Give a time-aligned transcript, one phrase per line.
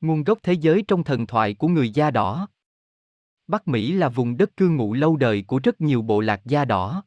[0.00, 2.48] Nguồn gốc thế giới trong thần thoại của người da đỏ.
[3.46, 6.64] Bắc Mỹ là vùng đất cư ngụ lâu đời của rất nhiều bộ lạc da
[6.64, 7.04] đỏ.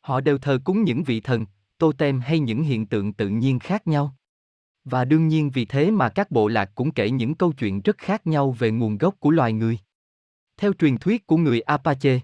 [0.00, 1.46] Họ đều thờ cúng những vị thần,
[1.78, 4.16] totem hay những hiện tượng tự nhiên khác nhau.
[4.84, 7.98] Và đương nhiên vì thế mà các bộ lạc cũng kể những câu chuyện rất
[7.98, 9.78] khác nhau về nguồn gốc của loài người.
[10.56, 12.20] Theo truyền thuyết của người Apache,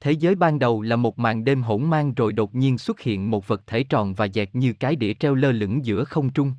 [0.00, 3.30] thế giới ban đầu là một màn đêm hỗn mang rồi đột nhiên xuất hiện
[3.30, 6.52] một vật thể tròn và dẹt như cái đĩa treo lơ lửng giữa không trung.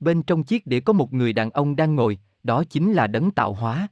[0.00, 3.30] Bên trong chiếc đĩa có một người đàn ông đang ngồi, đó chính là đấng
[3.30, 3.88] tạo hóa.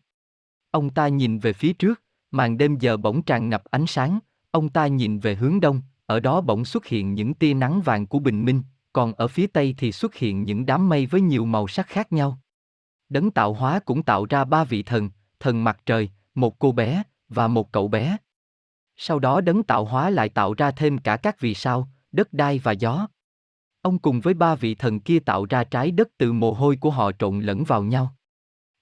[0.71, 4.19] Ông ta nhìn về phía trước, màn đêm giờ bỗng tràn ngập ánh sáng,
[4.51, 8.07] ông ta nhìn về hướng đông, ở đó bỗng xuất hiện những tia nắng vàng
[8.07, 11.45] của bình minh, còn ở phía tây thì xuất hiện những đám mây với nhiều
[11.45, 12.39] màu sắc khác nhau.
[13.09, 17.03] Đấng tạo hóa cũng tạo ra ba vị thần, thần mặt trời, một cô bé,
[17.29, 18.17] và một cậu bé.
[18.97, 22.59] Sau đó đấng tạo hóa lại tạo ra thêm cả các vì sao, đất đai
[22.59, 23.09] và gió.
[23.89, 26.91] Ông cùng với ba vị thần kia tạo ra trái đất từ mồ hôi của
[26.91, 28.15] họ trộn lẫn vào nhau.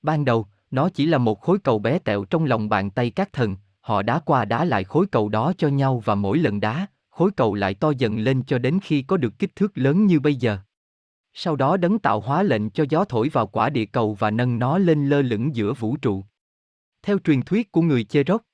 [0.02, 3.32] Ban đầu, nó chỉ là một khối cầu bé tẹo trong lòng bàn tay các
[3.32, 6.86] thần, họ đá qua đá lại khối cầu đó cho nhau và mỗi lần đá,
[7.10, 10.20] khối cầu lại to dần lên cho đến khi có được kích thước lớn như
[10.20, 10.58] bây giờ.
[11.34, 14.58] Sau đó đấng tạo hóa lệnh cho gió thổi vào quả địa cầu và nâng
[14.58, 16.24] nó lên lơ lửng giữa vũ trụ.
[17.02, 18.48] Theo truyền thuyết của người Cherokee,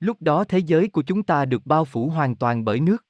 [0.00, 3.06] lúc đó thế giới của chúng ta được bao phủ hoàn toàn bởi nước.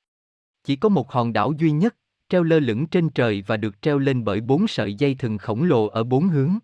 [0.64, 1.96] Chỉ có một hòn đảo duy nhất,
[2.34, 5.64] treo lơ lửng trên trời và được treo lên bởi bốn sợi dây thừng khổng
[5.64, 6.58] lồ ở bốn hướng.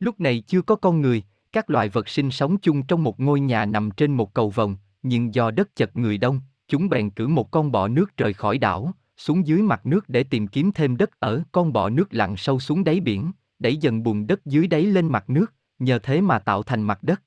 [0.00, 3.40] Lúc này chưa có con người, các loài vật sinh sống chung trong một ngôi
[3.40, 7.28] nhà nằm trên một cầu vồng, nhưng do đất chật người đông, chúng bèn cử
[7.28, 10.96] một con bọ nước rời khỏi đảo, xuống dưới mặt nước để tìm kiếm thêm
[10.96, 11.42] đất ở.
[11.52, 15.06] Con bọ nước lặn sâu xuống đáy biển, đẩy dần bùn đất dưới đáy lên
[15.06, 17.22] mặt nước, nhờ thế mà tạo thành mặt đất.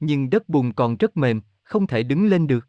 [0.00, 2.68] Nhưng đất bùn còn rất mềm, không thể đứng lên được.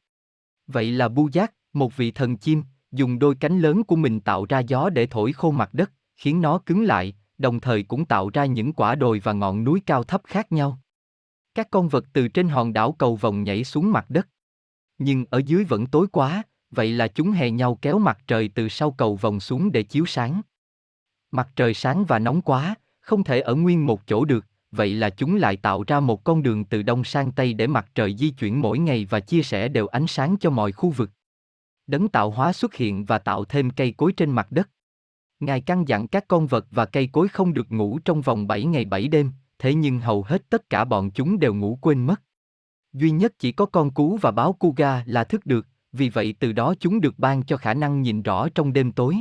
[0.68, 4.46] Vậy là Bu Giác, một vị thần chim, dùng đôi cánh lớn của mình tạo
[4.50, 8.30] ra gió để thổi khô mặt đất, khiến nó cứng lại, đồng thời cũng tạo
[8.30, 10.80] ra những quả đồi và ngọn núi cao thấp khác nhau.
[11.56, 14.28] Các con vật từ trên hòn đảo cầu vồng nhảy xuống mặt đất.
[14.98, 18.70] Nhưng ở dưới vẫn tối quá, vậy là chúng hè nhau kéo mặt trời từ
[18.70, 20.42] sau cầu vòng xuống để chiếu sáng.
[21.32, 25.10] Mặt trời sáng và nóng quá, không thể ở nguyên một chỗ được, vậy là
[25.10, 28.30] chúng lại tạo ra một con đường từ đông sang tây để mặt trời di
[28.30, 31.10] chuyển mỗi ngày và chia sẻ đều ánh sáng cho mọi khu vực.
[31.88, 34.70] Đấng tạo hóa xuất hiện và tạo thêm cây cối trên mặt đất.
[35.40, 38.66] Ngài căn dặn các con vật và cây cối không được ngủ trong vòng 7
[38.66, 42.22] ngày 7 đêm, thế nhưng hầu hết tất cả bọn chúng đều ngủ quên mất.
[42.94, 46.52] Duy nhất chỉ có con cú và báo Kuga là thức được, vì vậy từ
[46.52, 49.18] đó chúng được ban cho khả năng nhìn rõ trong đêm tối.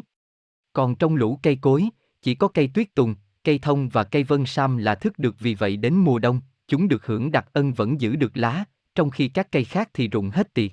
[0.73, 1.89] Còn trong lũ cây cối,
[2.23, 5.55] chỉ có cây tuyết tùng, cây thông và cây vân sam là thức được vì
[5.55, 9.29] vậy đến mùa đông, chúng được hưởng đặc ân vẫn giữ được lá, trong khi
[9.29, 10.73] các cây khác thì rụng hết tiệt.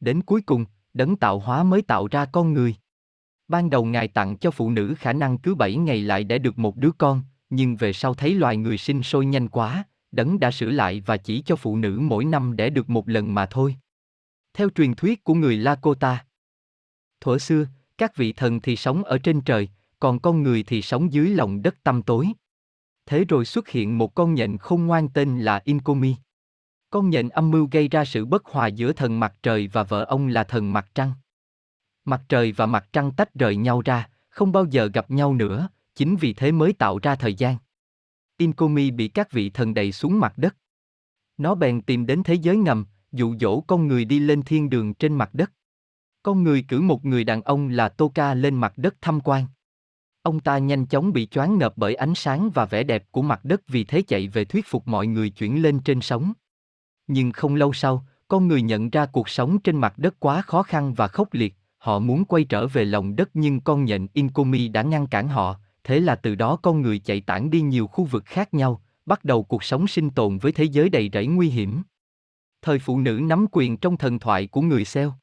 [0.00, 0.64] Đến cuối cùng,
[0.96, 2.74] đấng tạo hóa mới tạo ra con người.
[3.48, 6.58] Ban đầu Ngài tặng cho phụ nữ khả năng cứ 7 ngày lại để được
[6.58, 10.50] một đứa con, nhưng về sau thấy loài người sinh sôi nhanh quá, đấng đã
[10.50, 13.76] sửa lại và chỉ cho phụ nữ mỗi năm để được một lần mà thôi.
[14.54, 16.24] Theo truyền thuyết của người Lakota,
[17.20, 17.66] thuở xưa,
[17.98, 19.68] các vị thần thì sống ở trên trời,
[20.00, 22.28] còn con người thì sống dưới lòng đất tăm tối.
[23.06, 26.14] Thế rồi xuất hiện một con nhện không ngoan tên là Incomi.
[26.90, 30.04] Con nhện âm mưu gây ra sự bất hòa giữa thần mặt trời và vợ
[30.04, 31.12] ông là thần mặt trăng.
[32.04, 35.68] Mặt trời và mặt trăng tách rời nhau ra, không bao giờ gặp nhau nữa,
[35.94, 37.56] chính vì thế mới tạo ra thời gian.
[38.38, 40.56] Inkomi bị các vị thần đẩy xuống mặt đất.
[41.36, 44.94] Nó bèn tìm đến thế giới ngầm, dụ dỗ con người đi lên thiên đường
[44.94, 45.52] trên mặt đất.
[46.22, 49.46] Con người cử một người đàn ông là Toka lên mặt đất tham quan.
[50.22, 53.40] Ông ta nhanh chóng bị choáng ngợp bởi ánh sáng và vẻ đẹp của mặt
[53.44, 56.32] đất vì thế chạy về thuyết phục mọi người chuyển lên trên sống.
[57.06, 60.62] Nhưng không lâu sau, con người nhận ra cuộc sống trên mặt đất quá khó
[60.62, 64.68] khăn và khốc liệt, họ muốn quay trở về lòng đất nhưng con nhện Inkomi
[64.68, 68.04] đã ngăn cản họ, thế là từ đó con người chạy tản đi nhiều khu
[68.04, 71.48] vực khác nhau, bắt đầu cuộc sống sinh tồn với thế giới đầy rẫy nguy
[71.48, 71.82] hiểm.
[72.62, 75.14] Thời phụ nữ nắm quyền trong thần thoại của người Seo.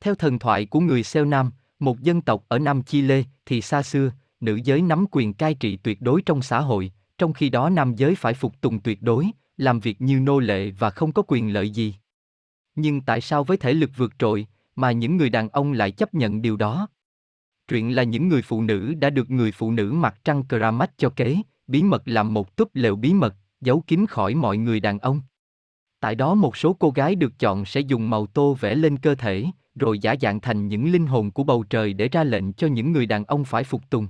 [0.00, 3.82] Theo thần thoại của người Seo Nam, một dân tộc ở Nam Chile, thì xa
[3.82, 4.10] xưa,
[4.40, 7.94] nữ giới nắm quyền cai trị tuyệt đối trong xã hội, trong khi đó nam
[7.94, 11.52] giới phải phục tùng tuyệt đối, làm việc như nô lệ và không có quyền
[11.52, 11.94] lợi gì.
[12.74, 14.46] Nhưng tại sao với thể lực vượt trội,
[14.76, 16.88] mà những người đàn ông lại chấp nhận điều đó?
[17.68, 21.10] Truyện là những người phụ nữ đã được người phụ nữ mặc trăng Keramat cho
[21.10, 21.36] kế,
[21.66, 25.20] bí mật làm một túp lều bí mật, giấu kín khỏi mọi người đàn ông.
[26.00, 29.14] Tại đó một số cô gái được chọn sẽ dùng màu tô vẽ lên cơ
[29.14, 32.66] thể, rồi giả dạng thành những linh hồn của bầu trời để ra lệnh cho
[32.66, 34.08] những người đàn ông phải phục tùng.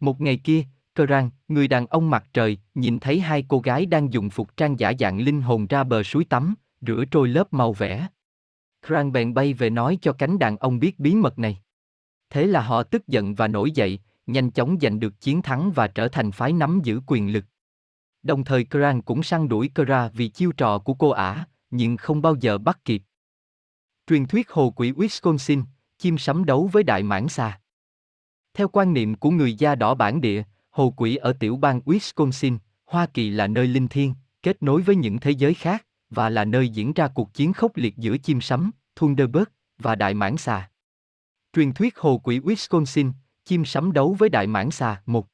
[0.00, 0.64] Một ngày kia,
[1.06, 4.78] cơ người đàn ông mặt trời, nhìn thấy hai cô gái đang dùng phục trang
[4.78, 8.06] giả dạng linh hồn ra bờ suối tắm, rửa trôi lớp màu vẽ.
[8.86, 11.58] Krang bèn bay về nói cho cánh đàn ông biết bí mật này.
[12.30, 15.86] Thế là họ tức giận và nổi dậy, nhanh chóng giành được chiến thắng và
[15.86, 17.44] trở thành phái nắm giữ quyền lực.
[18.22, 22.22] Đồng thời Kran cũng săn đuổi Kra vì chiêu trò của cô ả, nhưng không
[22.22, 23.02] bao giờ bắt kịp.
[24.06, 25.62] Truyền thuyết hồ quỷ Wisconsin,
[25.98, 27.60] chim sắm đấu với đại mãng xà.
[28.54, 30.42] Theo quan niệm của người da đỏ bản địa,
[30.78, 34.96] hồ quỷ ở tiểu bang Wisconsin, Hoa Kỳ là nơi linh thiêng, kết nối với
[34.96, 38.40] những thế giới khác, và là nơi diễn ra cuộc chiến khốc liệt giữa chim
[38.40, 39.48] sắm, Thunderbird,
[39.78, 40.70] và đại mãng xà.
[41.52, 43.12] Truyền thuyết hồ quỷ Wisconsin,
[43.44, 45.26] chim sắm đấu với đại mãng xà, một.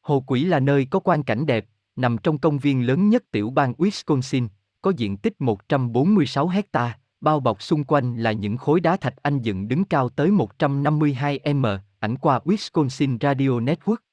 [0.00, 1.66] Hồ quỷ là nơi có quan cảnh đẹp,
[1.96, 4.48] nằm trong công viên lớn nhất tiểu bang Wisconsin,
[4.82, 9.40] có diện tích 146 hecta, bao bọc xung quanh là những khối đá thạch anh
[9.40, 11.66] dựng đứng cao tới 152 m,
[11.98, 14.07] ảnh qua Wisconsin Radio Network.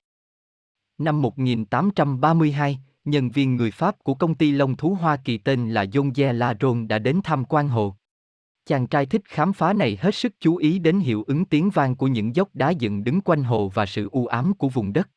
[0.97, 5.85] Năm 1832, nhân viên người Pháp của công ty lông thú Hoa Kỳ tên là
[5.85, 7.95] John Laron đã đến thăm quan hồ.
[8.65, 11.95] Chàng trai thích khám phá này hết sức chú ý đến hiệu ứng tiếng vang
[11.95, 15.09] của những dốc đá dựng đứng quanh hồ và sự u ám của vùng đất.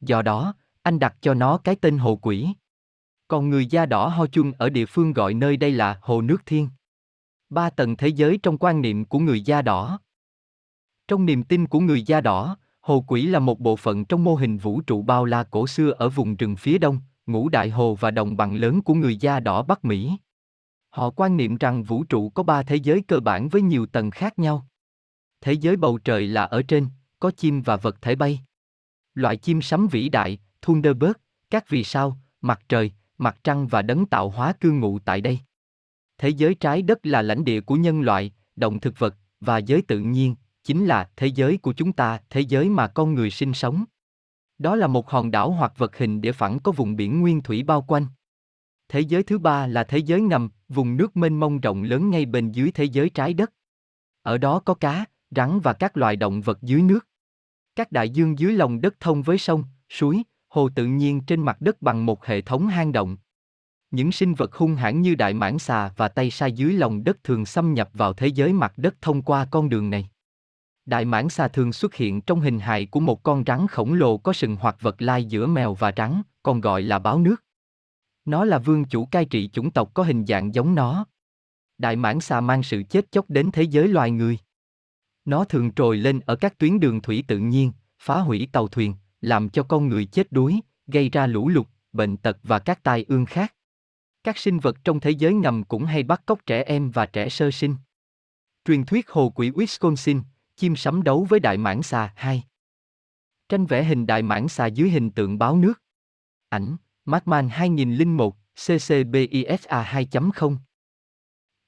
[0.00, 2.48] Do đó, anh đặt cho nó cái tên hồ quỷ.
[3.28, 6.46] Còn người da đỏ Ho Chun ở địa phương gọi nơi đây là Hồ Nước
[6.46, 6.68] Thiên.
[7.50, 10.00] Ba tầng thế giới trong quan niệm của người da đỏ.
[11.08, 14.34] Trong niềm tin của người da đỏ, hồ quỷ là một bộ phận trong mô
[14.34, 17.94] hình vũ trụ bao la cổ xưa ở vùng rừng phía đông, ngũ đại hồ
[17.94, 20.16] và đồng bằng lớn của người da đỏ Bắc Mỹ.
[20.90, 24.10] Họ quan niệm rằng vũ trụ có ba thế giới cơ bản với nhiều tầng
[24.10, 24.66] khác nhau.
[25.40, 26.88] Thế giới bầu trời là ở trên,
[27.20, 28.40] có chim và vật thể bay.
[29.14, 31.16] Loại chim sắm vĩ đại, Thunderbird,
[31.50, 35.38] các vì sao, mặt trời, mặt trăng và đấng tạo hóa cư ngụ tại đây.
[36.18, 39.82] Thế giới trái đất là lãnh địa của nhân loại, động thực vật, và giới
[39.82, 40.34] tự nhiên,
[40.66, 43.84] chính là thế giới của chúng ta, thế giới mà con người sinh sống.
[44.58, 47.62] Đó là một hòn đảo hoặc vật hình để phẳng có vùng biển nguyên thủy
[47.62, 48.06] bao quanh.
[48.88, 52.26] Thế giới thứ ba là thế giới ngầm, vùng nước mênh mông rộng lớn ngay
[52.26, 53.52] bên dưới thế giới trái đất.
[54.22, 57.06] Ở đó có cá, rắn và các loài động vật dưới nước.
[57.76, 61.60] Các đại dương dưới lòng đất thông với sông, suối, hồ tự nhiên trên mặt
[61.60, 63.16] đất bằng một hệ thống hang động.
[63.90, 67.24] Những sinh vật hung hãn như đại mãng xà và tay sai dưới lòng đất
[67.24, 70.10] thường xâm nhập vào thế giới mặt đất thông qua con đường này.
[70.86, 74.18] Đại mãng xà thường xuất hiện trong hình hài của một con rắn khổng lồ
[74.18, 77.44] có sừng hoặc vật lai giữa mèo và rắn, còn gọi là báo nước.
[78.24, 81.06] Nó là vương chủ cai trị chủng tộc có hình dạng giống nó.
[81.78, 84.38] Đại mãng xà mang sự chết chóc đến thế giới loài người.
[85.24, 88.94] Nó thường trồi lên ở các tuyến đường thủy tự nhiên, phá hủy tàu thuyền,
[89.20, 93.04] làm cho con người chết đuối, gây ra lũ lụt, bệnh tật và các tai
[93.08, 93.54] ương khác.
[94.24, 97.28] Các sinh vật trong thế giới ngầm cũng hay bắt cóc trẻ em và trẻ
[97.28, 97.76] sơ sinh.
[98.64, 100.20] Truyền thuyết hồ quỷ Wisconsin,
[100.56, 102.44] chim sắm đấu với đại mãng xà 2.
[103.48, 105.82] Tranh vẽ hình đại mãng xà dưới hình tượng báo nước.
[106.48, 110.56] Ảnh, Macman 2001, CCBISA 2.0.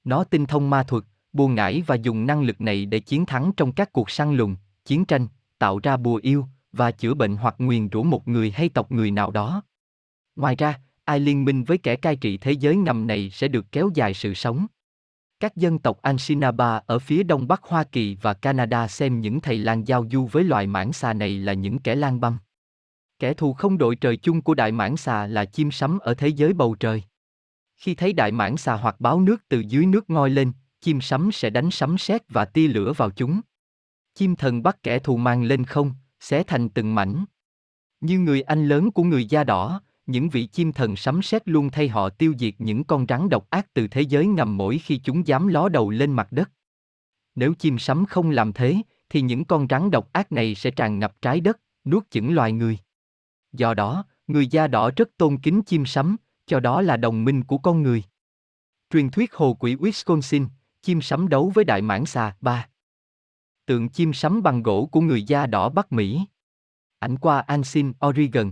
[0.03, 1.03] Nó tinh thông ma thuật,
[1.33, 4.55] buồn ngải và dùng năng lực này để chiến thắng trong các cuộc săn lùng,
[4.85, 5.27] chiến tranh,
[5.57, 9.11] tạo ra bùa yêu và chữa bệnh hoặc nguyền rủa một người hay tộc người
[9.11, 9.63] nào đó.
[10.35, 13.65] Ngoài ra, ai liên minh với kẻ cai trị thế giới ngầm này sẽ được
[13.71, 14.67] kéo dài sự sống.
[15.39, 19.57] Các dân tộc Anishinaabe ở phía đông bắc Hoa Kỳ và Canada xem những thầy
[19.57, 22.37] lang giao du với loài mãng xà này là những kẻ lang băm.
[23.19, 26.27] Kẻ thù không đội trời chung của đại mãng xà là chim sắm ở thế
[26.27, 27.03] giới bầu trời.
[27.75, 30.51] Khi thấy đại mãng xà hoặc báo nước từ dưới nước ngoi lên,
[30.81, 33.41] chim sắm sẽ đánh sấm sét và tia lửa vào chúng.
[34.15, 37.25] Chim thần bắt kẻ thù mang lên không, xé thành từng mảnh.
[38.01, 41.69] Như người anh lớn của người da đỏ, những vị chim thần sấm sét luôn
[41.69, 44.97] thay họ tiêu diệt những con rắn độc ác từ thế giới ngầm mỗi khi
[45.03, 46.51] chúng dám ló đầu lên mặt đất.
[47.35, 48.77] Nếu chim sấm không làm thế,
[49.09, 52.51] thì những con rắn độc ác này sẽ tràn ngập trái đất, nuốt chửng loài
[52.51, 52.77] người.
[53.51, 57.43] Do đó, người da đỏ rất tôn kính chim sấm, cho đó là đồng minh
[57.43, 58.03] của con người.
[58.89, 60.47] Truyền thuyết hồ quỷ Wisconsin,
[60.81, 62.67] chim sấm đấu với đại mãng xà 3.
[63.65, 66.25] Tượng chim sấm bằng gỗ của người da đỏ Bắc Mỹ.
[66.99, 68.51] Ảnh qua Ansin, Oregon.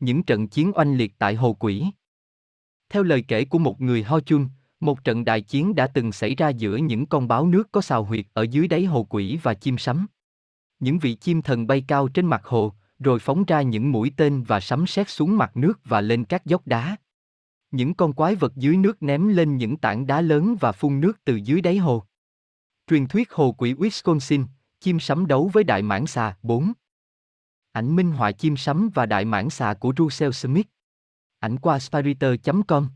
[0.00, 1.84] Những trận chiến oanh liệt tại Hồ Quỷ.
[2.88, 4.48] Theo lời kể của một người Ho Chun,
[4.80, 8.04] một trận đại chiến đã từng xảy ra giữa những con báo nước có xào
[8.04, 10.06] huyệt ở dưới đáy hồ quỷ và chim sấm.
[10.78, 14.42] Những vị chim thần bay cao trên mặt hồ, rồi phóng ra những mũi tên
[14.42, 16.96] và sấm sét xuống mặt nước và lên các dốc đá.
[17.70, 21.24] Những con quái vật dưới nước ném lên những tảng đá lớn và phun nước
[21.24, 22.04] từ dưới đáy hồ.
[22.86, 24.44] Truyền thuyết hồ quỷ Wisconsin,
[24.80, 26.72] chim sấm đấu với đại mãng xà 4.
[27.76, 30.66] Ảnh minh họa chim sấm và đại mãn xà của Russell Smith.
[31.38, 32.88] Ảnh qua Spiriter.com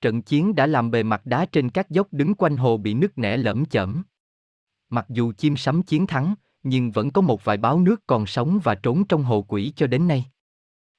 [0.00, 3.18] Trận chiến đã làm bề mặt đá trên các dốc đứng quanh hồ bị nứt
[3.18, 4.02] nẻ lởm chởm.
[4.90, 8.60] Mặc dù chim sấm chiến thắng, nhưng vẫn có một vài báo nước còn sống
[8.64, 10.26] và trốn trong hồ quỷ cho đến nay.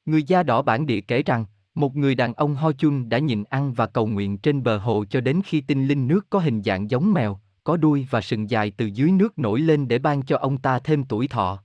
[0.06, 3.44] Người da đỏ bản địa kể rằng, một người đàn ông Ho Chun đã nhìn
[3.44, 6.62] ăn và cầu nguyện trên bờ hồ cho đến khi tinh linh nước có hình
[6.63, 10.24] dạng giống mèo, có đuôi và sừng dài từ dưới nước nổi lên để ban
[10.24, 11.63] cho ông ta thêm tuổi thọ.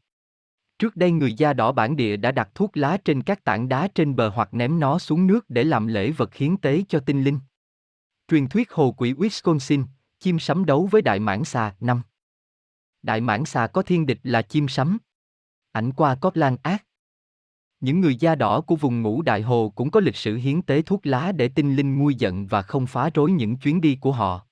[0.79, 3.89] Trước đây người da đỏ bản địa đã đặt thuốc lá trên các tảng đá
[3.95, 7.25] trên bờ hoặc ném nó xuống nước để làm lễ vật hiến tế cho tinh
[7.25, 7.39] linh.
[8.29, 9.85] Truyền thuyết hồ quỷ Wisconsin,
[10.21, 12.03] chim sắm đấu với đại mãng xà, năm.
[13.03, 14.99] Đại mãng xà có thiên địch là chim sắm.
[15.73, 16.85] Ảnh qua có lan ác.
[17.81, 20.83] Những người da đỏ của vùng ngũ đại hồ cũng có lịch sử hiến tế
[20.83, 24.13] thuốc lá để tinh linh nguôi giận và không phá rối những chuyến đi của
[24.13, 24.47] họ.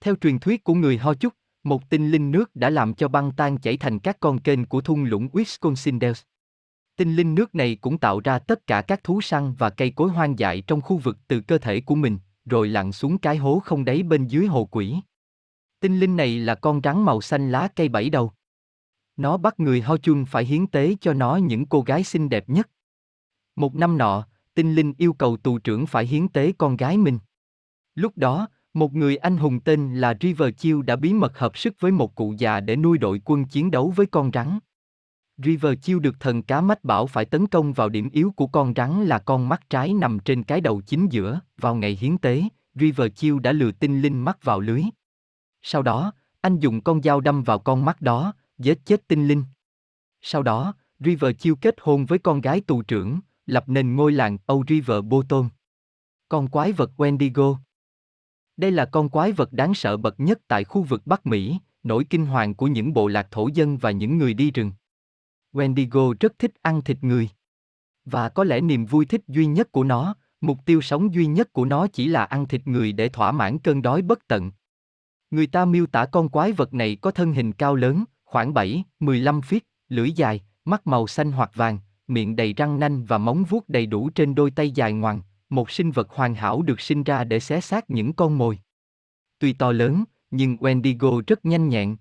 [0.00, 1.34] Theo truyền thuyết của người Ho Chúc,
[1.68, 4.80] một tinh linh nước đã làm cho băng tan chảy thành các con kênh của
[4.80, 6.22] thung lũng Wisconsin Dells.
[6.96, 10.08] Tinh linh nước này cũng tạo ra tất cả các thú săn và cây cối
[10.08, 13.62] hoang dại trong khu vực từ cơ thể của mình, rồi lặn xuống cái hố
[13.64, 14.96] không đáy bên dưới hồ quỷ.
[15.80, 18.32] Tinh linh này là con rắn màu xanh lá cây bảy đầu.
[19.16, 22.48] Nó bắt người Ho Chun phải hiến tế cho nó những cô gái xinh đẹp
[22.48, 22.70] nhất.
[23.56, 27.18] Một năm nọ, tinh linh yêu cầu tù trưởng phải hiến tế con gái mình.
[27.94, 28.48] Lúc đó,
[28.78, 32.14] một người anh hùng tên là River Chiêu đã bí mật hợp sức với một
[32.14, 34.58] cụ già để nuôi đội quân chiến đấu với con rắn.
[35.36, 38.72] River Chiêu được thần cá mách bảo phải tấn công vào điểm yếu của con
[38.76, 42.42] rắn là con mắt trái nằm trên cái đầu chính giữa, vào ngày hiến tế,
[42.74, 44.82] River Chiêu đã lừa tinh linh mắt vào lưới.
[45.62, 49.44] Sau đó, anh dùng con dao đâm vào con mắt đó, giết chết tinh linh.
[50.22, 54.38] Sau đó, River Chiêu kết hôn với con gái tù trưởng, lập nên ngôi làng
[54.46, 55.48] Âu River Boton.
[56.28, 57.56] Con quái vật Wendigo
[58.58, 62.04] đây là con quái vật đáng sợ bậc nhất tại khu vực Bắc Mỹ, nỗi
[62.04, 64.72] kinh hoàng của những bộ lạc thổ dân và những người đi rừng.
[65.52, 67.28] Wendigo rất thích ăn thịt người.
[68.04, 71.52] Và có lẽ niềm vui thích duy nhất của nó, mục tiêu sống duy nhất
[71.52, 74.50] của nó chỉ là ăn thịt người để thỏa mãn cơn đói bất tận.
[75.30, 78.84] Người ta miêu tả con quái vật này có thân hình cao lớn, khoảng 7,
[79.00, 83.44] 15 feet, lưỡi dài, mắt màu xanh hoặc vàng, miệng đầy răng nanh và móng
[83.44, 85.20] vuốt đầy đủ trên đôi tay dài ngoằng,
[85.50, 88.58] một sinh vật hoàn hảo được sinh ra để xé xác những con mồi.
[89.38, 91.96] Tuy to lớn, nhưng Wendigo rất nhanh nhẹn.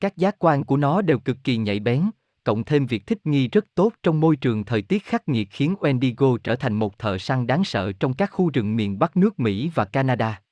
[0.00, 2.10] Các giác quan của nó đều cực kỳ nhạy bén,
[2.44, 5.74] cộng thêm việc thích nghi rất tốt trong môi trường thời tiết khắc nghiệt khiến
[5.80, 9.40] Wendigo trở thành một thợ săn đáng sợ trong các khu rừng miền Bắc nước
[9.40, 10.42] Mỹ và Canada.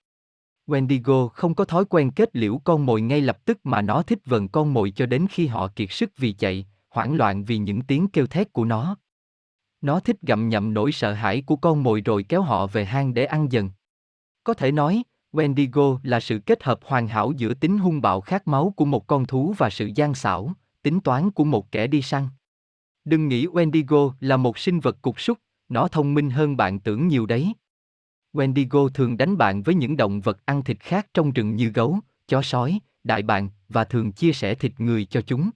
[0.67, 4.19] Wendigo không có thói quen kết liễu con mồi ngay lập tức mà nó thích
[4.25, 7.83] vần con mồi cho đến khi họ kiệt sức vì chạy, hoảng loạn vì những
[7.83, 8.97] tiếng kêu thét của nó.
[9.81, 13.15] Nó thích gặm nhậm nỗi sợ hãi của con mồi rồi kéo họ về hang
[13.15, 13.71] để ăn dần.
[14.45, 15.03] Có thể nói,
[15.33, 19.07] Wendigo là sự kết hợp hoàn hảo giữa tính hung bạo khát máu của một
[19.07, 20.53] con thú và sự gian xảo,
[20.83, 22.29] tính toán của một kẻ đi săn.
[23.05, 27.09] Đừng nghĩ Wendigo là một sinh vật cục súc, nó thông minh hơn bạn tưởng
[27.09, 27.53] nhiều đấy.
[28.33, 31.99] Wendigo thường đánh bạn với những động vật ăn thịt khác trong rừng như gấu,
[32.29, 35.51] chó sói, đại bàng và thường chia sẻ thịt người cho chúng.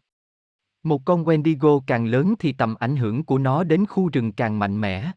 [0.82, 4.58] Một con Wendigo càng lớn thì tầm ảnh hưởng của nó đến khu rừng càng
[4.58, 5.12] mạnh mẽ.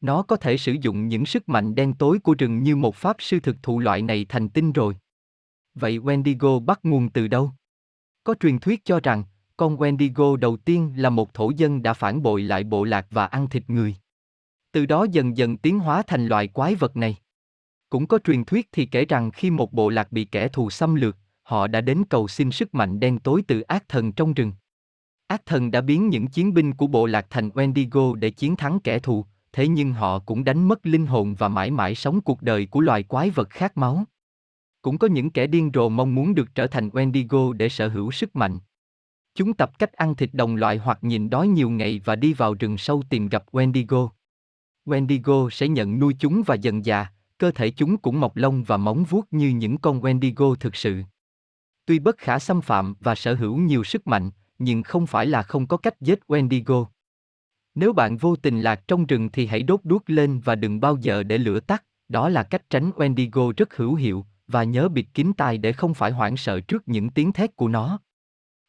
[0.00, 3.16] Nó có thể sử dụng những sức mạnh đen tối của rừng như một pháp
[3.18, 4.96] sư thực thụ loại này thành tinh rồi.
[5.74, 7.50] Vậy Wendigo bắt nguồn từ đâu?
[8.24, 9.24] Có truyền thuyết cho rằng,
[9.56, 13.26] con Wendigo đầu tiên là một thổ dân đã phản bội lại bộ lạc và
[13.26, 13.96] ăn thịt người.
[14.72, 17.16] Từ đó dần dần tiến hóa thành loại quái vật này.
[17.90, 20.94] Cũng có truyền thuyết thì kể rằng khi một bộ lạc bị kẻ thù xâm
[20.94, 24.52] lược, họ đã đến cầu xin sức mạnh đen tối từ ác thần trong rừng.
[25.32, 28.80] Ác thần đã biến những chiến binh của bộ lạc thành Wendigo để chiến thắng
[28.80, 32.42] kẻ thù, thế nhưng họ cũng đánh mất linh hồn và mãi mãi sống cuộc
[32.42, 34.04] đời của loài quái vật khát máu.
[34.82, 38.10] Cũng có những kẻ điên rồ mong muốn được trở thành Wendigo để sở hữu
[38.10, 38.58] sức mạnh.
[39.34, 42.54] Chúng tập cách ăn thịt đồng loại hoặc nhìn đói nhiều ngày và đi vào
[42.54, 44.08] rừng sâu tìm gặp Wendigo.
[44.86, 47.06] Wendigo sẽ nhận nuôi chúng và dần già,
[47.38, 51.02] cơ thể chúng cũng mọc lông và móng vuốt như những con Wendigo thực sự.
[51.86, 55.42] Tuy bất khả xâm phạm và sở hữu nhiều sức mạnh, nhưng không phải là
[55.42, 56.86] không có cách giết Wendigo.
[57.74, 60.96] Nếu bạn vô tình lạc trong rừng thì hãy đốt đuốc lên và đừng bao
[60.96, 65.06] giờ để lửa tắt, đó là cách tránh Wendigo rất hữu hiệu, và nhớ bịt
[65.14, 68.00] kín tai để không phải hoảng sợ trước những tiếng thét của nó.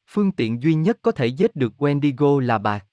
[0.07, 2.85] Phương tiện duy nhất có thể giết được Wendigo là bạc.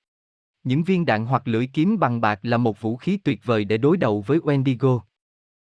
[0.65, 3.79] Những viên đạn hoặc lưỡi kiếm bằng bạc là một vũ khí tuyệt vời để
[3.79, 5.01] đối đầu với Wendigo.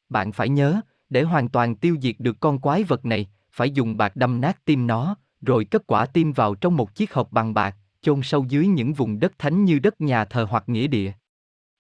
[0.10, 3.98] Bạn phải nhớ, để hoàn toàn tiêu diệt được con quái vật này, phải dùng
[3.98, 5.16] bạc đâm nát tim nó,
[5.46, 8.94] rồi cất quả tim vào trong một chiếc hộp bằng bạc, chôn sâu dưới những
[8.94, 11.12] vùng đất thánh như đất nhà thờ hoặc nghĩa địa.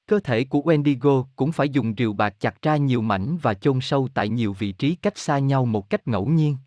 [0.07, 3.81] Cơ thể của Wendigo cũng phải dùng rìu bạc chặt ra nhiều mảnh và chôn
[3.81, 6.57] sâu tại nhiều vị trí cách xa nhau một cách ngẫu nhiên.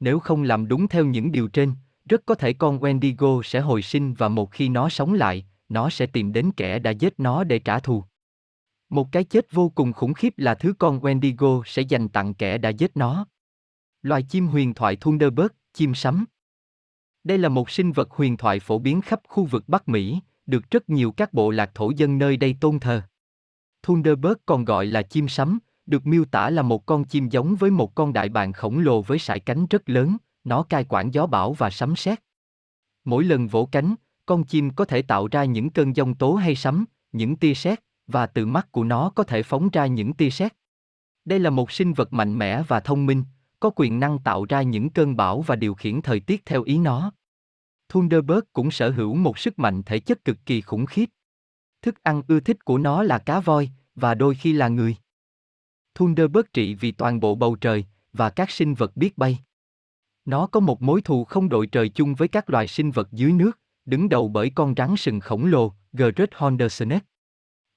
[0.00, 1.72] Nếu không làm đúng theo những điều trên,
[2.08, 5.90] rất có thể con Wendigo sẽ hồi sinh và một khi nó sống lại, nó
[5.90, 8.04] sẽ tìm đến kẻ đã giết nó để trả thù.
[8.88, 12.58] Một cái chết vô cùng khủng khiếp là thứ con Wendigo sẽ dành tặng kẻ
[12.58, 13.26] đã giết nó.
[14.02, 16.24] Loài chim huyền thoại Thunderbird, chim sắm.
[17.24, 20.70] Đây là một sinh vật huyền thoại phổ biến khắp khu vực Bắc Mỹ, được
[20.70, 23.02] rất nhiều các bộ lạc thổ dân nơi đây tôn thờ.
[23.82, 27.70] Thunderbird còn gọi là chim sắm, được miêu tả là một con chim giống với
[27.70, 31.26] một con đại bàng khổng lồ với sải cánh rất lớn, nó cai quản gió
[31.26, 32.20] bão và sấm sét.
[33.04, 33.94] Mỗi lần vỗ cánh,
[34.30, 37.80] Con chim có thể tạo ra những cơn giông tố hay sấm, những tia sét,
[38.06, 40.52] và từ mắt của nó có thể phóng ra những tia sét.
[41.24, 43.24] Đây là một sinh vật mạnh mẽ và thông minh,
[43.60, 46.78] có quyền năng tạo ra những cơn bão và điều khiển thời tiết theo ý
[46.78, 47.12] nó.
[47.88, 51.10] Thunderbird cũng sở hữu một sức mạnh thể chất cực kỳ khủng khiếp.
[51.82, 54.96] Thức ăn ưa thích của nó là cá voi, và đôi khi là người.
[55.94, 59.38] Thunderbird trị vì toàn bộ bầu trời, và các sinh vật biết bay.
[60.24, 63.32] Nó có một mối thù không đội trời chung với các loài sinh vật dưới
[63.32, 67.06] nước, đứng đầu bởi con rắn sừng khổng lồ, Great Horned Snake.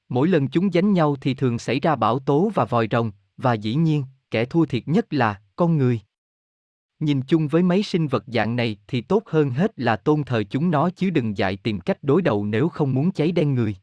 [0.09, 3.53] Mỗi lần chúng giánh nhau thì thường xảy ra bão tố và vòi rồng, và
[3.53, 6.01] dĩ nhiên, kẻ thua thiệt nhất là con người.
[6.99, 10.43] Nhìn chung với mấy sinh vật dạng này thì tốt hơn hết là tôn thờ
[10.49, 13.75] chúng nó chứ đừng dại tìm cách đối đầu nếu không muốn cháy đen người.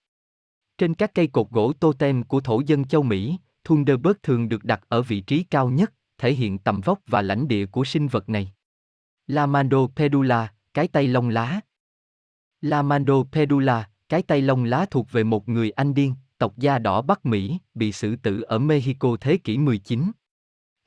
[0.79, 4.81] Trên các cây cột gỗ totem của thổ dân châu Mỹ, Thunderbird thường được đặt
[4.89, 8.29] ở vị trí cao nhất, thể hiện tầm vóc và lãnh địa của sinh vật
[8.29, 8.53] này.
[9.27, 11.61] Lamando pedula, cái tay lông lá.
[12.61, 17.03] Lamando pedula, cái tay lông lá thuộc về một người Anh điên, tộc da đỏ
[17.03, 20.11] Bắc Mỹ, bị xử tử ở Mexico thế kỷ 19.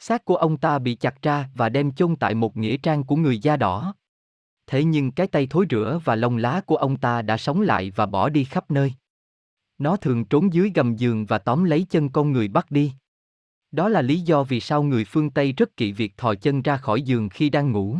[0.05, 3.15] Xác của ông ta bị chặt ra và đem chôn tại một nghĩa trang của
[3.15, 3.95] người da đỏ.
[4.67, 7.91] Thế nhưng cái tay thối rữa và lông lá của ông ta đã sống lại
[7.95, 8.93] và bỏ đi khắp nơi.
[9.77, 12.93] Nó thường trốn dưới gầm giường và tóm lấy chân con người bắt đi.
[13.71, 16.77] Đó là lý do vì sao người phương Tây rất kỵ việc thò chân ra
[16.77, 17.97] khỏi giường khi đang ngủ.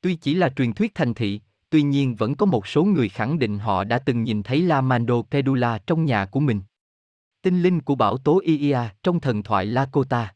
[0.00, 3.38] Tuy chỉ là truyền thuyết thành thị, tuy nhiên vẫn có một số người khẳng
[3.38, 6.60] định họ đã từng nhìn thấy La Mando Pedula trong nhà của mình.
[7.42, 10.34] Tinh linh của bảo tố Ia trong thần thoại Lakota.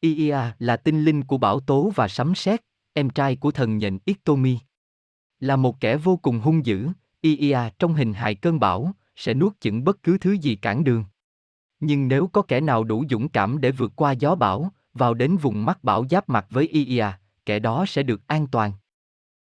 [0.00, 2.60] Iia là tinh linh của bão tố và sấm sét,
[2.92, 4.58] em trai của thần nhện Ictomi.
[5.40, 6.88] Là một kẻ vô cùng hung dữ,
[7.20, 11.04] Iia trong hình hài cơn bão, sẽ nuốt chửng bất cứ thứ gì cản đường.
[11.80, 15.36] Nhưng nếu có kẻ nào đủ dũng cảm để vượt qua gió bão, vào đến
[15.36, 17.06] vùng mắt bão giáp mặt với Iia,
[17.46, 18.72] kẻ đó sẽ được an toàn.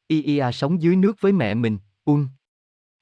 [0.08, 2.28] Iia sống dưới nước với mẹ mình, Un.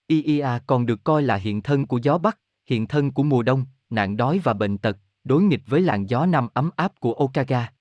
[0.08, 3.66] Iia còn được coi là hiện thân của gió Bắc, hiện thân của mùa đông,
[3.90, 7.72] nạn đói và bệnh tật, đối nghịch với làn gió năm ấm áp của Okaga.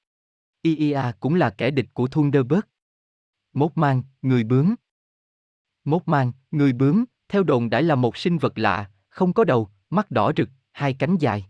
[0.63, 2.65] Iia cũng là kẻ địch của Thunderbird.
[3.53, 4.75] Mốt mang, người bướm.
[5.85, 9.69] Mốt mang, người bướm, theo đồn đãi là một sinh vật lạ, không có đầu,
[9.91, 11.47] mắt đỏ rực, hai cánh dài.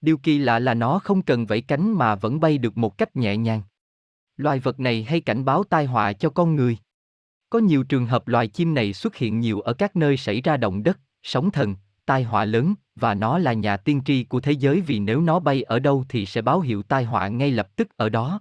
[0.00, 3.16] Điều kỳ lạ là nó không cần vẫy cánh mà vẫn bay được một cách
[3.16, 3.62] nhẹ nhàng.
[4.36, 6.78] Loài vật này hay cảnh báo tai họa cho con người.
[7.50, 10.56] Có nhiều trường hợp loài chim này xuất hiện nhiều ở các nơi xảy ra
[10.56, 14.52] động đất, sóng thần, tai họa lớn, và nó là nhà tiên tri của thế
[14.52, 17.76] giới vì nếu nó bay ở đâu thì sẽ báo hiệu tai họa ngay lập
[17.76, 18.40] tức ở đó.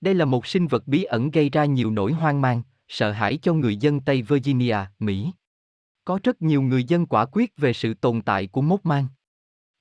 [0.00, 3.38] Đây là một sinh vật bí ẩn gây ra nhiều nỗi hoang mang, sợ hãi
[3.42, 5.32] cho người dân Tây Virginia, Mỹ.
[6.04, 9.06] Có rất nhiều người dân quả quyết về sự tồn tại của mốt mang.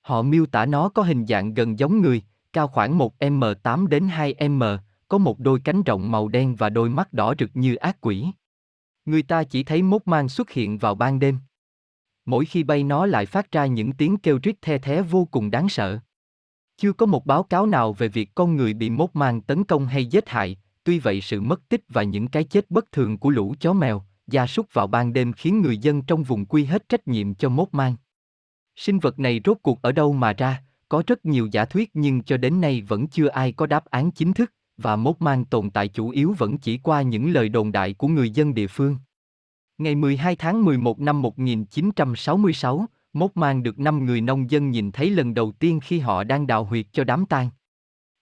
[0.02, 2.22] Họ miêu tả nó có hình dạng gần giống người,
[2.54, 7.14] cao khoảng 1m8 đến 2m, có một đôi cánh rộng màu đen và đôi mắt
[7.14, 8.26] đỏ rực như ác quỷ.
[9.06, 11.38] Người ta chỉ thấy mốt mang xuất hiện vào ban đêm.
[12.30, 15.52] Mỗi khi bay nó lại phát ra những tiếng kêu rít the thé vô cùng
[15.52, 16.00] đáng sợ.
[16.78, 19.86] Chưa có một báo cáo nào về việc con người bị mốt mang tấn công
[19.86, 23.30] hay giết hại, tuy vậy sự mất tích và những cái chết bất thường của
[23.30, 26.90] lũ chó mèo, gia súc vào ban đêm khiến người dân trong vùng quy hết
[26.90, 27.96] trách nhiệm cho mốt mang.
[28.76, 32.24] Sinh vật này rốt cuộc ở đâu mà ra, có rất nhiều giả thuyết nhưng
[32.24, 35.70] cho đến nay vẫn chưa ai có đáp án chính thức, và mốt mang tồn
[35.70, 38.98] tại chủ yếu vẫn chỉ qua những lời đồn đại của người dân địa phương.
[39.80, 45.10] Ngày 12 tháng 11 năm 1966, mốt mang được 5 người nông dân nhìn thấy
[45.10, 47.50] lần đầu tiên khi họ đang đào huyệt cho đám tang.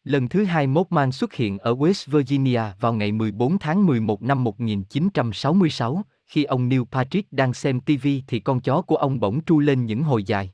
[0.04, 4.22] Lần thứ hai mốt mang xuất hiện ở West Virginia vào ngày 14 tháng 11
[4.22, 9.42] năm 1966, khi ông Neil Patrick đang xem TV thì con chó của ông bỗng
[9.46, 10.52] tru lên những hồi dài.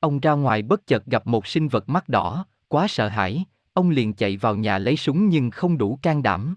[0.00, 3.90] Ông ra ngoài bất chợt gặp một sinh vật mắt đỏ, quá sợ hãi, ông
[3.90, 6.54] liền chạy vào nhà lấy súng nhưng không đủ can đảm.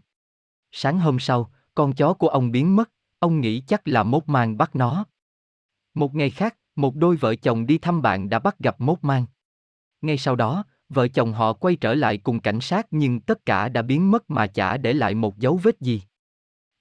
[0.71, 4.57] Sáng hôm sau, con chó của ông biến mất, ông nghĩ chắc là mốt mang
[4.57, 5.05] bắt nó.
[5.93, 9.25] Một ngày khác, một đôi vợ chồng đi thăm bạn đã bắt gặp mốt mang.
[10.01, 13.69] Ngay sau đó, vợ chồng họ quay trở lại cùng cảnh sát nhưng tất cả
[13.69, 16.01] đã biến mất mà chả để lại một dấu vết gì.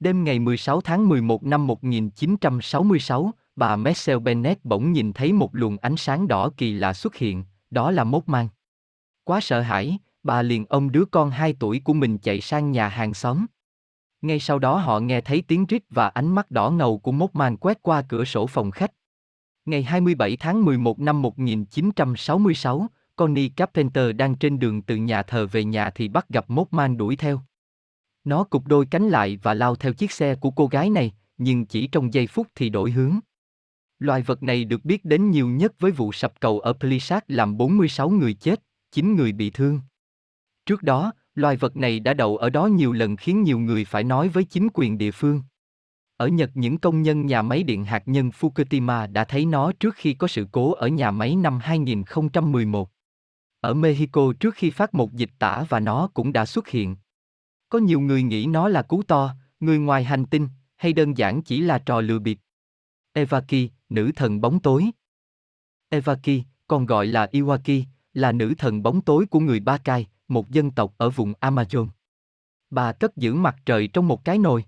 [0.01, 5.77] Đêm ngày 16 tháng 11 năm 1966, bà Michelle Bennett bỗng nhìn thấy một luồng
[5.77, 8.49] ánh sáng đỏ kỳ lạ xuất hiện, đó là mốt mang.
[9.25, 12.89] Quá sợ hãi, bà liền ôm đứa con 2 tuổi của mình chạy sang nhà
[12.89, 13.47] hàng xóm.
[14.25, 17.31] Ngay sau đó họ nghe thấy tiếng rít và ánh mắt đỏ ngầu của mốt
[17.33, 18.93] man quét qua cửa sổ phòng khách.
[19.65, 25.65] Ngày 27 tháng 11 năm 1966, Connie Carpenter đang trên đường từ nhà thờ về
[25.65, 27.41] nhà thì bắt gặp mốt man đuổi theo.
[28.25, 31.67] Nó cụp đôi cánh lại và lao theo chiếc xe của cô gái này, nhưng
[31.67, 33.19] chỉ trong giây phút thì đổi hướng.
[33.99, 37.57] Loài vật này được biết đến nhiều nhất với vụ sập cầu ở Plisade làm
[37.57, 39.81] 46 người chết, 9 người bị thương.
[40.67, 44.05] Trước đó, loài vật này đã đậu ở đó nhiều lần khiến nhiều người phải
[44.05, 45.43] nói với chính quyền địa phương.
[46.17, 49.95] Ở Nhật những công nhân nhà máy điện hạt nhân Fukushima đã thấy nó trước
[49.95, 52.91] khi có sự cố ở nhà máy năm 2011.
[53.61, 56.97] Ở Mexico trước khi phát một dịch tả và nó cũng đã xuất hiện.
[57.69, 61.43] Có nhiều người nghĩ nó là cú to, người ngoài hành tinh, hay đơn giản
[61.43, 62.39] chỉ là trò lừa bịp.
[63.13, 64.91] Evaki, nữ thần bóng tối.
[65.89, 70.51] Evaki, còn gọi là Iwaki, là nữ thần bóng tối của người Ba Cai, một
[70.51, 71.89] dân tộc ở vùng Amazon.
[72.71, 74.65] Bà cất giữ mặt trời trong một cái nồi.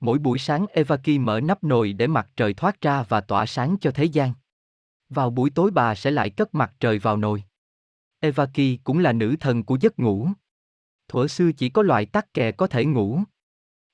[0.00, 3.76] Mỗi buổi sáng Evaki mở nắp nồi để mặt trời thoát ra và tỏa sáng
[3.80, 4.32] cho thế gian.
[5.08, 7.44] Vào buổi tối bà sẽ lại cất mặt trời vào nồi.
[8.20, 10.28] Evaki cũng là nữ thần của giấc ngủ.
[11.08, 13.20] Thuở xưa chỉ có loài tắc kè có thể ngủ.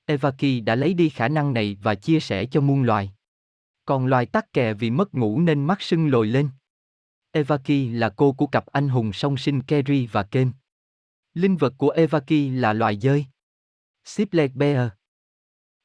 [0.05, 3.13] Evaki đã lấy đi khả năng này và chia sẻ cho muôn loài.
[3.85, 6.49] Còn loài tắc kè vì mất ngủ nên mắt sưng lồi lên.
[7.31, 10.51] Evaki là cô của cặp anh hùng song sinh Kerry và Ken.
[11.33, 13.25] Linh vật của Evaki là loài dơi.
[14.05, 14.89] Sipleg Bear.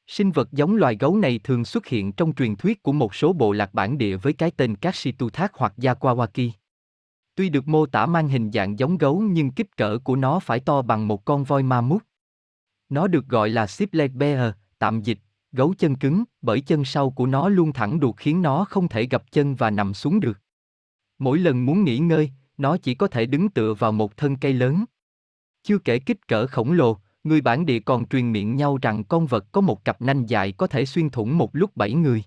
[0.07, 3.33] Sinh vật giống loài gấu này thường xuất hiện trong truyền thuyết của một số
[3.33, 6.49] bộ lạc bản địa với cái tên Kaksitu Thác hoặc Yakawaki.
[7.35, 10.59] Tuy được mô tả mang hình dạng giống gấu nhưng kích cỡ của nó phải
[10.59, 12.03] to bằng một con voi ma mút.
[12.89, 15.19] Nó được gọi là Sipleg Bear, tạm dịch,
[15.51, 19.07] gấu chân cứng, bởi chân sau của nó luôn thẳng đuột khiến nó không thể
[19.07, 20.39] gập chân và nằm xuống được.
[21.19, 24.53] Mỗi lần muốn nghỉ ngơi, nó chỉ có thể đứng tựa vào một thân cây
[24.53, 24.85] lớn.
[25.69, 29.25] Chưa kể kích cỡ khổng lồ, người bản địa còn truyền miệng nhau rằng con
[29.25, 32.23] vật có một cặp nanh dài có thể xuyên thủng một lúc bảy người.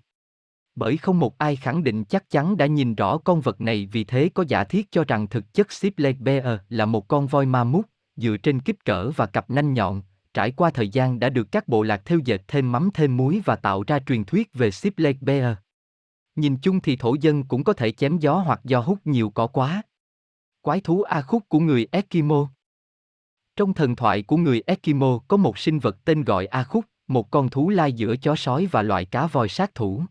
[0.74, 4.04] Bởi không một ai khẳng định chắc chắn đã nhìn rõ con vật này vì
[4.04, 7.64] thế có giả thiết cho rằng thực chất Sipleg Bear là một con voi ma
[7.64, 10.02] mút, dựa trên kích cỡ và cặp nanh nhọn,
[10.34, 13.42] trải qua thời gian đã được các bộ lạc theo dệt thêm mắm thêm muối
[13.44, 15.56] và tạo ra truyền thuyết về Sipleg Bear.
[16.36, 19.46] Nhìn chung thì thổ dân cũng có thể chém gió hoặc do hút nhiều cỏ
[19.46, 19.82] quá.
[20.60, 22.48] Quái thú A khúc của người Eskimo
[23.56, 27.30] trong thần thoại của người Eskimo có một sinh vật tên gọi A khúc, một
[27.30, 30.04] con thú lai giữa chó sói và loại cá voi sát thủ.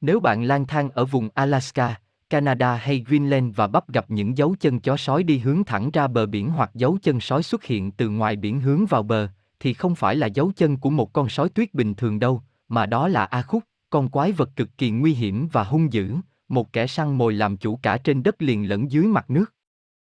[0.00, 4.56] Nếu bạn lang thang ở vùng Alaska, Canada hay Greenland và bắt gặp những dấu
[4.60, 7.90] chân chó sói đi hướng thẳng ra bờ biển hoặc dấu chân sói xuất hiện
[7.90, 9.28] từ ngoài biển hướng vào bờ,
[9.60, 12.86] thì không phải là dấu chân của một con sói tuyết bình thường đâu, mà
[12.86, 16.14] đó là A Khúc, con quái vật cực kỳ nguy hiểm và hung dữ,
[16.48, 19.54] một kẻ săn mồi làm chủ cả trên đất liền lẫn dưới mặt nước.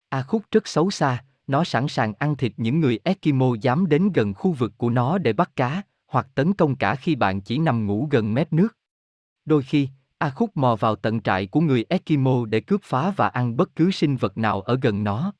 [0.10, 4.12] A Khúc rất xấu xa, nó sẵn sàng ăn thịt những người Eskimo dám đến
[4.12, 7.58] gần khu vực của nó để bắt cá, hoặc tấn công cả khi bạn chỉ
[7.58, 8.78] nằm ngủ gần mép nước.
[9.46, 13.28] Đôi khi, A Khúc mò vào tận trại của người Eskimo để cướp phá và
[13.28, 15.34] ăn bất cứ sinh vật nào ở gần nó.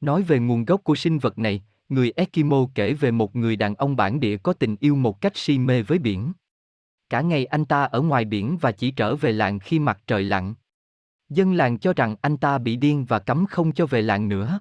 [0.00, 3.74] Nói về nguồn gốc của sinh vật này, người Eskimo kể về một người đàn
[3.74, 6.32] ông bản địa có tình yêu một cách si mê với biển.
[7.10, 10.22] Cả ngày anh ta ở ngoài biển và chỉ trở về làng khi mặt trời
[10.22, 10.54] lặn.
[11.28, 14.60] Dân làng cho rằng anh ta bị điên và cấm không cho về làng nữa.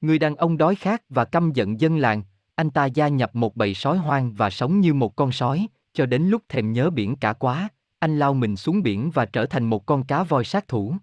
[0.00, 2.22] Người đàn ông đói khát và căm giận dân làng,
[2.54, 6.06] anh ta gia nhập một bầy sói hoang và sống như một con sói, cho
[6.06, 9.64] đến lúc thèm nhớ biển cả quá, anh lao mình xuống biển và trở thành
[9.64, 10.96] một con cá voi sát thủ.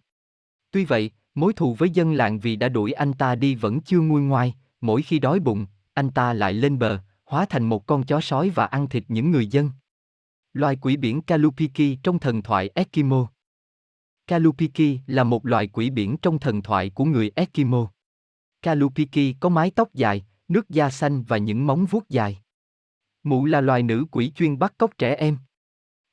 [0.71, 3.99] Tuy vậy, mối thù với dân làng vì đã đuổi anh ta đi vẫn chưa
[3.99, 8.03] nguôi ngoai, mỗi khi đói bụng, anh ta lại lên bờ, hóa thành một con
[8.03, 9.69] chó sói và ăn thịt những người dân.
[10.53, 13.27] Loài quỷ biển Kalupiki trong thần thoại Eskimo
[14.27, 17.91] Kalupiki là một loài quỷ biển trong thần thoại của người Eskimo.
[18.63, 22.37] Kalupiki có mái tóc dài, nước da xanh và những móng vuốt dài.
[23.23, 25.37] Mụ là loài nữ quỷ chuyên bắt cóc trẻ em.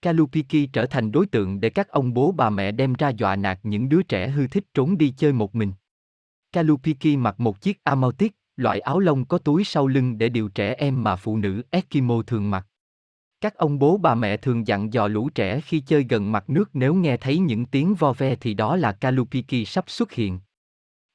[0.03, 3.61] Kalupiki trở thành đối tượng để các ông bố bà mẹ đem ra dọa nạt
[3.63, 5.73] những đứa trẻ hư thích trốn đi chơi một mình.
[6.53, 10.75] Kalupiki mặc một chiếc amautic, loại áo lông có túi sau lưng để điều trẻ
[10.75, 12.67] em mà phụ nữ Eskimo thường mặc.
[13.41, 16.71] Các ông bố bà mẹ thường dặn dò lũ trẻ khi chơi gần mặt nước
[16.73, 20.41] nếu nghe thấy những tiếng vo ve thì đó là Kalupiki sắp xuất hiện.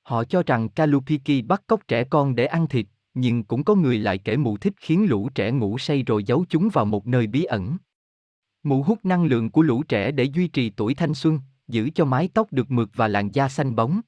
[0.06, 4.00] Họ cho rằng Kalupiki bắt cóc trẻ con để ăn thịt, nhưng cũng có người
[4.00, 7.28] lại kể mụ thích khiến lũ trẻ ngủ say rồi giấu chúng vào một nơi
[7.28, 7.78] bí ẩn.
[8.64, 12.06] Mụ hút năng lượng của lũ trẻ để duy trì tuổi thanh xuân, giữ cho
[12.06, 14.02] mái tóc được mượt và làn da xanh bóng.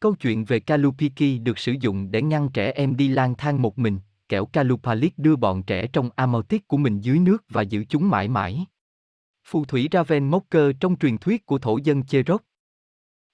[0.00, 3.78] Câu chuyện về Kalupiki được sử dụng để ngăn trẻ em đi lang thang một
[3.78, 8.10] mình, kẻo Kalupalik đưa bọn trẻ trong Amaltic của mình dưới nước và giữ chúng
[8.10, 8.66] mãi mãi.
[9.44, 12.46] Phù thủy Raven Mocker trong truyền thuyết của thổ dân Cherokee.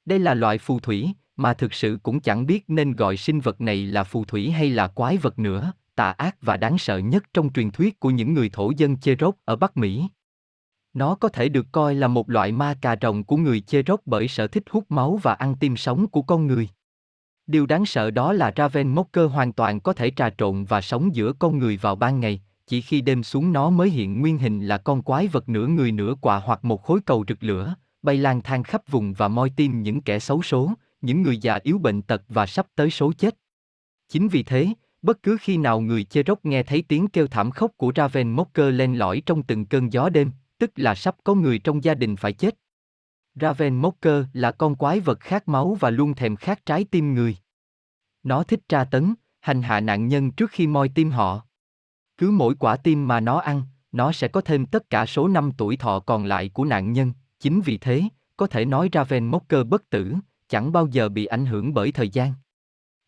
[0.05, 3.61] Đây là loại phù thủy, mà thực sự cũng chẳng biết nên gọi sinh vật
[3.61, 7.25] này là phù thủy hay là quái vật nữa, tà ác và đáng sợ nhất
[7.35, 10.09] trong truyền thuyết của những người thổ dân Cherokee ở Bắc Mỹ.
[10.95, 14.29] Nó có thể được coi là một loại ma cà rồng của người Cherokee bởi
[14.29, 16.69] sở thích hút máu và ăn tim sống của con người.
[17.47, 21.15] Điều đáng sợ đó là Raven Mocker hoàn toàn có thể trà trộn và sống
[21.15, 24.67] giữa con người vào ban ngày, chỉ khi đêm xuống nó mới hiện nguyên hình
[24.67, 28.17] là con quái vật nửa người nửa quạ hoặc một khối cầu rực lửa, bay
[28.17, 31.79] lang thang khắp vùng và moi tim những kẻ xấu số, những người già yếu
[31.79, 33.37] bệnh tật và sắp tới số chết.
[34.09, 37.73] Chính vì thế, Bất cứ khi nào người Cherokee nghe thấy tiếng kêu thảm khốc
[37.77, 41.59] của Raven Mocker len lỏi trong từng cơn gió đêm, tức là sắp có người
[41.59, 42.55] trong gia đình phải chết.
[43.35, 47.37] Raven Mocker là con quái vật khát máu và luôn thèm khát trái tim người.
[48.23, 51.47] Nó thích tra tấn, hành hạ nạn nhân trước khi moi tim họ.
[52.17, 53.63] Cứ mỗi quả tim mà nó ăn,
[53.93, 57.13] nó sẽ có thêm tất cả số năm tuổi thọ còn lại của nạn nhân,
[57.41, 58.03] chính vì thế,
[58.37, 60.15] có thể nói Raven Mocker bất tử,
[60.53, 62.33] chẳng bao giờ bị ảnh hưởng bởi thời gian.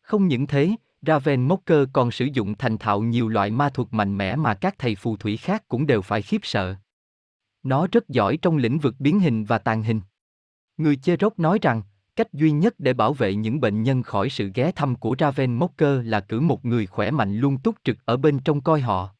[0.03, 0.71] Không những thế,
[1.03, 4.75] Raven Mocker còn sử dụng thành thạo nhiều loại ma thuật mạnh mẽ mà các
[4.79, 6.75] thầy phù thủy khác cũng đều phải khiếp sợ.
[7.63, 10.01] Nó rất giỏi trong lĩnh vực biến hình và tàn hình.
[10.77, 11.83] Người Cherokee nói rằng,
[12.17, 15.55] cách duy nhất để bảo vệ những bệnh nhân khỏi sự ghé thăm của Raven
[15.55, 19.15] Mocker là cử một người khỏe mạnh luôn túc trực ở bên trong coi họ.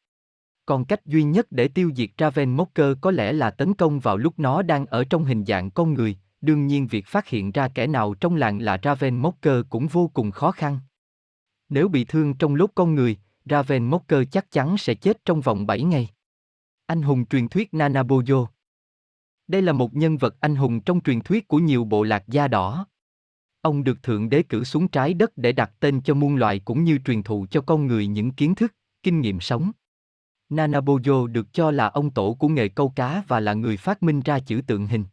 [0.65, 4.17] Còn cách duy nhất để tiêu diệt Raven Mocker có lẽ là tấn công vào
[4.17, 7.67] lúc nó đang ở trong hình dạng con người, đương nhiên việc phát hiện ra
[7.67, 10.79] kẻ nào trong làng là Raven Mocker cũng vô cùng khó khăn.
[11.69, 15.65] Nếu bị thương trong lúc con người, Raven Mocker chắc chắn sẽ chết trong vòng
[15.65, 16.09] 7 ngày.
[16.85, 18.45] Anh hùng truyền thuyết Nanabojo
[19.47, 22.47] Đây là một nhân vật anh hùng trong truyền thuyết của nhiều bộ lạc da
[22.47, 22.87] đỏ.
[23.61, 26.83] Ông được Thượng Đế cử xuống trái đất để đặt tên cho muôn loài cũng
[26.83, 29.71] như truyền thụ cho con người những kiến thức, kinh nghiệm sống.
[30.49, 34.21] Nanabojo được cho là ông tổ của nghề câu cá và là người phát minh
[34.21, 35.05] ra chữ tượng hình.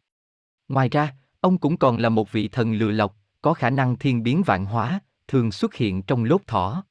[0.67, 4.23] Ngoài ra, ông cũng còn là một vị thần lừa lọc, có khả năng thiên
[4.23, 6.83] biến vạn hóa, thường xuất hiện trong lốt thỏ.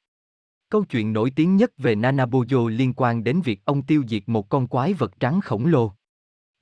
[0.69, 4.49] Câu chuyện nổi tiếng nhất về Nanabojo liên quan đến việc ông tiêu diệt một
[4.49, 5.91] con quái vật trắng khổng lồ.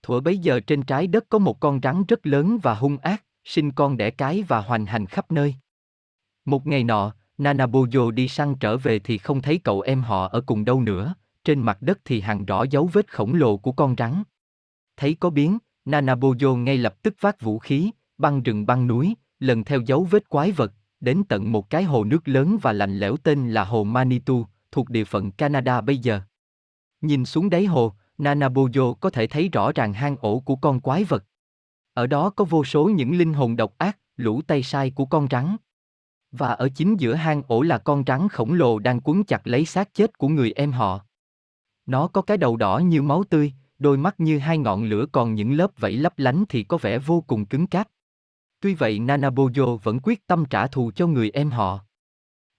[0.04, 3.24] Thuở bấy giờ trên trái đất có một con rắn rất lớn và hung ác,
[3.44, 5.56] sinh con đẻ cái và hoành hành khắp nơi.
[6.46, 10.42] Một ngày nọ, Nanabojo đi săn trở về thì không thấy cậu em họ ở
[10.42, 13.96] cùng đâu nữa, trên mặt đất thì hằn rõ dấu vết khổng lồ của con
[13.98, 14.24] rắn.
[14.98, 19.63] Thấy có biến, Nanabojo ngay lập tức vác vũ khí, băng rừng băng núi, lần
[19.63, 23.17] theo dấu vết quái vật, đến tận một cái hồ nước lớn và lạnh lẽo
[23.17, 26.22] tên là hồ Manitou, thuộc địa phận Canada bây giờ.
[27.02, 31.04] Nhìn xuống đáy hồ, Nanabojo có thể thấy rõ ràng hang ổ của con quái
[31.04, 31.24] vật.
[31.94, 35.28] Ở đó có vô số những linh hồn độc ác, lũ tay sai của con
[35.32, 35.56] rắn.
[36.32, 39.65] Và ở chính giữa hang ổ là con rắn khổng lồ đang quấn chặt lấy
[39.65, 41.06] xác chết của người em họ.
[41.86, 45.36] Nó có cái đầu đỏ như máu tươi, đôi mắt như hai ngọn lửa còn
[45.36, 47.88] những lớp vảy lấp lánh thì có vẻ vô cùng cứng cáp.
[48.62, 51.80] Tuy vậy Nanabojo vẫn quyết tâm trả thù cho người em họ.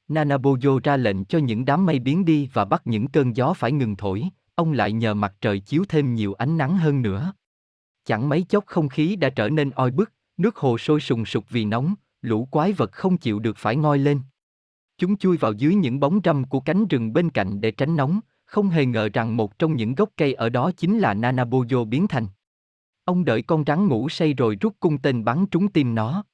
[0.08, 3.72] Nanabojo ra lệnh cho những đám mây biến đi và bắt những cơn gió phải
[3.72, 7.32] ngừng thổi, ông lại nhờ mặt trời chiếu thêm nhiều ánh nắng hơn nữa.
[8.04, 11.44] Chẳng mấy chốc không khí đã trở nên oi bức, nước hồ sôi sùng sục
[11.50, 14.20] vì nóng, lũ quái vật không chịu được phải ngoi lên.
[14.98, 18.20] Chúng chui vào dưới những bóng râm của cánh rừng bên cạnh để tránh nóng,
[18.52, 22.08] không hề ngờ rằng một trong những gốc cây ở đó chính là Nanabojo biến
[22.08, 22.26] thành.
[23.04, 26.24] Ông đợi con rắn ngủ say rồi rút cung tên bắn trúng tim nó.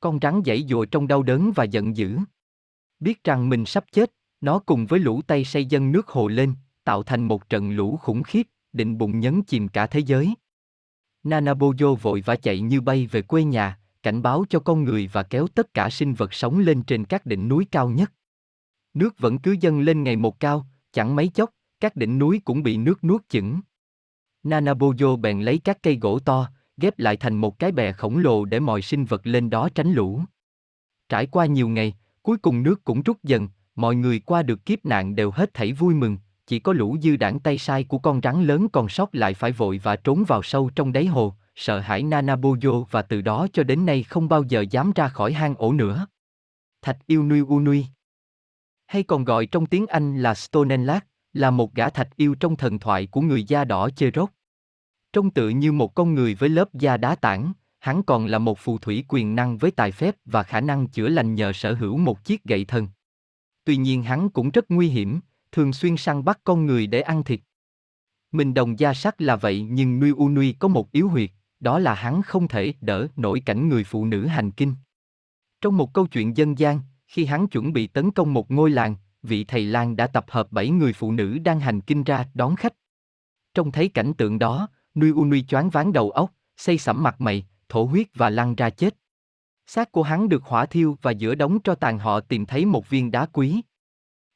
[0.00, 2.18] Con rắn giãy dụa trong đau đớn và giận dữ.
[3.00, 6.54] Biết rằng mình sắp chết, nó cùng với lũ tay say dân nước hồ lên,
[6.84, 10.34] tạo thành một trận lũ khủng khiếp, định bụng nhấn chìm cả thế giới.
[11.24, 15.22] Nanabojo vội vã chạy như bay về quê nhà, cảnh báo cho con người và
[15.22, 18.12] kéo tất cả sinh vật sống lên trên các đỉnh núi cao nhất.
[18.94, 20.66] Nước vẫn cứ dâng lên ngày một cao,
[20.96, 23.60] chẳng mấy chốc, các đỉnh núi cũng bị nước nuốt chửng.
[24.44, 28.44] Nanabojo bèn lấy các cây gỗ to, ghép lại thành một cái bè khổng lồ
[28.44, 30.20] để mọi sinh vật lên đó tránh lũ.
[31.08, 34.84] Trải qua nhiều ngày, cuối cùng nước cũng rút dần, mọi người qua được kiếp
[34.84, 38.20] nạn đều hết thảy vui mừng, chỉ có lũ dư đảng tay sai của con
[38.22, 41.78] rắn lớn còn sót lại phải vội và trốn vào sâu trong đáy hồ, sợ
[41.78, 45.54] hãi Nanabojo và từ đó cho đến nay không bao giờ dám ra khỏi hang
[45.58, 46.06] ổ nữa.
[46.82, 47.86] Thạch yêu nuôi u nuôi
[48.86, 52.78] hay còn gọi trong tiếng Anh là Stonenlad, là một gã thạch yêu trong thần
[52.78, 54.34] thoại của người da đỏ Cherokee.
[55.12, 58.58] Trông tự như một con người với lớp da đá tảng, hắn còn là một
[58.58, 61.96] phù thủy quyền năng với tài phép và khả năng chữa lành nhờ sở hữu
[61.98, 62.88] một chiếc gậy thần.
[63.64, 65.20] Tuy nhiên hắn cũng rất nguy hiểm,
[65.52, 67.40] thường xuyên săn bắt con người để ăn thịt.
[68.32, 71.94] Mình đồng da sắt là vậy nhưng Nui Unui có một yếu huyệt, đó là
[71.94, 74.74] hắn không thể đỡ nổi cảnh người phụ nữ hành kinh.
[75.60, 78.96] Trong một câu chuyện dân gian, khi hắn chuẩn bị tấn công một ngôi làng,
[79.22, 82.56] vị thầy lang đã tập hợp bảy người phụ nữ đang hành kinh ra đón
[82.56, 82.74] khách.
[83.54, 87.46] Trong thấy cảnh tượng đó, Nui Unui choáng váng đầu óc, xây sẩm mặt mày,
[87.68, 88.96] thổ huyết và lăn ra chết.
[89.66, 92.90] Xác của hắn được hỏa thiêu và giữa đống tro tàn họ tìm thấy một
[92.90, 93.60] viên đá quý.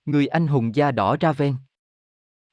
[0.04, 1.54] Người anh hùng da đỏ Raven.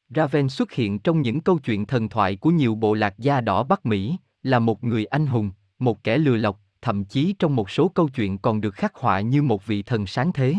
[0.09, 3.63] Raven xuất hiện trong những câu chuyện thần thoại của nhiều bộ lạc da đỏ
[3.63, 7.69] Bắc Mỹ, là một người anh hùng, một kẻ lừa lọc, thậm chí trong một
[7.69, 10.55] số câu chuyện còn được khắc họa như một vị thần sáng thế.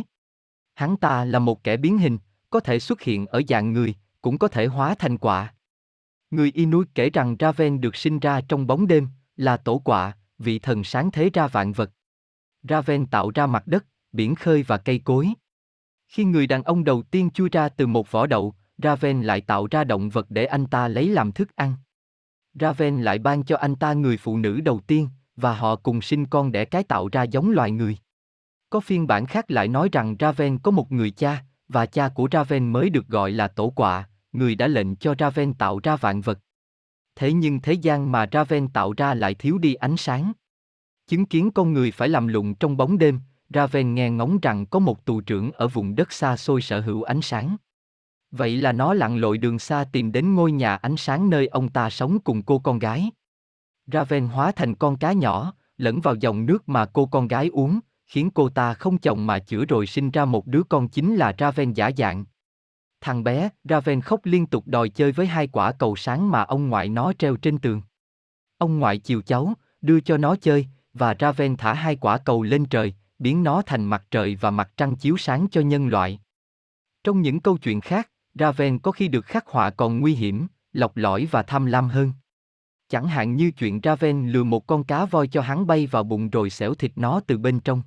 [0.75, 2.19] Hắn ta là một kẻ biến hình,
[2.51, 5.55] có thể xuất hiện ở dạng người, cũng có thể hóa thành quạ.
[6.31, 10.59] Người Inuit kể rằng Raven được sinh ra trong bóng đêm, là tổ quạ, vị
[10.59, 11.91] thần sáng thế ra vạn vật.
[12.63, 15.33] Raven tạo ra mặt đất, biển khơi và cây cối.
[16.09, 19.67] Khi người đàn ông đầu tiên chui ra từ một vỏ đậu, Raven lại tạo
[19.71, 21.75] ra động vật để anh ta lấy làm thức ăn.
[22.55, 25.09] Raven lại ban cho anh ta người phụ nữ đầu tiên,
[25.41, 27.97] và họ cùng sinh con để cái tạo ra giống loài người.
[28.71, 32.29] Có phiên bản khác lại nói rằng Raven có một người cha, và cha của
[32.33, 36.21] Raven mới được gọi là tổ quạ, người đã lệnh cho Raven tạo ra vạn
[36.21, 36.39] vật.
[37.17, 40.33] Thế nhưng thế gian mà Raven tạo ra lại thiếu đi ánh sáng.
[41.07, 43.21] Chứng kiến con người phải làm lụng trong bóng đêm,
[43.55, 47.03] Raven nghe ngóng rằng có một tù trưởng ở vùng đất xa xôi sở hữu
[47.03, 47.57] ánh sáng.
[48.31, 51.69] Vậy là nó lặn lội đường xa tìm đến ngôi nhà ánh sáng nơi ông
[51.69, 53.11] ta sống cùng cô con gái.
[53.93, 57.81] Raven hóa thành con cá nhỏ, lẫn vào dòng nước mà cô con gái uống,
[58.07, 61.35] khiến cô ta không chồng mà chữa rồi sinh ra một đứa con chính là
[61.39, 62.25] Raven giả dạng.
[63.01, 66.69] Thằng bé, Raven khóc liên tục đòi chơi với hai quả cầu sáng mà ông
[66.69, 67.83] ngoại nó treo trên tường.
[68.59, 72.65] Ông ngoại chiều cháu, đưa cho nó chơi, và Raven thả hai quả cầu lên
[72.65, 76.21] trời, biến nó thành mặt trời và mặt trăng chiếu sáng cho nhân loại.
[77.05, 80.97] Trong những câu chuyện khác, Raven có khi được khắc họa còn nguy hiểm, lọc
[80.97, 82.13] lõi và tham lam hơn.
[82.89, 86.31] Chẳng hạn như chuyện Raven lừa một con cá voi cho hắn bay vào bụng
[86.31, 87.83] rồi xẻo thịt nó từ bên trong.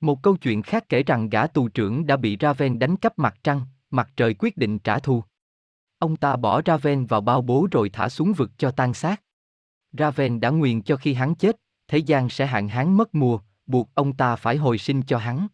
[0.00, 3.36] Một câu chuyện khác kể rằng gã tù trưởng đã bị Raven đánh cắp mặt
[3.44, 5.24] trăng, mặt trời quyết định trả thù.
[5.98, 9.22] Ông ta bỏ Raven vào bao bố rồi thả xuống vực cho tan xác.
[9.92, 11.56] Raven đã nguyền cho khi hắn chết,
[11.88, 15.46] thế gian sẽ hạn hán mất mùa, buộc ông ta phải hồi sinh cho hắn.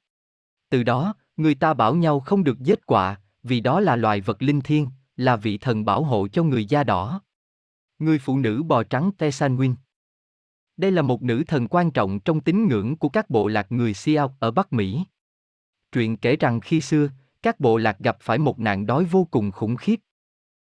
[0.70, 4.42] Từ đó, người ta bảo nhau không được giết quạ, vì đó là loài vật
[4.42, 7.20] linh thiêng, là vị thần bảo hộ cho người da đỏ.
[8.02, 9.74] Người phụ nữ bò trắng Tesanwin
[10.76, 13.94] Đây là một nữ thần quan trọng trong tín ngưỡng của các bộ lạc người
[13.94, 15.04] Siao ở Bắc Mỹ.
[15.92, 17.08] Truyện kể rằng khi xưa,
[17.42, 20.00] các bộ lạc gặp phải một nạn đói vô cùng khủng khiếp.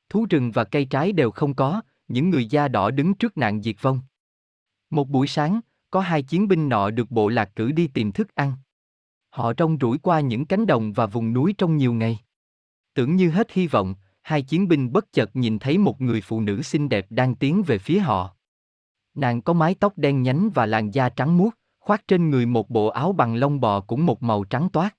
[0.10, 3.62] Thú rừng và cây trái đều không có, những người da đỏ đứng trước nạn
[3.62, 4.02] diệt vong.
[4.90, 5.60] Một buổi sáng,
[5.92, 8.54] có hai chiến binh nọ được bộ lạc cử đi tìm thức ăn.
[9.30, 12.20] Họ rong rủi qua những cánh đồng và vùng núi trong nhiều ngày.
[12.94, 16.42] Tưởng như hết hy vọng, hai chiến binh bất chợt nhìn thấy một người phụ
[16.42, 18.36] nữ xinh đẹp đang tiến về phía họ.
[19.16, 22.70] Nàng có mái tóc đen nhánh và làn da trắng muốt, khoác trên người một
[22.70, 24.96] bộ áo bằng lông bò cũng một màu trắng toát.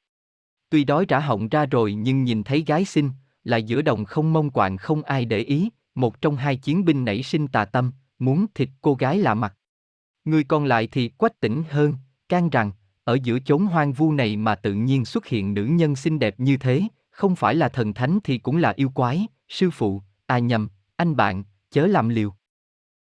[0.70, 3.11] Tuy đói rã họng ra rồi nhưng nhìn thấy gái xinh,
[3.44, 7.04] lại giữa đồng không mông quạng không ai để ý, một trong hai chiến binh
[7.04, 9.54] nảy sinh tà tâm, muốn thịt cô gái lạ mặt.
[10.24, 11.94] Người còn lại thì quách tỉnh hơn,
[12.28, 12.72] can rằng,
[13.04, 16.40] ở giữa chốn hoang vu này mà tự nhiên xuất hiện nữ nhân xinh đẹp
[16.40, 16.82] như thế,
[17.12, 21.16] không phải là thần thánh thì cũng là yêu quái, sư phụ, à nhầm, anh
[21.16, 22.35] bạn, chớ làm liều.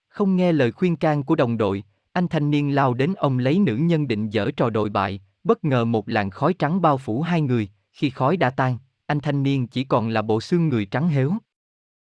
[0.08, 3.60] Không nghe lời khuyên can của đồng đội, anh thanh niên lao đến ông lấy
[3.60, 7.22] nữ nhân định dở trò đội bại, bất ngờ một làn khói trắng bao phủ
[7.22, 10.86] hai người, khi khói đã tan, anh thanh niên chỉ còn là bộ xương người
[10.86, 11.32] trắng héo.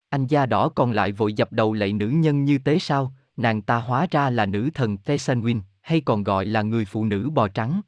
[0.09, 3.62] Anh da đỏ còn lại vội dập đầu lạy nữ nhân như tế sao, nàng
[3.62, 7.49] ta hóa ra là nữ thần Tesanwin, hay còn gọi là người phụ nữ bò
[7.49, 7.81] trắng.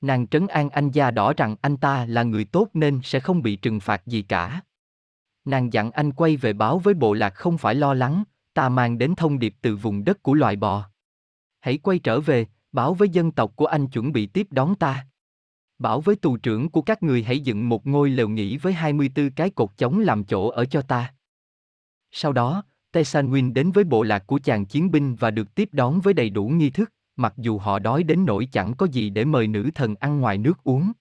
[0.00, 3.42] Nàng trấn an anh gia đỏ rằng anh ta là người tốt nên sẽ không
[3.42, 4.60] bị trừng phạt gì cả.
[5.44, 8.98] Nàng dặn anh quay về báo với bộ lạc không phải lo lắng, ta mang
[8.98, 10.90] đến thông điệp từ vùng đất của loài bò.
[11.60, 15.06] Hãy quay trở về, báo với dân tộc của anh chuẩn bị tiếp đón ta.
[15.78, 19.30] Bảo với tù trưởng của các người hãy dựng một ngôi lều nghỉ với 24
[19.30, 21.14] cái cột chống làm chỗ ở cho ta.
[22.10, 26.00] Sau đó, Tesanwin đến với bộ lạc của chàng chiến binh và được tiếp đón
[26.00, 29.24] với đầy đủ nghi thức, mặc dù họ đói đến nỗi chẳng có gì để
[29.24, 30.92] mời nữ thần ăn ngoài nước uống.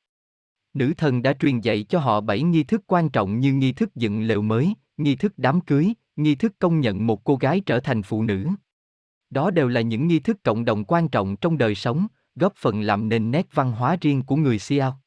[0.74, 3.96] Nữ thần đã truyền dạy cho họ bảy nghi thức quan trọng như nghi thức
[3.96, 7.80] dựng lều mới, nghi thức đám cưới, nghi thức công nhận một cô gái trở
[7.80, 8.48] thành phụ nữ.
[9.30, 12.82] Đó đều là những nghi thức cộng đồng quan trọng trong đời sống, góp phần
[12.82, 15.02] làm nên nét văn hóa riêng của người Siao.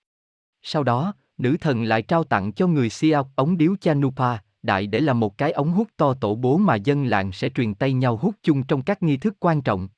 [0.63, 5.01] Sau đó, nữ thần lại trao tặng cho người Siao ống điếu Chanupa, đại để
[5.01, 8.17] là một cái ống hút to tổ bố mà dân làng sẽ truyền tay nhau
[8.17, 9.89] hút chung trong các nghi thức quan trọng.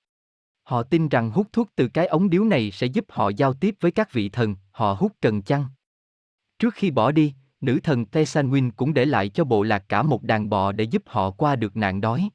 [0.72, 3.74] Họ tin rằng hút thuốc từ cái ống điếu này sẽ giúp họ giao tiếp
[3.80, 5.64] với các vị thần, họ hút cần chăng.
[6.58, 10.22] Trước khi bỏ đi, nữ thần Tesanwin cũng để lại cho bộ lạc cả một
[10.22, 12.28] đàn bò để giúp họ qua được nạn đói.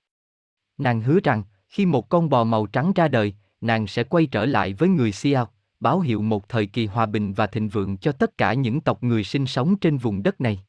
[0.78, 4.45] Nàng hứa rằng, khi một con bò màu trắng ra đời, nàng sẽ quay trở
[4.45, 8.12] lại với người Siao, báo hiệu một thời kỳ hòa bình và thịnh vượng cho
[8.12, 10.59] tất cả những tộc người sinh sống trên vùng đất này.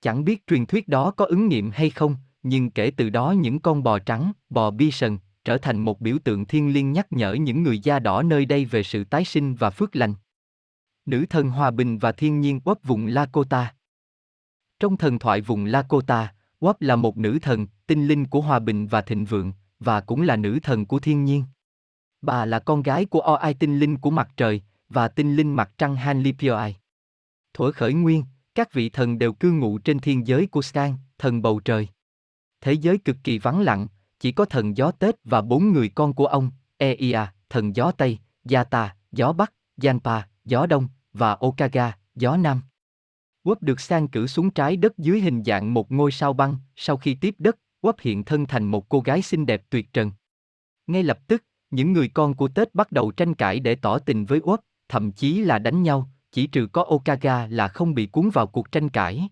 [0.00, 3.60] Chẳng biết truyền thuyết đó có ứng nghiệm hay không, nhưng kể từ đó những
[3.60, 7.32] con bò trắng, bò bi sần trở thành một biểu tượng thiêng liêng nhắc nhở
[7.32, 10.14] những người da đỏ nơi đây về sự tái sinh và phước lành.
[11.06, 13.74] Nữ thần hòa bình và thiên nhiên Wap vùng Lakota
[14.80, 18.86] Trong thần thoại vùng Lakota, Wap là một nữ thần, tinh linh của hòa bình
[18.86, 21.44] và thịnh vượng, và cũng là nữ thần của thiên nhiên.
[22.22, 25.70] Bà là con gái của Oai tinh linh của mặt trời, và tinh linh mặt
[25.78, 26.74] trăng Hanlipioi.
[27.54, 28.24] thổi khởi nguyên,
[28.54, 31.88] các vị thần đều cư ngụ trên thiên giới của Scan, thần bầu trời.
[32.60, 33.86] Thế giới cực kỳ vắng lặng,
[34.20, 38.18] chỉ có thần gió Tết và bốn người con của ông, Eia, thần gió Tây,
[38.50, 39.52] Yata, gió Bắc,
[39.82, 42.60] Yanpa, gió Đông, và Okaga, gió Nam.
[43.44, 46.96] Wop được sang cử xuống trái đất dưới hình dạng một ngôi sao băng, sau
[46.96, 50.12] khi tiếp đất, Wop hiện thân thành một cô gái xinh đẹp tuyệt trần.
[50.86, 54.24] Ngay lập tức, những người con của Tết bắt đầu tranh cãi để tỏ tình
[54.24, 54.58] với Wop,
[54.88, 58.72] thậm chí là đánh nhau, chỉ trừ có Okaga là không bị cuốn vào cuộc
[58.72, 59.28] tranh cãi.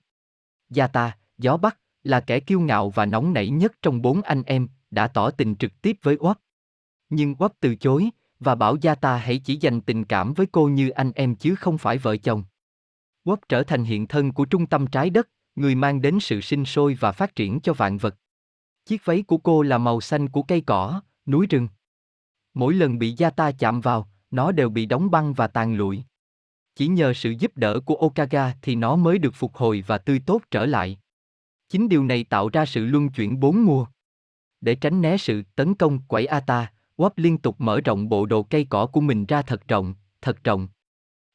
[0.77, 4.69] Yata, gió Bắc, là kẻ kiêu ngạo và nóng nảy nhất trong bốn anh em,
[4.91, 6.35] đã tỏ tình trực tiếp với Wop.
[7.11, 10.69] Nhưng Wop từ chối, và bảo gia ta hãy chỉ dành tình cảm với cô
[10.69, 12.45] như anh em chứ không phải vợ chồng.
[13.25, 16.65] Wop trở thành hiện thân của trung tâm trái đất, người mang đến sự sinh
[16.65, 18.17] sôi và phát triển cho vạn vật.
[18.85, 21.69] Chiếc váy của cô là màu xanh của cây cỏ, núi rừng.
[22.55, 26.05] Mỗi lần bị gia ta chạm vào, nó đều bị đóng băng và tàn lụi.
[26.75, 30.21] Chỉ nhờ sự giúp đỡ của Okaga thì nó mới được phục hồi và tươi
[30.27, 30.99] tốt trở lại.
[31.73, 33.87] Chính điều này tạo ra sự luân chuyển bốn mùa.
[34.61, 38.43] Để tránh né sự tấn công quẩy Ata, Wap liên tục mở rộng bộ đồ
[38.43, 40.69] cây cỏ của mình ra thật rộng, thật rộng.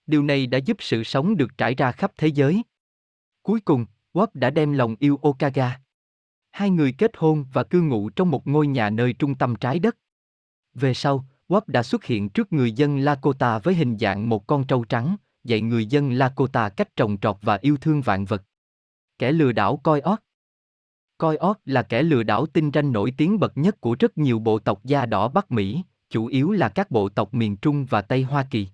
[0.08, 2.64] Điều này đã giúp sự sống được trải ra khắp thế giới.
[3.44, 5.80] Cuối cùng, Wap đã đem lòng yêu Okaga.
[6.52, 9.80] Hai người kết hôn và cư ngụ trong một ngôi nhà nơi trung tâm trái
[9.80, 9.98] đất.
[10.74, 14.68] Về sau, Wap đã xuất hiện trước người dân Lakota với hình dạng một con
[14.68, 18.44] trâu trắng, dạy người dân Lakota cách trồng trọt và yêu thương vạn vật.
[19.20, 20.20] Kẻ lừa đảo coi ót
[21.18, 24.40] Coi ót là kẻ lừa đảo tinh ranh nổi tiếng bậc nhất của rất nhiều
[24.40, 28.02] bộ tộc da đỏ Bắc Mỹ, chủ yếu là các bộ tộc miền Trung và
[28.02, 28.68] Tây Hoa Kỳ.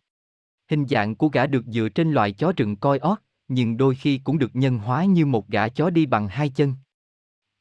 [0.69, 3.17] Hình dạng của gã được dựa trên loài chó rừng coi ót,
[3.47, 6.73] nhưng đôi khi cũng được nhân hóa như một gã chó đi bằng hai chân.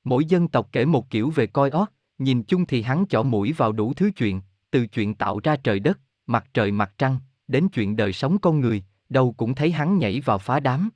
[0.04, 3.52] Mỗi dân tộc kể một kiểu về coi ót, nhìn chung thì hắn chỏ mũi
[3.52, 7.18] vào đủ thứ chuyện, từ chuyện tạo ra trời đất, mặt trời mặt trăng,
[7.48, 10.90] đến chuyện đời sống con người, đâu cũng thấy hắn nhảy vào phá đám.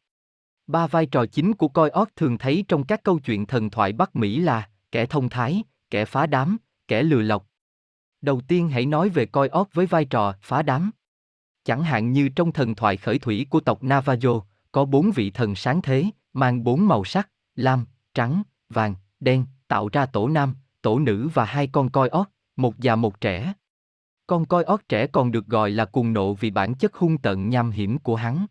[0.66, 3.92] Ba vai trò chính của coi ót thường thấy trong các câu chuyện thần thoại
[3.92, 6.56] Bắc Mỹ là kẻ thông thái, kẻ phá đám,
[6.88, 7.46] kẻ lừa lọc.
[8.20, 10.90] Đầu tiên hãy nói về coi ót với vai trò phá đám.
[11.64, 14.40] Chẳng hạn như trong thần thoại khởi thủy của tộc Navajo,
[14.72, 19.88] có bốn vị thần sáng thế, mang bốn màu sắc, lam, trắng, vàng, đen, tạo
[19.92, 23.52] ra tổ nam, tổ nữ và hai con coi ót, một già một trẻ.
[24.26, 27.48] Con coi ót trẻ còn được gọi là cuồng nộ vì bản chất hung tận
[27.48, 28.46] nham hiểm của hắn.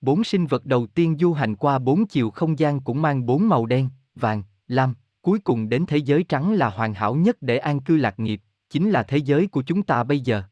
[0.00, 3.48] Bốn sinh vật đầu tiên du hành qua bốn chiều không gian cũng mang bốn
[3.48, 7.58] màu đen, vàng, lam, cuối cùng đến thế giới trắng là hoàn hảo nhất để
[7.58, 8.40] an cư lạc nghiệp,
[8.70, 10.42] chính là thế giới của chúng ta bây giờ.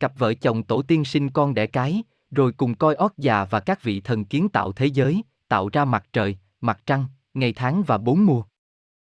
[0.00, 3.60] Cặp vợ chồng tổ tiên sinh con đẻ cái, rồi cùng coi ót già và
[3.60, 7.04] các vị thần kiến tạo thế giới, tạo ra mặt trời, mặt trăng,
[7.34, 8.42] ngày tháng và bốn mùa.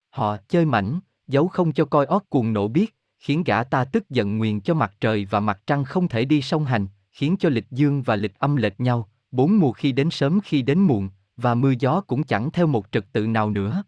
[0.09, 4.09] Họ chơi mảnh, giấu không cho coi ót cuồng nộ biết, khiến gã ta tức
[4.09, 7.49] giận nguyền cho mặt trời và mặt trăng không thể đi song hành, khiến cho
[7.49, 11.09] lịch dương và lịch âm lệch nhau, bốn mùa khi đến sớm khi đến muộn,
[11.38, 13.83] và mưa gió cũng chẳng theo một trật tự nào nữa.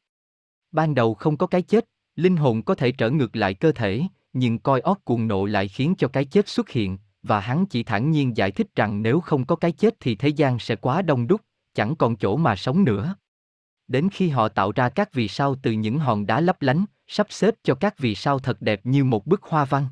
[0.72, 1.86] Ban đầu không có cái chết,
[2.16, 5.68] linh hồn có thể trở ngược lại cơ thể, nhưng coi ót cuồng nộ lại
[5.68, 9.20] khiến cho cái chết xuất hiện, và hắn chỉ thản nhiên giải thích rằng nếu
[9.20, 11.42] không có cái chết thì thế gian sẽ quá đông đúc,
[11.74, 13.16] chẳng còn chỗ mà sống nữa.
[13.88, 17.28] Đến khi họ tạo ra các vì sao từ những hòn đá lấp lánh, sắp
[17.30, 19.88] xếp cho các vì sao thật đẹp như một bức hoa văn.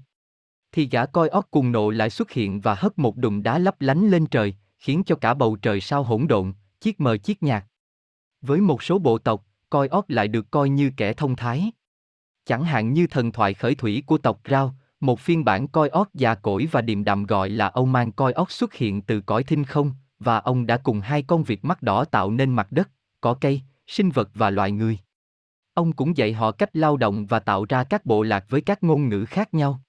[0.71, 3.81] Thì gã coi ót cuồng nộ lại xuất hiện và hất một đùm đá lấp
[3.81, 7.65] lánh lên trời, khiến cho cả bầu trời sao hỗn độn, chiếc mờ chiếc nhạt.
[8.41, 11.71] Với một số bộ tộc, coi ót lại được coi như kẻ thông thái.
[12.45, 16.07] Chẳng hạn như thần thoại khởi thủy của tộc Rao, một phiên bản coi ót
[16.13, 19.43] già cỗi và điềm đạm gọi là ông mang coi ót xuất hiện từ cõi
[19.43, 22.89] thinh không, và ông đã cùng hai con vịt mắt đỏ tạo nên mặt đất,
[23.21, 24.99] cỏ cây, sinh vật và loài người.
[25.73, 28.83] Ông cũng dạy họ cách lao động và tạo ra các bộ lạc với các
[28.83, 29.81] ngôn ngữ khác nhau.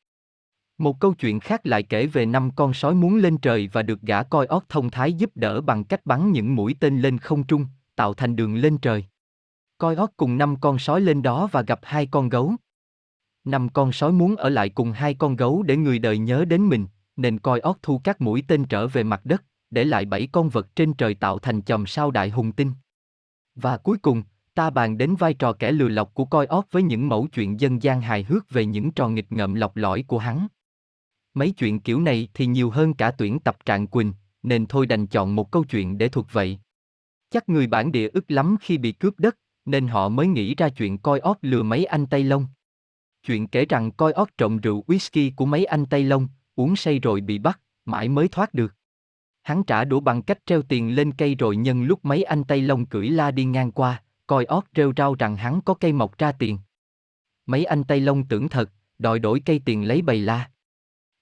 [0.78, 4.00] Một câu chuyện khác lại kể về năm con sói muốn lên trời và được
[4.00, 7.44] gã coi ót thông thái giúp đỡ bằng cách bắn những mũi tên lên không
[7.44, 9.04] trung, tạo thành đường lên trời.
[9.78, 12.54] Coi ót cùng năm con sói lên đó và gặp hai con gấu.
[13.44, 16.68] Năm con sói muốn ở lại cùng hai con gấu để người đời nhớ đến
[16.68, 20.28] mình, nên coi ót thu các mũi tên trở về mặt đất, để lại bảy
[20.32, 22.72] con vật trên trời tạo thành chòm sao đại hùng tinh.
[23.54, 24.22] Và cuối cùng,
[24.54, 27.60] ta bàn đến vai trò kẻ lừa lọc của coi ót với những mẫu chuyện
[27.60, 30.46] dân gian hài hước về những trò nghịch ngợm lọc lõi của hắn.
[31.36, 34.12] Mấy chuyện kiểu này thì nhiều hơn cả tuyển tập trạng quỳnh,
[34.42, 36.58] nên thôi đành chọn một câu chuyện để thuộc vậy.
[37.30, 40.68] Chắc người bản địa ức lắm khi bị cướp đất, nên họ mới nghĩ ra
[40.68, 42.46] chuyện coi ót lừa mấy anh Tây Lông.
[43.26, 46.98] Chuyện kể rằng coi ót trộm rượu whisky của mấy anh Tây Lông, uống say
[46.98, 48.74] rồi bị bắt, mãi mới thoát được.
[49.42, 52.62] Hắn trả đũa bằng cách treo tiền lên cây rồi nhân lúc mấy anh Tây
[52.62, 56.18] Lông cưỡi la đi ngang qua, coi ót rêu rao rằng hắn có cây mọc
[56.18, 56.58] ra tiền.
[57.46, 60.50] Mấy anh Tây Lông tưởng thật, đòi đổi cây tiền lấy bầy la.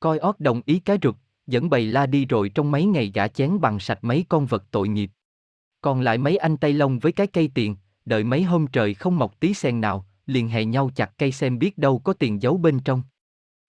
[0.04, 3.28] Coi ót đồng ý cái rụt, dẫn bầy la đi rồi trong mấy ngày gã
[3.28, 5.10] chén bằng sạch mấy con vật tội nghiệp.
[5.80, 9.18] Còn lại mấy anh Tây Lông với cái cây tiền, đợi mấy hôm trời không
[9.18, 12.56] mọc tí sen nào, liền hẹn nhau chặt cây xem biết đâu có tiền giấu
[12.56, 13.02] bên trong.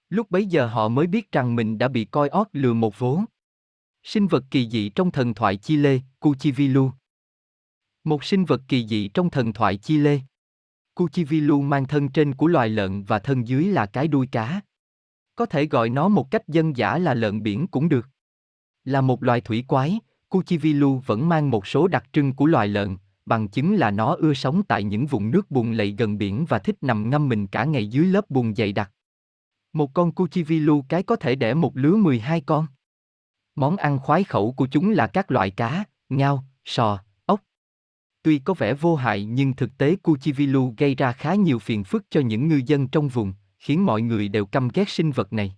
[0.09, 3.19] Lúc bấy giờ họ mới biết rằng mình đã bị coi ót lừa một vố.
[4.03, 6.91] Sinh vật kỳ dị trong thần thoại Chile, Cuchivilu.
[8.03, 10.19] Một sinh vật kỳ dị trong thần thoại Chile.
[10.93, 14.61] Cuchivilu mang thân trên của loài lợn và thân dưới là cái đuôi cá.
[15.35, 18.09] Có thể gọi nó một cách dân dã là lợn biển cũng được.
[18.83, 22.97] Là một loài thủy quái, Cuchivilu vẫn mang một số đặc trưng của loài lợn,
[23.25, 26.59] bằng chứng là nó ưa sống tại những vùng nước bùn lầy gần biển và
[26.59, 28.91] thích nằm ngâm mình cả ngày dưới lớp bùn dày đặc.
[29.73, 32.67] Một con Cuchivilu cái có thể đẻ một lứa 12 con.
[33.55, 37.41] Món ăn khoái khẩu của chúng là các loại cá, ngao, sò, ốc.
[38.23, 42.05] Tuy có vẻ vô hại nhưng thực tế Cuchivilu gây ra khá nhiều phiền phức
[42.09, 43.33] cho những ngư dân trong vùng,
[43.65, 45.55] khiến mọi người đều căm ghét sinh vật này.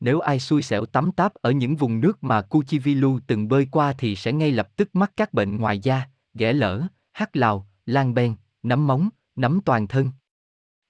[0.00, 3.92] Nếu ai xui xẻo tắm táp ở những vùng nước mà Kuchivilu từng bơi qua
[3.98, 8.14] thì sẽ ngay lập tức mắc các bệnh ngoài da, ghẻ lở, hắc lào, lan
[8.14, 10.10] ben, nấm móng, nấm toàn thân.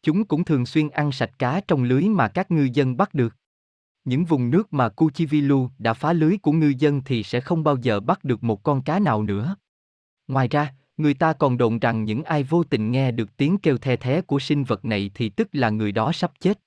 [0.03, 3.35] Chúng cũng thường xuyên ăn sạch cá trong lưới mà các ngư dân bắt được.
[4.05, 7.77] Những vùng nước mà Kuchivilu đã phá lưới của ngư dân thì sẽ không bao
[7.77, 9.57] giờ bắt được một con cá nào nữa.
[10.29, 13.79] Ngoài ra, người ta còn đồn rằng những ai vô tình nghe được tiếng kêu
[13.79, 16.61] the thé của sinh vật này thì tức là người đó sắp chết.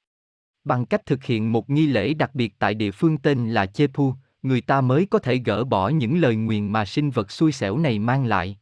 [0.64, 4.14] Bằng cách thực hiện một nghi lễ đặc biệt tại địa phương tên là Chepu,
[4.44, 7.78] người ta mới có thể gỡ bỏ những lời nguyền mà sinh vật xui xẻo
[7.78, 8.58] này mang lại.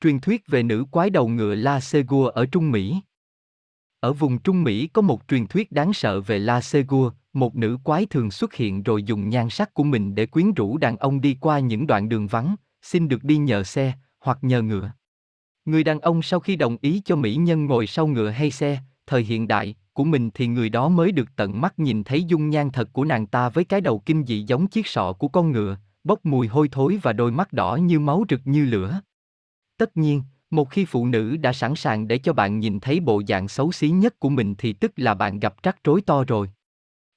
[0.00, 3.00] Truyền thuyết về nữ quái đầu ngựa La Segua ở Trung Mỹ
[4.00, 7.78] Ở vùng Trung Mỹ có một truyền thuyết đáng sợ về La Segua, một nữ
[7.84, 11.20] quái thường xuất hiện rồi dùng nhan sắc của mình để quyến rũ đàn ông
[11.20, 13.92] đi qua những đoạn đường vắng, xin được đi nhờ xe,
[14.26, 14.90] hoặc nhờ ngựa.
[15.64, 18.78] Người đàn ông sau khi đồng ý cho mỹ nhân ngồi sau ngựa hay xe,
[19.06, 22.50] thời hiện đại, của mình thì người đó mới được tận mắt nhìn thấy dung
[22.50, 25.52] nhan thật của nàng ta với cái đầu kinh dị giống chiếc sọ của con
[25.52, 29.00] ngựa, bốc mùi hôi thối và đôi mắt đỏ như máu rực như lửa.
[29.78, 33.22] Tất nhiên, một khi phụ nữ đã sẵn sàng để cho bạn nhìn thấy bộ
[33.28, 36.50] dạng xấu xí nhất của mình thì tức là bạn gặp rắc rối to rồi.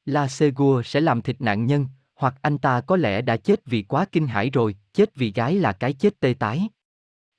[0.06, 1.86] La Segur sẽ làm thịt nạn nhân,
[2.16, 5.56] hoặc anh ta có lẽ đã chết vì quá kinh hãi rồi, chết vì gái
[5.56, 6.70] là cái chết tê tái.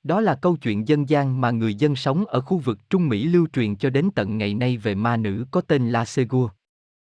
[0.03, 3.23] Đó là câu chuyện dân gian mà người dân sống ở khu vực Trung Mỹ
[3.23, 6.49] lưu truyền cho đến tận ngày nay về ma nữ có tên La Segua.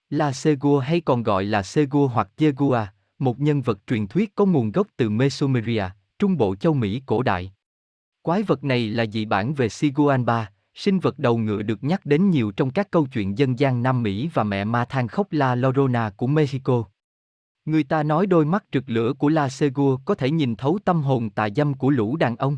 [0.10, 2.86] La Segua hay còn gọi là Segua hoặc Yegua,
[3.20, 5.84] một nhân vật truyền thuyết có nguồn gốc từ Mesomeria,
[6.20, 7.54] Trung Bộ châu Mỹ cổ đại.
[8.22, 12.30] Quái vật này là dị bản về Siguanba, sinh vật đầu ngựa được nhắc đến
[12.30, 15.56] nhiều trong các câu chuyện dân gian Nam Mỹ và mẹ ma than khóc La
[15.56, 16.84] Llorona của Mexico.
[17.66, 21.02] Người ta nói đôi mắt rực lửa của La Segua có thể nhìn thấu tâm
[21.02, 22.58] hồn tà dâm của lũ đàn ông.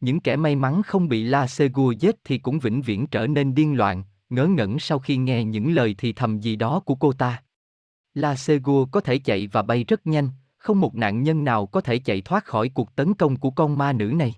[0.00, 3.54] Những kẻ may mắn không bị La Segur giết thì cũng vĩnh viễn trở nên
[3.54, 7.12] điên loạn, ngớ ngẩn sau khi nghe những lời thì thầm gì đó của cô
[7.12, 7.42] ta.
[8.14, 11.80] La Segur có thể chạy và bay rất nhanh, không một nạn nhân nào có
[11.80, 14.34] thể chạy thoát khỏi cuộc tấn công của con ma nữ này.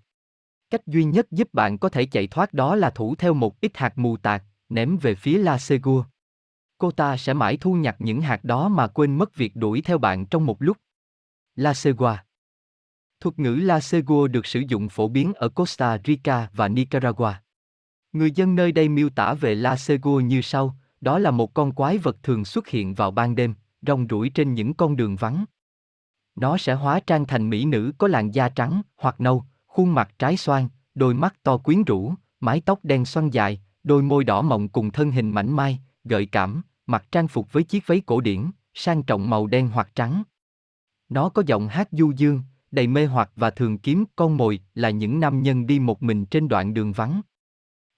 [0.70, 3.76] Cách duy nhất giúp bạn có thể chạy thoát đó là thủ theo một ít
[3.76, 6.04] hạt mù tạt, ném về phía La Segur.
[6.78, 9.98] Cô ta sẽ mãi thu nhặt những hạt đó mà quên mất việc đuổi theo
[9.98, 10.76] bạn trong một lúc.
[11.56, 12.16] La Segua
[13.20, 17.32] Thuật ngữ La Segua được sử dụng phổ biến ở Costa Rica và Nicaragua.
[18.12, 21.72] Người dân nơi đây miêu tả về La Segua như sau, đó là một con
[21.72, 23.54] quái vật thường xuất hiện vào ban đêm,
[23.86, 25.44] rong ruổi trên những con đường vắng.
[26.36, 30.10] Nó sẽ hóa trang thành mỹ nữ có làn da trắng hoặc nâu, khuôn mặt
[30.18, 34.42] trái xoan, đôi mắt to quyến rũ, mái tóc đen xoăn dài, đôi môi đỏ
[34.42, 38.20] mọng cùng thân hình mảnh mai, gợi cảm, mặc trang phục với chiếc váy cổ
[38.20, 40.22] điển, sang trọng màu đen hoặc trắng.
[41.08, 44.90] Nó có giọng hát du dương, đầy mê hoặc và thường kiếm con mồi là
[44.90, 47.20] những nam nhân đi một mình trên đoạn đường vắng.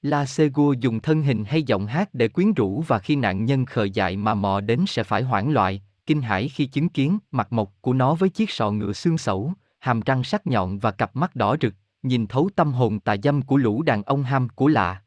[0.03, 3.67] La Segua dùng thân hình hay giọng hát để quyến rũ và khi nạn nhân
[3.67, 7.53] khờ dại mà mò đến sẽ phải hoảng loạn, kinh hãi khi chứng kiến mặt
[7.53, 11.17] mộc của nó với chiếc sọ ngựa xương sẩu, hàm răng sắc nhọn và cặp
[11.17, 14.69] mắt đỏ rực, nhìn thấu tâm hồn tà dâm của lũ đàn ông ham của
[14.69, 15.03] lạ.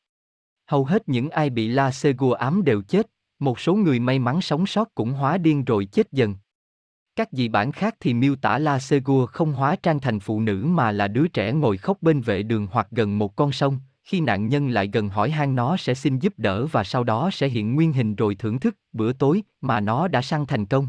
[0.68, 3.07] Hầu hết những ai bị La Segua ám đều chết,
[3.39, 6.36] một số người may mắn sống sót cũng hóa điên rồi chết dần.
[7.16, 10.66] Các dị bản khác thì miêu tả La Segur không hóa trang thành phụ nữ
[10.66, 14.22] mà là đứa trẻ ngồi khóc bên vệ đường hoặc gần một con sông, khi
[14.22, 17.47] nạn nhân lại gần hỏi han nó sẽ xin giúp đỡ và sau đó sẽ
[17.47, 20.88] hiện nguyên hình rồi thưởng thức bữa tối mà nó đã săn thành công.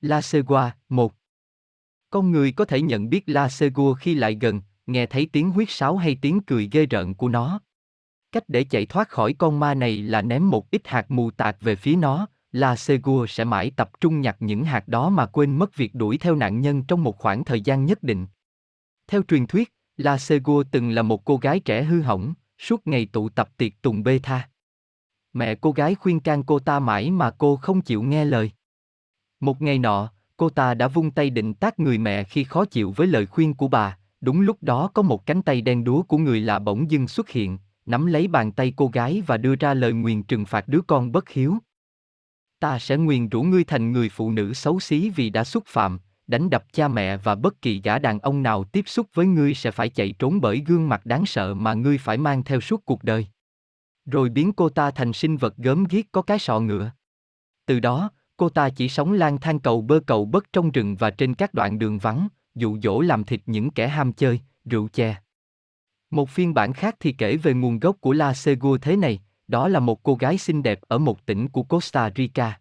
[0.00, 1.12] La Segua, 1
[2.10, 5.70] Con người có thể nhận biết La Segua khi lại gần, nghe thấy tiếng huyết
[5.70, 7.60] sáo hay tiếng cười ghê rợn của nó.
[8.32, 11.56] Cách để chạy thoát khỏi con ma này là ném một ít hạt mù tạt
[11.60, 15.58] về phía nó, La Segur sẽ mãi tập trung nhặt những hạt đó mà quên
[15.58, 18.26] mất việc đuổi theo nạn nhân trong một khoảng thời gian nhất định.
[19.06, 23.06] Theo truyền thuyết, La Segur từng là một cô gái trẻ hư hỏng, suốt ngày
[23.06, 24.48] tụ tập tiệc tùng bê tha.
[25.32, 28.50] Mẹ cô gái khuyên can cô ta mãi mà cô không chịu nghe lời.
[29.40, 32.92] Một ngày nọ, cô ta đã vung tay định tác người mẹ khi khó chịu
[32.96, 36.18] với lời khuyên của bà, đúng lúc đó có một cánh tay đen đúa của
[36.18, 39.74] người lạ bỗng dưng xuất hiện, nắm lấy bàn tay cô gái và đưa ra
[39.74, 41.58] lời nguyền trừng phạt đứa con bất hiếu.
[42.60, 45.98] Ta sẽ nguyền rủ ngươi thành người phụ nữ xấu xí vì đã xúc phạm,
[46.26, 49.54] đánh đập cha mẹ và bất kỳ gã đàn ông nào tiếp xúc với ngươi
[49.54, 52.84] sẽ phải chạy trốn bởi gương mặt đáng sợ mà ngươi phải mang theo suốt
[52.84, 53.26] cuộc đời.
[54.06, 56.90] Rồi biến cô ta thành sinh vật gớm ghiếc có cái sọ ngựa.
[57.66, 61.10] Từ đó, cô ta chỉ sống lang thang cầu bơ cầu bất trong rừng và
[61.10, 65.16] trên các đoạn đường vắng, dụ dỗ làm thịt những kẻ ham chơi, rượu chè.
[66.10, 69.68] Một phiên bản khác thì kể về nguồn gốc của La Segua thế này, đó
[69.68, 72.60] là một cô gái xinh đẹp ở một tỉnh của Costa Rica.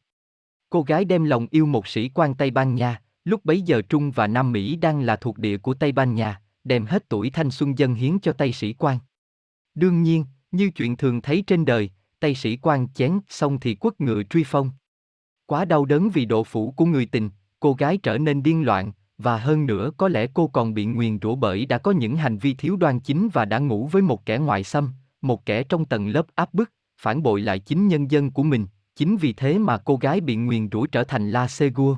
[0.70, 4.12] Cô gái đem lòng yêu một sĩ quan Tây Ban Nha, lúc bấy giờ Trung
[4.12, 7.52] và Nam Mỹ đang là thuộc địa của Tây Ban Nha, đem hết tuổi thanh
[7.52, 9.00] xuân dân hiến cho Tây sĩ quan.
[9.76, 14.02] Đương nhiên, như chuyện thường thấy trên đời, Tây sĩ quan chén xong thì quất
[14.02, 14.72] ngựa truy phong.
[15.46, 17.30] Quá đau đớn vì độ phủ của người tình,
[17.60, 21.20] cô gái trở nên điên loạn, và hơn nữa có lẽ cô còn bị nguyền
[21.22, 24.26] rủa bởi đã có những hành vi thiếu đoan chính và đã ngủ với một
[24.26, 24.94] kẻ ngoại xâm,
[25.28, 28.66] một kẻ trong tầng lớp áp bức, phản bội lại chính nhân dân của mình,
[28.96, 31.98] chính vì thế mà cô gái bị nguyền rủa trở thành La Segua.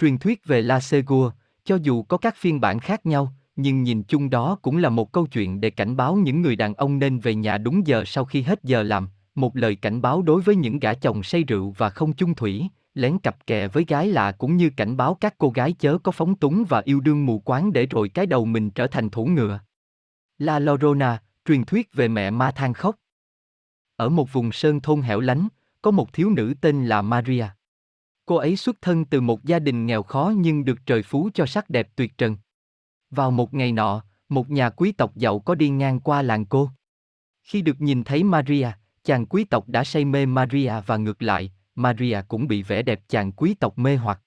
[0.00, 1.30] Truyền thuyết về La Segua,
[1.64, 5.12] cho dù có các phiên bản khác nhau, nhưng nhìn chung đó cũng là một
[5.12, 8.24] câu chuyện để cảnh báo những người đàn ông nên về nhà đúng giờ sau
[8.24, 11.74] khi hết giờ làm, một lời cảnh báo đối với những gã chồng say rượu
[11.78, 15.34] và không chung thủy, lén cặp kè với gái lạ cũng như cảnh báo các
[15.38, 18.44] cô gái chớ có phóng túng và yêu đương mù quáng để rồi cái đầu
[18.44, 19.60] mình trở thành thủ ngựa.
[20.38, 22.96] La Llorona, truyền thuyết về mẹ ma than khóc.
[23.96, 25.48] Ở một vùng sơn thôn hẻo lánh,
[25.82, 27.46] có một thiếu nữ tên là Maria.
[28.26, 31.46] Cô ấy xuất thân từ một gia đình nghèo khó nhưng được trời phú cho
[31.46, 32.36] sắc đẹp tuyệt trần.
[33.10, 36.70] Vào một ngày nọ, một nhà quý tộc giàu có đi ngang qua làng cô.
[37.42, 38.68] Khi được nhìn thấy Maria,
[39.04, 43.00] chàng quý tộc đã say mê Maria và ngược lại, Maria cũng bị vẻ đẹp
[43.08, 44.20] chàng quý tộc mê hoặc.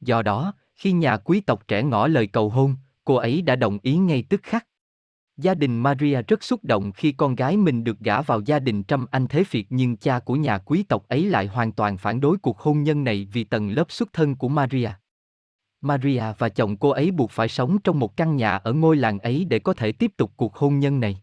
[0.00, 3.78] Do đó, khi nhà quý tộc trẻ ngỏ lời cầu hôn, cô ấy đã đồng
[3.82, 4.66] ý ngay tức khắc.
[5.36, 8.82] Gia đình Maria rất xúc động khi con gái mình được gả vào gia đình
[8.82, 12.20] trăm anh thế phiệt nhưng cha của nhà quý tộc ấy lại hoàn toàn phản
[12.20, 14.90] đối cuộc hôn nhân này vì tầng lớp xuất thân của Maria.
[15.80, 19.18] Maria và chồng cô ấy buộc phải sống trong một căn nhà ở ngôi làng
[19.18, 21.20] ấy để có thể tiếp tục cuộc hôn nhân này.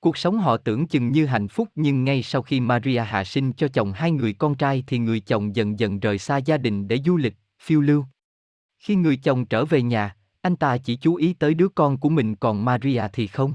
[0.00, 3.52] Cuộc sống họ tưởng chừng như hạnh phúc nhưng ngay sau khi Maria hạ sinh
[3.52, 6.88] cho chồng hai người con trai thì người chồng dần dần rời xa gia đình
[6.88, 8.04] để du lịch, phiêu lưu.
[8.78, 12.08] Khi người chồng trở về nhà, anh ta chỉ chú ý tới đứa con của
[12.08, 13.54] mình còn Maria thì không.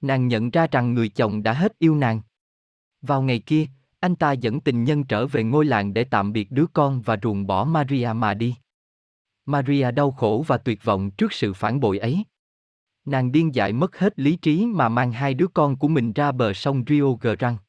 [0.00, 2.20] Nàng nhận ra rằng người chồng đã hết yêu nàng.
[3.02, 3.66] Vào ngày kia,
[4.00, 7.16] anh ta dẫn tình nhân trở về ngôi làng để tạm biệt đứa con và
[7.22, 8.54] ruồng bỏ Maria mà đi.
[9.46, 12.24] Maria đau khổ và tuyệt vọng trước sự phản bội ấy.
[13.04, 16.32] Nàng điên dại mất hết lý trí mà mang hai đứa con của mình ra
[16.32, 17.62] bờ sông Rio Grande.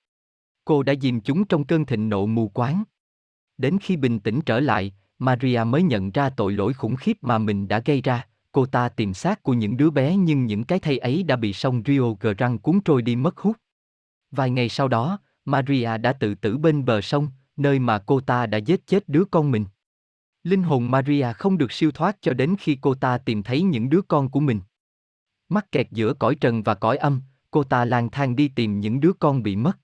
[0.66, 2.84] Cô đã dìm chúng trong cơn thịnh nộ mù quáng.
[3.58, 7.38] Đến khi bình tĩnh trở lại, Maria mới nhận ra tội lỗi khủng khiếp mà
[7.38, 8.28] mình đã gây ra.
[8.52, 11.54] Cô ta tìm xác của những đứa bé nhưng những cái thây ấy đã bị
[11.54, 13.58] sông Rio Grande cuốn trôi đi mất hút.
[14.32, 18.46] Vài ngày sau đó, Maria đã tự tử bên bờ sông, nơi mà cô ta
[18.46, 19.66] đã giết chết đứa con mình.
[20.44, 23.90] Linh hồn Maria không được siêu thoát cho đến khi cô ta tìm thấy những
[23.90, 24.60] đứa con của mình.
[25.50, 29.00] Mắc kẹt giữa cõi trần và cõi âm, cô ta lang thang đi tìm những
[29.00, 29.78] đứa con bị mất.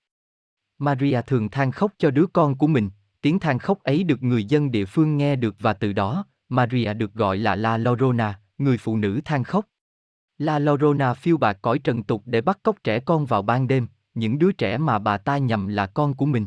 [0.78, 2.90] Maria thường than khóc cho đứa con của mình,
[3.22, 6.94] tiếng than khóc ấy được người dân địa phương nghe được và từ đó, Maria
[6.94, 9.66] được gọi là La Llorona, người phụ nữ than khóc.
[10.38, 13.86] La Llorona phiêu bạc cõi trần tục để bắt cóc trẻ con vào ban đêm,
[14.14, 16.46] những đứa trẻ mà bà ta nhầm là con của mình.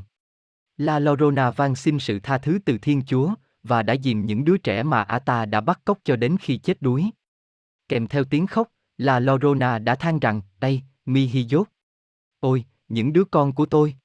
[0.78, 4.58] La Llorona van xin sự tha thứ từ Thiên Chúa, và đã dìm những đứa
[4.58, 7.10] trẻ mà Ata đã bắt cóc cho đến khi chết đuối.
[7.90, 8.68] Kèm theo tiếng khóc,
[8.98, 11.68] La Llorona đã than rằng, đây, mi hi dốt.
[12.40, 13.96] Ôi, những đứa con của tôi.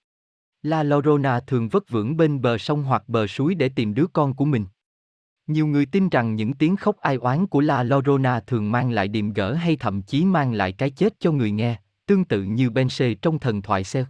[0.62, 4.34] La Llorona thường vất vưởng bên bờ sông hoặc bờ suối để tìm đứa con
[4.34, 4.64] của mình.
[5.46, 9.08] Nhiều người tin rằng những tiếng khóc ai oán của La Llorona thường mang lại
[9.08, 12.70] điềm gỡ hay thậm chí mang lại cái chết cho người nghe, tương tự như
[12.70, 14.04] Bense trong thần thoại Seo.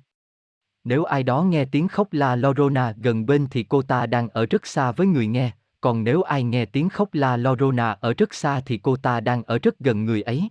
[0.85, 4.47] Nếu ai đó nghe tiếng khóc La Llorona gần bên thì cô ta đang ở
[4.47, 8.35] rất xa với người nghe, còn nếu ai nghe tiếng khóc La Llorona ở rất
[8.35, 10.49] xa thì cô ta đang ở rất gần người ấy.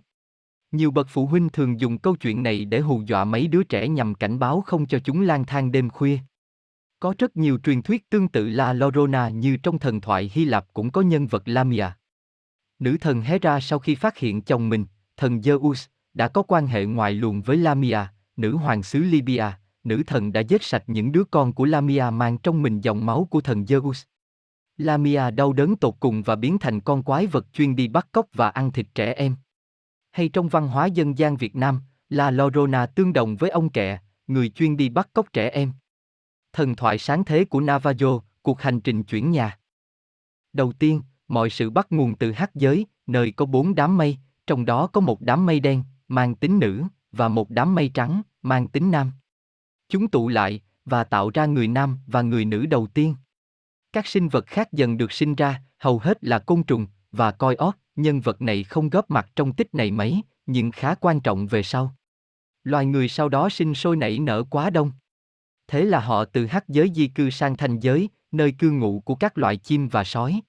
[0.72, 3.88] Nhiều bậc phụ huynh thường dùng câu chuyện này để hù dọa mấy đứa trẻ
[3.88, 6.18] nhằm cảnh báo không cho chúng lang thang đêm khuya.
[7.00, 10.66] Có rất nhiều truyền thuyết tương tự La Llorona như trong thần thoại Hy Lạp
[10.74, 11.86] cũng có nhân vật Lamia.
[12.78, 16.84] Nữ thần Hera sau khi phát hiện chồng mình, thần Zeus, đã có quan hệ
[16.84, 17.98] ngoại luồng với Lamia,
[18.36, 22.38] nữ hoàng xứ Libya, nữ thần đã giết sạch những đứa con của Lamia mang
[22.38, 24.04] trong mình dòng máu của thần Zeus.
[24.76, 28.26] Lamia đau đớn tột cùng và biến thành con quái vật chuyên đi bắt cóc
[28.34, 29.36] và ăn thịt trẻ em.
[30.10, 33.98] Hay trong văn hóa dân gian Việt Nam, La Llorona tương đồng với ông kẹ,
[34.26, 35.72] người chuyên đi bắt cóc trẻ em.
[36.52, 39.58] Thần thoại sáng thế của Navajo, cuộc hành trình chuyển nhà.
[40.52, 44.64] Đầu tiên, mọi sự bắt nguồn từ hát giới, nơi có bốn đám mây, trong
[44.64, 46.82] đó có một đám mây đen, mang tính nữ,
[47.12, 49.12] và một đám mây trắng, mang tính nam.
[49.88, 53.14] Chúng tụ lại, và tạo ra người nam và người nữ đầu tiên.
[53.92, 57.54] Các sinh vật khác dần được sinh ra, hầu hết là côn trùng, và coi
[57.54, 61.46] ót, nhân vật này không góp mặt trong tích này mấy, nhưng khá quan trọng
[61.46, 61.94] về sau.
[62.64, 64.92] Loài người sau đó sinh sôi nảy nở quá đông.
[65.68, 69.14] Thế là họ từ hắc giới di cư sang thanh giới, nơi cư ngụ của
[69.14, 70.40] các loại chim và sói.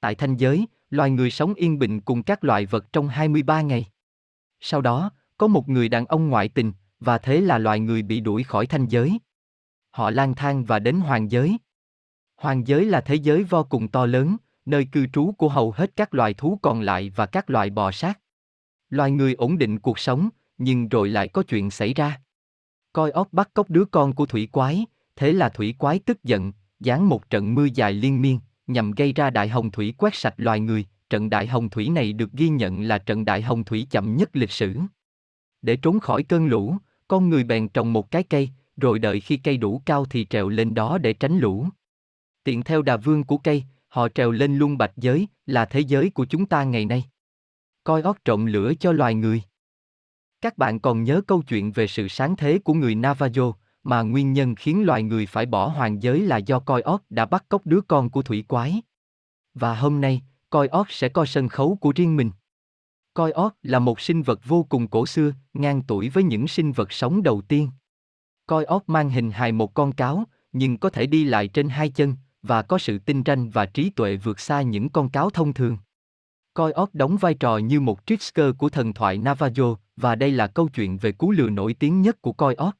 [0.00, 3.86] Tại thanh giới, loài người sống yên bình cùng các loài vật trong 23 ngày.
[4.60, 8.20] Sau đó, có một người đàn ông ngoại tình, và thế là loài người bị
[8.20, 9.18] đuổi khỏi thanh giới.
[9.90, 11.58] Họ lang thang và đến hoàng giới.
[12.36, 14.36] Hoàng giới là thế giới vô cùng to lớn,
[14.68, 17.92] nơi cư trú của hầu hết các loài thú còn lại và các loài bò
[17.92, 18.18] sát.
[18.90, 22.20] Loài người ổn định cuộc sống, nhưng rồi lại có chuyện xảy ra.
[22.92, 26.52] Coi óc bắt cóc đứa con của thủy quái, thế là thủy quái tức giận,
[26.80, 30.34] giáng một trận mưa dài liên miên, nhằm gây ra đại hồng thủy quét sạch
[30.36, 30.84] loài người.
[31.10, 34.30] Trận đại hồng thủy này được ghi nhận là trận đại hồng thủy chậm nhất
[34.32, 34.74] lịch sử.
[35.62, 36.76] Để trốn khỏi cơn lũ,
[37.08, 40.48] con người bèn trồng một cái cây, rồi đợi khi cây đủ cao thì trèo
[40.48, 41.66] lên đó để tránh lũ.
[42.44, 46.10] Tiện theo đà vương của cây, họ trèo lên luôn bạch giới, là thế giới
[46.10, 47.04] của chúng ta ngày nay.
[47.84, 49.42] Coi ót trộm lửa cho loài người.
[50.40, 54.32] Các bạn còn nhớ câu chuyện về sự sáng thế của người Navajo, mà nguyên
[54.32, 57.66] nhân khiến loài người phải bỏ hoàng giới là do coi ót đã bắt cóc
[57.66, 58.82] đứa con của thủy quái.
[59.54, 62.30] Và hôm nay, coi ót sẽ coi sân khấu của riêng mình.
[63.14, 66.72] Coi ót là một sinh vật vô cùng cổ xưa, ngang tuổi với những sinh
[66.72, 67.70] vật sống đầu tiên.
[68.46, 71.88] Coi ót mang hình hài một con cáo, nhưng có thể đi lại trên hai
[71.88, 75.52] chân, và có sự tinh ranh và trí tuệ vượt xa những con cáo thông
[75.52, 75.76] thường.
[76.54, 80.46] Coi óc đóng vai trò như một trickster của thần thoại Navajo, và đây là
[80.46, 82.74] câu chuyện về cú lừa nổi tiếng nhất của coi óc.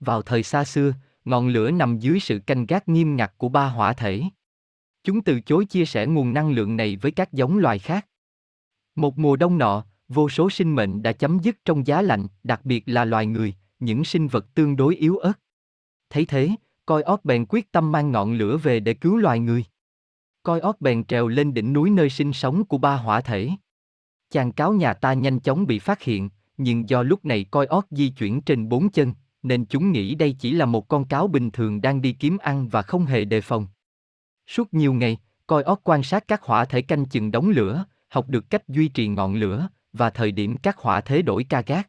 [0.00, 0.92] Vào thời xa xưa,
[1.24, 4.22] ngọn lửa nằm dưới sự canh gác nghiêm ngặt của ba hỏa thể.
[5.04, 8.06] Chúng từ chối chia sẻ nguồn năng lượng này với các giống loài khác.
[8.94, 12.64] Một mùa đông nọ, vô số sinh mệnh đã chấm dứt trong giá lạnh, đặc
[12.64, 15.32] biệt là loài người, những sinh vật tương đối yếu ớt.
[16.10, 16.50] Thấy thế,
[16.86, 19.64] coi ót bèn quyết tâm mang ngọn lửa về để cứu loài người.
[20.42, 23.50] Coi ót bèn trèo lên đỉnh núi nơi sinh sống của ba hỏa thể.
[24.30, 27.84] Chàng cáo nhà ta nhanh chóng bị phát hiện, nhưng do lúc này coi ót
[27.90, 31.50] di chuyển trên bốn chân, nên chúng nghĩ đây chỉ là một con cáo bình
[31.50, 33.66] thường đang đi kiếm ăn và không hề đề phòng.
[34.46, 38.28] Suốt nhiều ngày, coi ót quan sát các hỏa thể canh chừng đống lửa, học
[38.28, 41.88] được cách duy trì ngọn lửa, và thời điểm các hỏa thế đổi ca gác.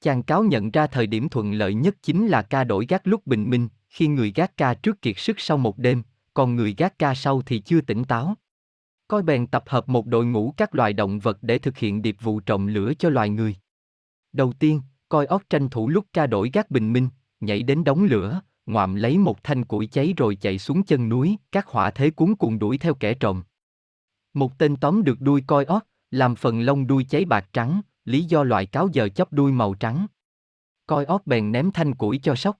[0.00, 3.26] Chàng cáo nhận ra thời điểm thuận lợi nhất chính là ca đổi gác lúc
[3.26, 6.02] bình minh, khi người gác ca trước kiệt sức sau một đêm,
[6.34, 8.34] còn người gác ca sau thì chưa tỉnh táo.
[9.08, 12.16] Coi bèn tập hợp một đội ngũ các loài động vật để thực hiện điệp
[12.20, 13.56] vụ trộm lửa cho loài người.
[14.32, 17.08] Đầu tiên, coi ót tranh thủ lúc ca đổi gác bình minh,
[17.40, 21.36] nhảy đến đống lửa, ngoạm lấy một thanh củi cháy rồi chạy xuống chân núi,
[21.52, 23.42] các hỏa thế cuốn cuồng đuổi theo kẻ trộm.
[24.34, 28.24] Một tên tóm được đuôi coi ót, làm phần lông đuôi cháy bạc trắng, lý
[28.24, 30.06] do loại cáo giờ chóp đuôi màu trắng.
[30.86, 32.56] Coi ót bèn ném thanh củi cho sóc.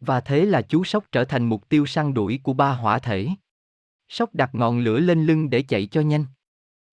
[0.00, 3.28] Và thế là chú sóc trở thành mục tiêu săn đuổi của ba hỏa thể.
[4.08, 6.24] Sóc đặt ngọn lửa lên lưng để chạy cho nhanh.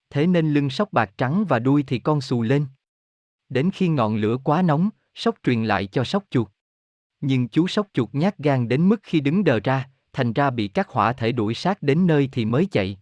[0.10, 2.66] Thế nên lưng sóc bạc trắng và đuôi thì con xù lên.
[3.50, 6.48] Đến khi ngọn lửa quá nóng, sóc truyền lại cho sóc chuột.
[7.22, 10.68] Nhưng chú sóc chuột nhát gan đến mức khi đứng đờ ra, thành ra bị
[10.68, 12.98] các hỏa thể đuổi sát đến nơi thì mới chạy.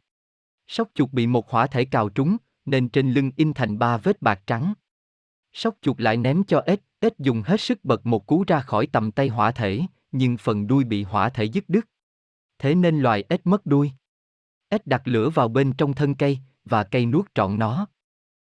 [0.67, 4.21] Sóc chuột bị một hỏa thể cào trúng, nên trên lưng in thành ba vết
[4.21, 4.73] bạc trắng.
[5.53, 8.87] Sóc chuột lại ném cho ếch, ếch dùng hết sức bật một cú ra khỏi
[8.87, 9.81] tầm tay hỏa thể,
[10.11, 11.87] nhưng phần đuôi bị hỏa thể dứt đứt.
[12.59, 13.91] Thế nên loài ếch mất đuôi.
[14.69, 17.87] Ếch đặt lửa vào bên trong thân cây, và cây nuốt trọn nó.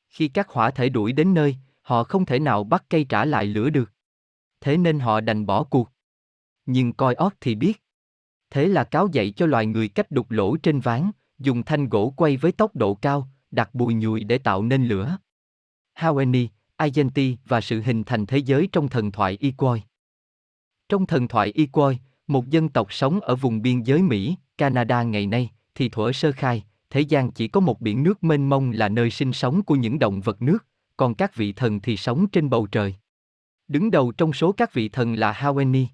[0.08, 3.46] Khi các hỏa thể đuổi đến nơi, họ không thể nào bắt cây trả lại
[3.46, 3.92] lửa được.
[4.60, 5.90] Thế nên họ đành bỏ cuộc.
[6.66, 7.82] Nhưng coi ót thì biết.
[8.50, 12.14] Thế là cáo dạy cho loài người cách đục lỗ trên ván, dùng thanh gỗ
[12.16, 15.18] quay với tốc độ cao, đặt bùi nhùi để tạo nên lửa.
[15.98, 16.46] Haweni,
[16.82, 19.82] Agenti và sự hình thành thế giới trong thần thoại Iquoi.
[20.88, 25.26] Trong thần thoại Iquoi, một dân tộc sống ở vùng biên giới Mỹ, Canada ngày
[25.26, 28.88] nay, thì thuở sơ khai, thế gian chỉ có một biển nước mênh mông là
[28.88, 30.66] nơi sinh sống của những động vật nước,
[30.96, 32.94] còn các vị thần thì sống trên bầu trời.
[33.68, 35.86] Đứng đầu trong số các vị thần là Haweni.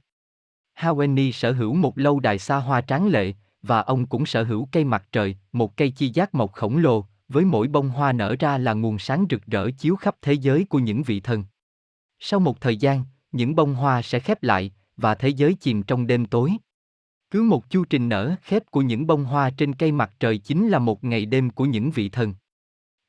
[0.78, 3.32] Haweni sở hữu một lâu đài xa hoa tráng lệ,
[3.62, 7.04] và ông cũng sở hữu cây mặt trời, một cây chi giác mộc khổng lồ,
[7.28, 10.64] với mỗi bông hoa nở ra là nguồn sáng rực rỡ chiếu khắp thế giới
[10.64, 11.44] của những vị thần.
[12.18, 16.06] Sau một thời gian, những bông hoa sẽ khép lại, và thế giới chìm trong
[16.06, 16.52] đêm tối.
[17.30, 20.68] Cứ một chu trình nở khép của những bông hoa trên cây mặt trời chính
[20.68, 22.34] là một ngày đêm của những vị thần.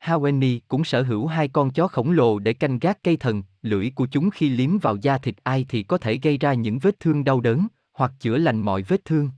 [0.03, 3.91] Haweni cũng sở hữu hai con chó khổng lồ để canh gác cây thần, lưỡi
[3.95, 6.99] của chúng khi liếm vào da thịt ai thì có thể gây ra những vết
[6.99, 9.29] thương đau đớn, hoặc chữa lành mọi vết thương.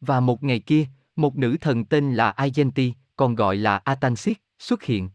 [0.00, 0.86] Và một ngày kia,
[1.16, 5.10] một nữ thần tên là Agenti, còn gọi là Atansit, xuất hiện.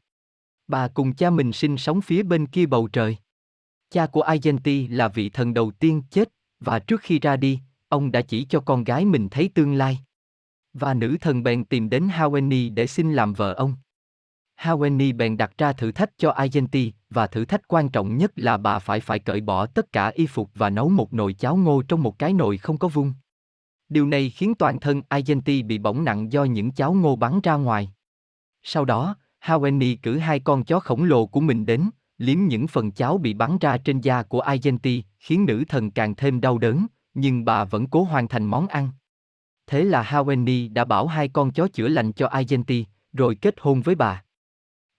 [0.68, 3.18] Bà cùng cha mình sinh sống phía bên kia bầu trời.
[3.90, 6.30] Cha của Agenti là vị thần đầu tiên chết,
[6.60, 10.00] và trước khi ra đi, ông đã chỉ cho con gái mình thấy tương lai.
[10.74, 13.76] Và nữ thần bèn tìm đến Haweni để xin làm vợ ông.
[14.58, 18.58] Haweni bèn đặt ra thử thách cho Agenti, và thử thách quan trọng nhất là
[18.58, 21.82] bà phải phải cởi bỏ tất cả y phục và nấu một nồi cháo ngô
[21.88, 23.14] trong một cái nồi không có vung.
[23.90, 27.56] Điều này khiến toàn thân Agenti bị bỏng nặng do những cháo ngô bắn ra
[27.56, 27.94] ngoài.
[28.64, 32.92] Sau đó, Haweni cử hai con chó khổng lồ của mình đến, liếm những phần
[32.92, 36.88] cháo bị bắn ra trên da của Agenti, khiến nữ thần càng thêm đau đớn,
[37.14, 38.90] nhưng bà vẫn cố hoàn thành món ăn.
[39.68, 43.82] Thế là Haweni đã bảo hai con chó chữa lành cho Agenti, rồi kết hôn
[43.82, 44.24] với bà.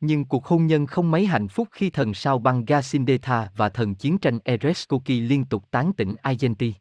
[0.00, 3.94] Nhưng cuộc hôn nhân không mấy hạnh phúc khi thần sao băng Gasindetha và thần
[3.94, 6.74] chiến tranh Ereskoki liên tục tán tỉnh Agenti.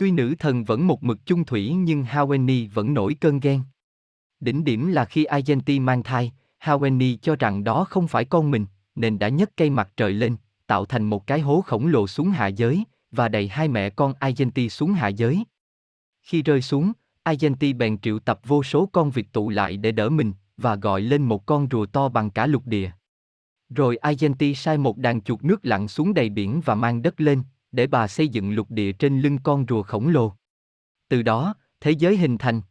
[0.00, 3.62] Tuy nữ thần vẫn một mực chung thủy nhưng Haweni vẫn nổi cơn ghen.
[4.40, 8.66] Đỉnh điểm là khi Agenti mang thai, Haweni cho rằng đó không phải con mình,
[8.94, 10.36] nên đã nhấc cây mặt trời lên,
[10.66, 14.14] tạo thành một cái hố khổng lồ xuống hạ giới, và đẩy hai mẹ con
[14.18, 15.44] Agenti xuống hạ giới.
[16.22, 16.92] Khi rơi xuống,
[17.22, 21.00] Agenti bèn triệu tập vô số con vịt tụ lại để đỡ mình, và gọi
[21.00, 22.90] lên một con rùa to bằng cả lục địa.
[23.68, 27.42] Rồi Agenti sai một đàn chuột nước lặn xuống đầy biển và mang đất lên,
[27.72, 30.32] để bà xây dựng lục địa trên lưng con rùa khổng lồ.
[31.08, 32.62] Từ đó, thế giới hình thành.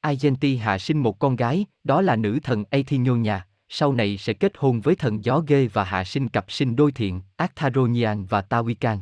[0.00, 4.52] Agenti hạ sinh một con gái, đó là nữ thần Athinonia, sau này sẽ kết
[4.56, 8.98] hôn với thần gió ghê và hạ sinh cặp sinh đôi thiện, Actaronian và Tawikan.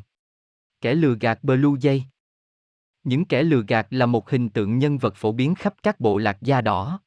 [0.81, 2.01] Kẻ lừa gạt Blue Jay
[3.05, 6.18] Những kẻ lừa gạt là một hình tượng nhân vật phổ biến khắp các bộ
[6.18, 7.01] lạc da đỏ.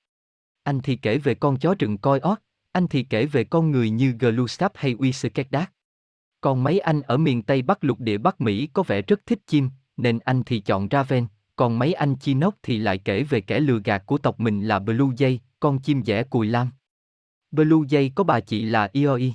[0.64, 2.40] Anh thì kể về con chó rừng coi ót,
[2.72, 5.74] anh thì kể về con người như Gluskap hay Uiskedak.
[6.42, 9.40] Còn mấy anh ở miền Tây Bắc lục địa Bắc Mỹ có vẻ rất thích
[9.48, 13.60] chim, nên anh thì chọn Raven, còn mấy anh Chinook thì lại kể về kẻ
[13.60, 16.70] lừa gạt của tộc mình là Blue Jay, con chim dẻ cùi lam.
[17.52, 19.34] Blue Jay có bà chị là Ioi.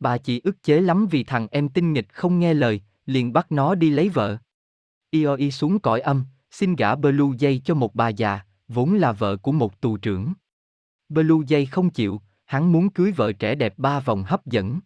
[0.00, 3.52] Bà chị ức chế lắm vì thằng em tinh nghịch không nghe lời, liền bắt
[3.52, 4.36] nó đi lấy vợ.
[5.10, 9.36] Ioi xuống cõi âm, xin gả Blue Jay cho một bà già, vốn là vợ
[9.36, 10.32] của một tù trưởng.
[11.08, 14.80] Blue Jay không chịu, hắn muốn cưới vợ trẻ đẹp ba vòng hấp dẫn.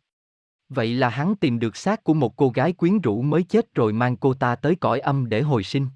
[0.68, 3.92] Vậy là hắn tìm được xác của một cô gái quyến rũ mới chết rồi
[3.92, 5.86] mang cô ta tới cõi âm để hồi sinh.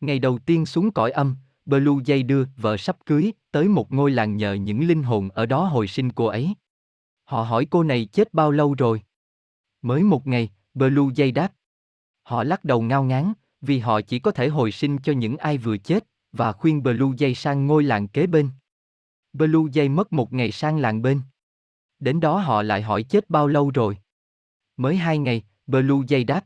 [0.00, 1.36] Ngày đầu tiên xuống cõi âm,
[1.66, 5.46] Blue dây đưa vợ sắp cưới tới một ngôi làng nhờ những linh hồn ở
[5.46, 6.54] đó hồi sinh cô ấy.
[7.24, 9.02] Họ hỏi cô này chết bao lâu rồi?
[9.82, 11.52] Mới một ngày, Blue dây đáp.
[12.22, 15.58] Họ lắc đầu ngao ngán, vì họ chỉ có thể hồi sinh cho những ai
[15.58, 18.50] vừa chết, và khuyên Blue dây sang ngôi làng kế bên.
[19.32, 21.20] Blue dây mất một ngày sang làng bên.
[22.04, 23.98] Đến đó họ lại hỏi chết bao lâu rồi.
[24.76, 26.44] Mới hai ngày, Blue dây đáp.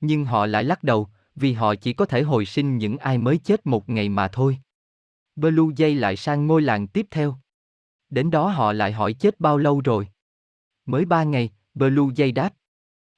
[0.00, 3.38] Nhưng họ lại lắc đầu, vì họ chỉ có thể hồi sinh những ai mới
[3.38, 4.58] chết một ngày mà thôi.
[5.36, 7.36] Blue dây lại sang ngôi làng tiếp theo.
[8.10, 10.08] Đến đó họ lại hỏi chết bao lâu rồi.
[10.86, 12.54] Mới ba ngày, Blue dây đáp.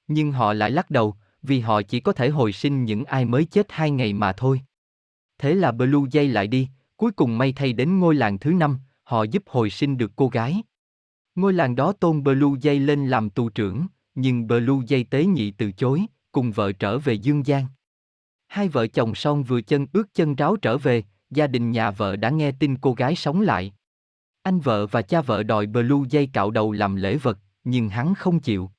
[0.09, 3.45] Nhưng họ lại lắc đầu, vì họ chỉ có thể hồi sinh những ai mới
[3.45, 4.61] chết hai ngày mà thôi.
[5.39, 8.79] Thế là Blue Jay lại đi, cuối cùng may thay đến ngôi làng thứ năm,
[9.03, 10.63] họ giúp hồi sinh được cô gái.
[11.35, 15.51] Ngôi làng đó tôn Blue Jay lên làm tù trưởng, nhưng Blue Jay tế nhị
[15.51, 16.03] từ chối,
[16.33, 17.67] cùng vợ trở về Dương Giang.
[18.49, 22.17] Hai vợ chồng son vừa chân ướt chân ráo trở về, gia đình nhà vợ
[22.17, 23.73] đã nghe tin cô gái sống lại.
[24.43, 28.15] Anh vợ và cha vợ đòi Blue Jay cạo đầu làm lễ vật, nhưng hắn
[28.15, 28.71] không chịu.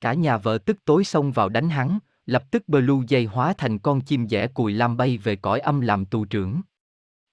[0.00, 3.78] Cả nhà vợ tức tối xông vào đánh hắn, lập tức Blue Jay hóa thành
[3.78, 6.60] con chim dẻ cùi lam bay về cõi âm làm tù trưởng.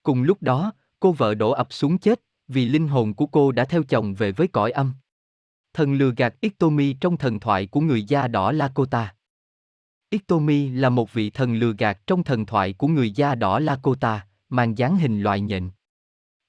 [0.03, 3.65] Cùng lúc đó, cô vợ đổ ập xuống chết, vì linh hồn của cô đã
[3.65, 4.93] theo chồng về với cõi âm.
[5.73, 9.15] Thần lừa gạt Itomi trong thần thoại của người da đỏ Lakota.
[10.09, 14.27] Itomi là một vị thần lừa gạt trong thần thoại của người da đỏ Lakota,
[14.49, 15.69] mang dáng hình loài nhện.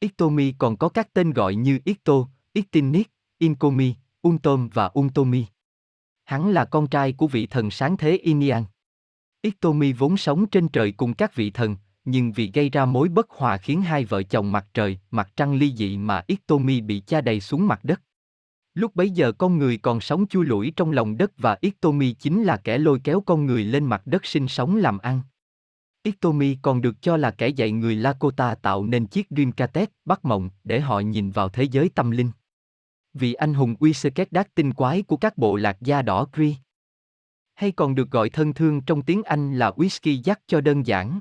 [0.01, 5.45] Itomi còn có các tên gọi như Ito, Itinik, Inkomi, Untom và Untomi.
[6.25, 8.65] Hắn là con trai của vị thần sáng thế Inian.
[9.43, 11.77] Itomi vốn sống trên trời cùng các vị thần,
[12.07, 15.55] nhưng vì gây ra mối bất hòa khiến hai vợ chồng mặt trời, mặt trăng
[15.55, 18.03] ly dị mà Itomi bị cha đầy xuống mặt đất.
[18.75, 22.43] Lúc bấy giờ con người còn sống chui lủi trong lòng đất và Itomi chính
[22.43, 25.21] là kẻ lôi kéo con người lên mặt đất sinh sống làm ăn.
[26.03, 30.51] Itomi còn được cho là kẻ dạy người Lakota tạo nên chiếc Dreamcatech bắt mộng
[30.65, 32.31] để họ nhìn vào thế giới tâm linh.
[33.15, 36.55] Vì anh hùng Uiseket tinh quái của các bộ lạc da đỏ Cree.
[37.55, 41.21] Hay còn được gọi thân thương trong tiếng Anh là Whisky dắt cho đơn giản.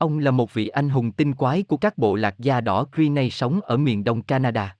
[0.00, 3.30] Ông là một vị anh hùng tinh quái của các bộ lạc da đỏ Greenay
[3.30, 4.76] sống ở miền đông Canada.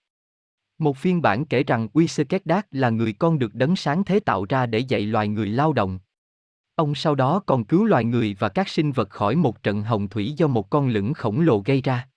[0.78, 4.66] Một phiên bản kể rằng Wisekedak là người con được đấng sáng thế tạo ra
[4.66, 5.98] để dạy loài người lao động.
[6.74, 10.08] Ông sau đó còn cứu loài người và các sinh vật khỏi một trận hồng
[10.08, 12.08] thủy do một con lửng khổng lồ gây ra.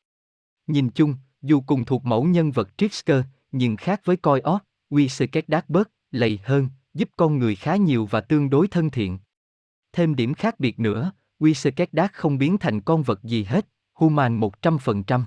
[0.68, 5.62] Nhìn chung, dù cùng thuộc mẫu nhân vật Trickster, nhưng khác với coi ó, Wisekedak
[5.68, 9.20] bớt, lầy hơn, giúp con người khá nhiều và tương đối thân thiện.
[9.94, 11.12] Thêm điểm khác biệt nữa,
[11.44, 15.22] Wisekedak không biến thành con vật gì hết, Human 100%.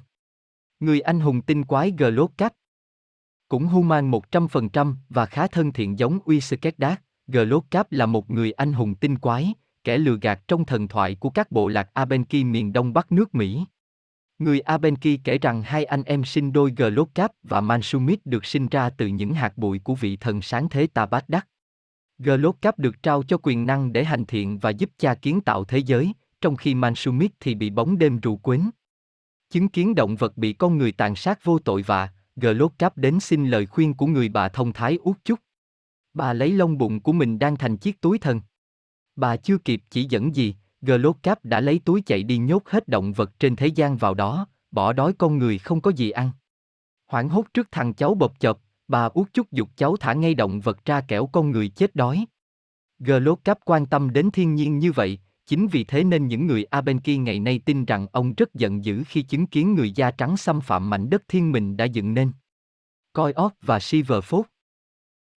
[0.80, 2.52] Người anh hùng tinh quái Glotcat.
[3.48, 8.94] Cũng Human 100% và khá thân thiện giống Uiskedat, Glotcat là một người anh hùng
[8.94, 9.54] tinh quái,
[9.84, 13.34] kẻ lừa gạt trong thần thoại của các bộ lạc Abenki miền đông bắc nước
[13.34, 13.64] Mỹ.
[14.38, 18.90] Người Abenki kể rằng hai anh em sinh đôi Glocap và Mansumit được sinh ra
[18.90, 21.46] từ những hạt bụi của vị thần sáng thế Tabat Đắc.
[22.18, 25.78] Glotcat được trao cho quyền năng để hành thiện và giúp cha kiến tạo thế
[25.78, 28.70] giới, trong khi Mansumit thì bị bóng đêm rù quến.
[29.50, 33.48] Chứng kiến động vật bị con người tàn sát vô tội vạ, Glotcat đến xin
[33.48, 35.38] lời khuyên của người bà thông thái út chúc.
[36.14, 38.40] Bà lấy lông bụng của mình đang thành chiếc túi thần.
[39.16, 43.12] Bà chưa kịp chỉ dẫn gì, Glotcat đã lấy túi chạy đi nhốt hết động
[43.12, 46.30] vật trên thế gian vào đó, bỏ đói con người không có gì ăn.
[47.06, 48.58] Hoảng hốt trước thằng cháu bập chợp,
[48.89, 52.26] bà út chúc dục cháu thả ngay động vật ra kẻo con người chết đói.
[52.99, 57.18] Glocap quan tâm đến thiên nhiên như vậy, chính vì thế nên những người Abenki
[57.18, 60.61] ngày nay tin rằng ông rất giận dữ khi chứng kiến người da trắng xâm
[60.61, 62.32] phạm mảnh đất thiên mình đã dựng nên.
[63.12, 64.43] coi óc và Silverfoot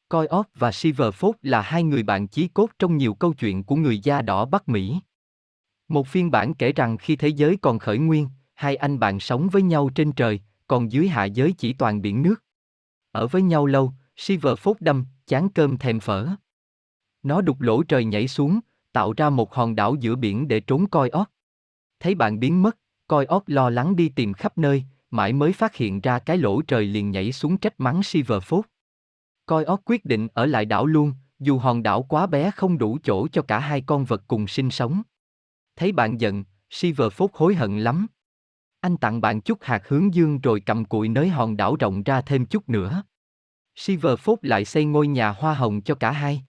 [0.09, 3.99] óc và Silverfoot là hai người bạn chí cốt trong nhiều câu chuyện của người
[3.99, 4.99] da đỏ Bắc Mỹ.
[5.87, 9.49] Một phiên bản kể rằng khi thế giới còn khởi nguyên, hai anh bạn sống
[9.51, 12.43] với nhau trên trời, còn dưới hạ giới chỉ toàn biển nước.
[13.11, 16.27] Ở với nhau lâu, Silverfoot đâm, chán cơm thèm phở.
[17.23, 18.59] Nó đục lỗ trời nhảy xuống,
[18.91, 21.27] tạo ra một hòn đảo giữa biển để trốn coi ót.
[21.99, 25.75] Thấy bạn biến mất, coi ót lo lắng đi tìm khắp nơi, mãi mới phát
[25.75, 28.61] hiện ra cái lỗ trời liền nhảy xuống trách mắng Silverfoot.
[29.45, 32.97] Coi ót quyết định ở lại đảo luôn, dù hòn đảo quá bé không đủ
[33.03, 35.01] chỗ cho cả hai con vật cùng sinh sống.
[35.75, 38.07] Thấy bạn giận, Silverfoot hối hận lắm.
[38.81, 42.21] Anh tặng bạn chút hạt hướng dương rồi cầm cụi nới hòn đảo rộng ra
[42.21, 43.03] thêm chút nữa.
[43.75, 46.43] Silver Phốt lại xây ngôi nhà hoa hồng cho cả hai.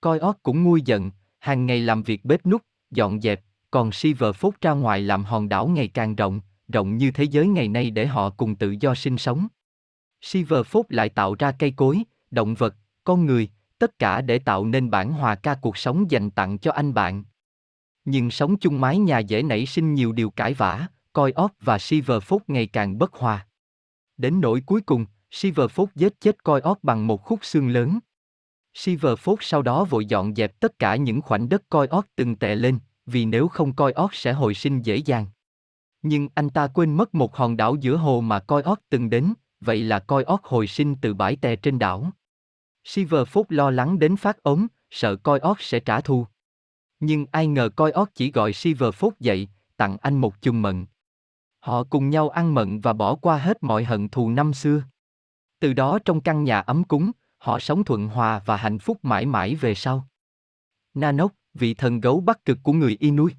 [0.00, 3.40] Coi ót cũng nguôi giận, hàng ngày làm việc bếp nút, dọn dẹp,
[3.70, 7.46] còn Silver Phốt ra ngoài làm hòn đảo ngày càng rộng, rộng như thế giới
[7.46, 9.46] ngày nay để họ cùng tự do sinh sống.
[10.20, 13.48] Silver Phốt lại tạo ra cây cối, động vật, con người,
[13.78, 17.24] tất cả để tạo nên bản hòa ca cuộc sống dành tặng cho anh bạn.
[18.04, 20.86] Nhưng sống chung mái nhà dễ nảy sinh nhiều điều cãi vã,
[21.16, 23.46] coi óp và Silverfoot ngày càng bất hòa.
[24.16, 27.98] Đến nỗi cuối cùng, Silverfoot giết chết coi óp bằng một khúc xương lớn.
[28.74, 32.54] Silverfoot sau đó vội dọn dẹp tất cả những khoảnh đất coi ót từng tệ
[32.54, 35.26] lên, vì nếu không coi ót sẽ hồi sinh dễ dàng.
[36.02, 39.32] Nhưng anh ta quên mất một hòn đảo giữa hồ mà coi ót từng đến,
[39.60, 42.10] vậy là coi ót hồi sinh từ bãi tè trên đảo.
[42.84, 46.26] Silverfoot lo lắng đến phát ốm, sợ coi ót sẽ trả thù.
[47.00, 50.86] Nhưng ai ngờ coi óc chỉ gọi Silverfoot dậy, tặng anh một chùm mận.
[51.66, 54.82] Họ cùng nhau ăn mận và bỏ qua hết mọi hận thù năm xưa.
[55.60, 59.26] Từ đó trong căn nhà ấm cúng, họ sống thuận hòa và hạnh phúc mãi
[59.26, 60.08] mãi về sau.
[60.94, 63.36] Nanok, vị thần gấu bắc cực của người Inuit.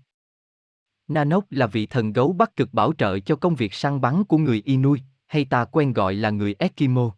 [1.07, 4.38] Nanok là vị thần gấu bắc cực bảo trợ cho công việc săn bắn của
[4.38, 7.11] người Inuit, hay ta quen gọi là người Eskimo.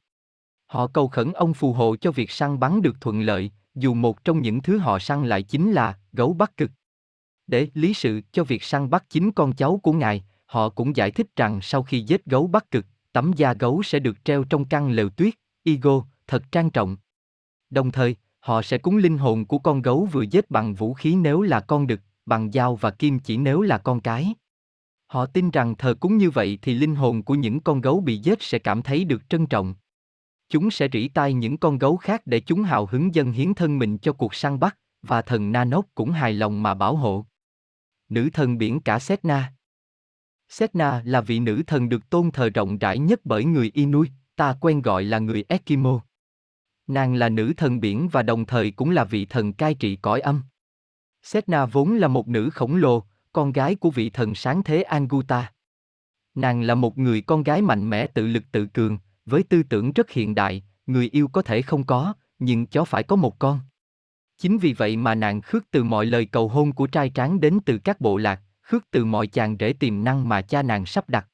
[0.66, 4.24] Họ cầu khẩn ông phù hộ cho việc săn bắn được thuận lợi, dù một
[4.24, 6.72] trong những thứ họ săn lại chính là gấu bắc cực.
[7.48, 11.12] Để lý sự cho việc săn bắt chính con cháu của ngài, họ cũng giải
[11.12, 14.66] thích rằng sau khi giết gấu bắc cực, tấm da gấu sẽ được treo trong
[14.66, 15.34] căn lều tuyết,
[15.64, 16.98] Igo, thật trang trọng.
[17.70, 21.16] Đồng thời, họ sẽ cúng linh hồn của con gấu vừa giết bằng vũ khí
[21.16, 24.34] nếu là con đực, bằng dao và kim chỉ nếu là con cái.
[25.08, 28.18] Họ tin rằng thờ cúng như vậy thì linh hồn của những con gấu bị
[28.18, 29.76] giết sẽ cảm thấy được trân trọng.
[30.50, 33.80] Chúng sẽ rỉ tai những con gấu khác để chúng hào hứng dân hiến thân
[33.80, 37.26] mình cho cuộc săn bắt, và thần Nanok cũng hài lòng mà bảo hộ.
[38.10, 39.54] Nữ thần biển cả Setna
[40.50, 44.58] Setna là vị nữ thần được tôn thờ rộng rãi nhất bởi người Inuit, ta
[44.62, 46.02] quen gọi là người Eskimo.
[46.88, 50.22] Nàng là nữ thần biển và đồng thời cũng là vị thần cai trị cõi
[50.22, 50.42] âm.
[51.24, 55.52] Setna vốn là một nữ khổng lồ, con gái của vị thần sáng thế Anguta.
[56.36, 59.92] Nàng là một người con gái mạnh mẽ tự lực tự cường, với tư tưởng
[59.92, 63.60] rất hiện đại, người yêu có thể không có, nhưng chó phải có một con.
[64.38, 67.60] Chính vì vậy mà nàng khước từ mọi lời cầu hôn của trai tráng đến
[67.66, 71.10] từ các bộ lạc, khước từ mọi chàng rể tiềm năng mà cha nàng sắp
[71.10, 71.28] đặt.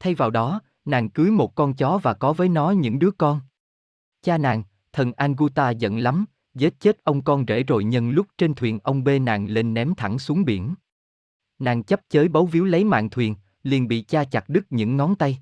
[0.00, 3.40] Thay vào đó, nàng cưới một con chó và có với nó những đứa con.
[4.22, 4.62] Cha nàng,
[4.92, 9.04] thần Anguta giận lắm, giết chết ông con rể rồi nhân lúc trên thuyền ông
[9.04, 10.74] bê nàng lên ném thẳng xuống biển.
[11.58, 15.14] Nàng chấp chới bấu víu lấy mạng thuyền, liền bị cha chặt đứt những ngón
[15.14, 15.38] tay.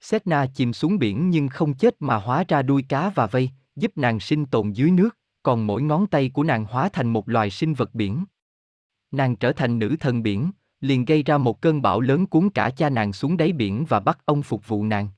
[0.00, 3.92] Setna chìm xuống biển nhưng không chết mà hóa ra đuôi cá và vây, giúp
[3.96, 7.50] nàng sinh tồn dưới nước, còn mỗi ngón tay của nàng hóa thành một loài
[7.50, 8.24] sinh vật biển.
[9.12, 10.50] Nàng trở thành nữ thần biển,
[10.80, 14.00] liền gây ra một cơn bão lớn cuốn cả cha nàng xuống đáy biển và
[14.00, 15.08] bắt ông phục vụ nàng.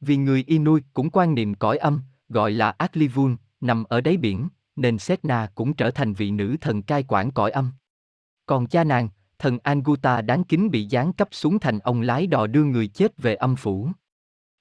[0.00, 4.48] Vì người Inuit cũng quan niệm cõi âm, gọi là Aklivun, nằm ở đáy biển,
[4.76, 7.70] nên Setna cũng trở thành vị nữ thần cai quản cõi âm.
[8.46, 9.08] Còn cha nàng,
[9.38, 13.18] thần Anguta đáng kính bị giáng cấp xuống thành ông lái đò đưa người chết
[13.18, 13.88] về âm phủ.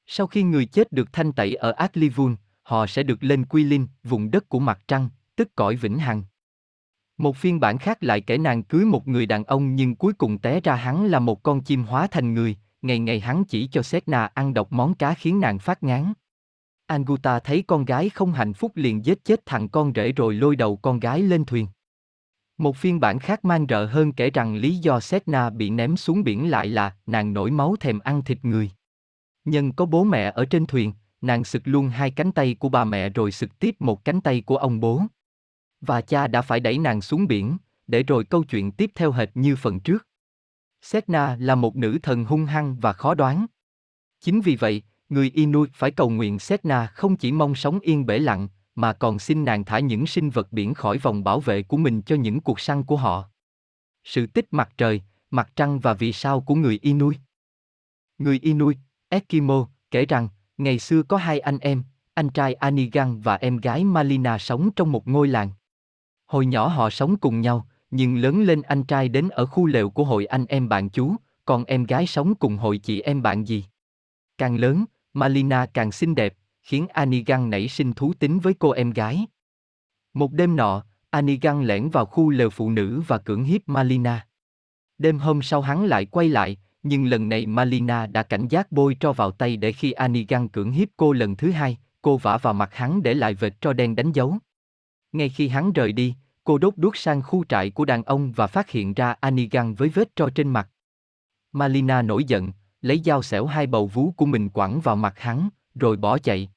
[0.05, 3.87] Sau khi người chết được thanh tẩy ở Aklivun, họ sẽ được lên Quy Linh,
[4.03, 6.23] vùng đất của mặt trăng, tức cõi vĩnh hằng.
[7.17, 10.37] Một phiên bản khác lại kể nàng cưới một người đàn ông nhưng cuối cùng
[10.37, 13.81] té ra hắn là một con chim hóa thành người, ngày ngày hắn chỉ cho
[13.81, 16.13] Setna ăn độc món cá khiến nàng phát ngán.
[16.87, 20.55] Anguta thấy con gái không hạnh phúc liền giết chết thằng con rể rồi lôi
[20.55, 21.67] đầu con gái lên thuyền.
[22.57, 26.23] Một phiên bản khác mang rợ hơn kể rằng lý do Setna bị ném xuống
[26.23, 28.71] biển lại là nàng nổi máu thèm ăn thịt người.
[29.45, 32.83] Nhân có bố mẹ ở trên thuyền, nàng sực luôn hai cánh tay của bà
[32.83, 35.01] mẹ rồi sực tiếp một cánh tay của ông bố.
[35.81, 37.57] Và cha đã phải đẩy nàng xuống biển,
[37.87, 40.07] để rồi câu chuyện tiếp theo hệt như phần trước.
[40.81, 43.45] Setna là một nữ thần hung hăng và khó đoán.
[44.19, 48.19] Chính vì vậy, người Inuit phải cầu nguyện Setna không chỉ mong sống yên bể
[48.19, 51.77] lặng, mà còn xin nàng thả những sinh vật biển khỏi vòng bảo vệ của
[51.77, 53.29] mình cho những cuộc săn của họ.
[54.03, 55.01] Sự tích mặt trời,
[55.31, 57.17] mặt trăng và vì sao của người Inuit
[58.17, 58.77] Người Inuit,
[59.09, 63.83] Eskimo, kể rằng, ngày xưa có hai anh em, anh trai Anigan và em gái
[63.83, 65.51] Malina sống trong một ngôi làng.
[66.27, 69.89] Hồi nhỏ họ sống cùng nhau, nhưng lớn lên anh trai đến ở khu lều
[69.89, 71.15] của hội anh em bạn chú,
[71.45, 73.65] còn em gái sống cùng hội chị em bạn gì.
[74.37, 78.91] Càng lớn, Malina càng xinh đẹp, khiến Anigan nảy sinh thú tính với cô em
[78.91, 79.25] gái.
[80.13, 84.27] Một đêm nọ, Anigan lẻn vào khu lều phụ nữ và cưỡng hiếp Malina.
[84.97, 88.97] Đêm hôm sau hắn lại quay lại, nhưng lần này Malina đã cảnh giác bôi
[88.99, 92.53] cho vào tay để khi Anigan cưỡng hiếp cô lần thứ hai, cô vả vào
[92.53, 94.37] mặt hắn để lại vệt cho đen đánh dấu.
[95.11, 98.47] Ngay khi hắn rời đi, cô đốt đuốc sang khu trại của đàn ông và
[98.47, 100.69] phát hiện ra Anigan với vết tro trên mặt.
[101.51, 102.51] Malina nổi giận,
[102.81, 106.49] lấy dao xẻo hai bầu vú của mình quẳng vào mặt hắn, rồi bỏ chạy.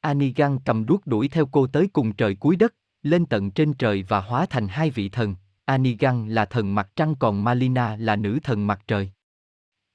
[0.00, 4.04] Anigan cầm đuốc đuổi theo cô tới cùng trời cuối đất, lên tận trên trời
[4.08, 5.34] và hóa thành hai vị thần.
[5.64, 9.10] Anigan là thần mặt trăng còn Malina là nữ thần mặt trời.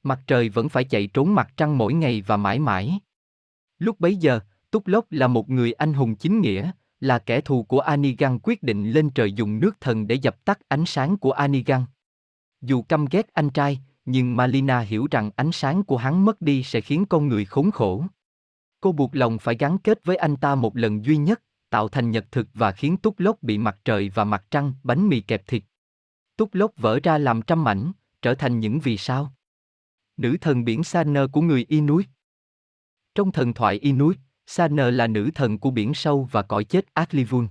[0.04, 3.00] Mặt trời vẫn phải chạy trốn mặt trăng mỗi ngày và mãi mãi.
[3.80, 4.40] Lúc bấy giờ,
[4.72, 6.72] Túc Lốc là một người anh hùng chính nghĩa,
[7.04, 10.60] là kẻ thù của Anigan quyết định lên trời dùng nước thần để dập tắt
[10.68, 11.86] ánh sáng của Anigan.
[12.62, 16.64] Dù căm ghét anh trai, nhưng Malina hiểu rằng ánh sáng của hắn mất đi
[16.64, 18.06] sẽ khiến con người khốn khổ.
[18.80, 22.12] Cô buộc lòng phải gắn kết với anh ta một lần duy nhất, tạo thành
[22.12, 25.48] nhật thực và khiến túc lốc bị mặt trời và mặt trăng bánh mì kẹp
[25.48, 25.64] thịt.
[26.38, 27.92] Túc lốc vỡ ra làm trăm mảnh,
[28.22, 29.34] trở thành những vì sao.
[30.18, 32.06] Nữ thần biển Saner của người Inuit
[33.16, 37.48] Trong thần thoại Inuit, Sana là nữ thần của biển sâu và cõi chết Aklivun.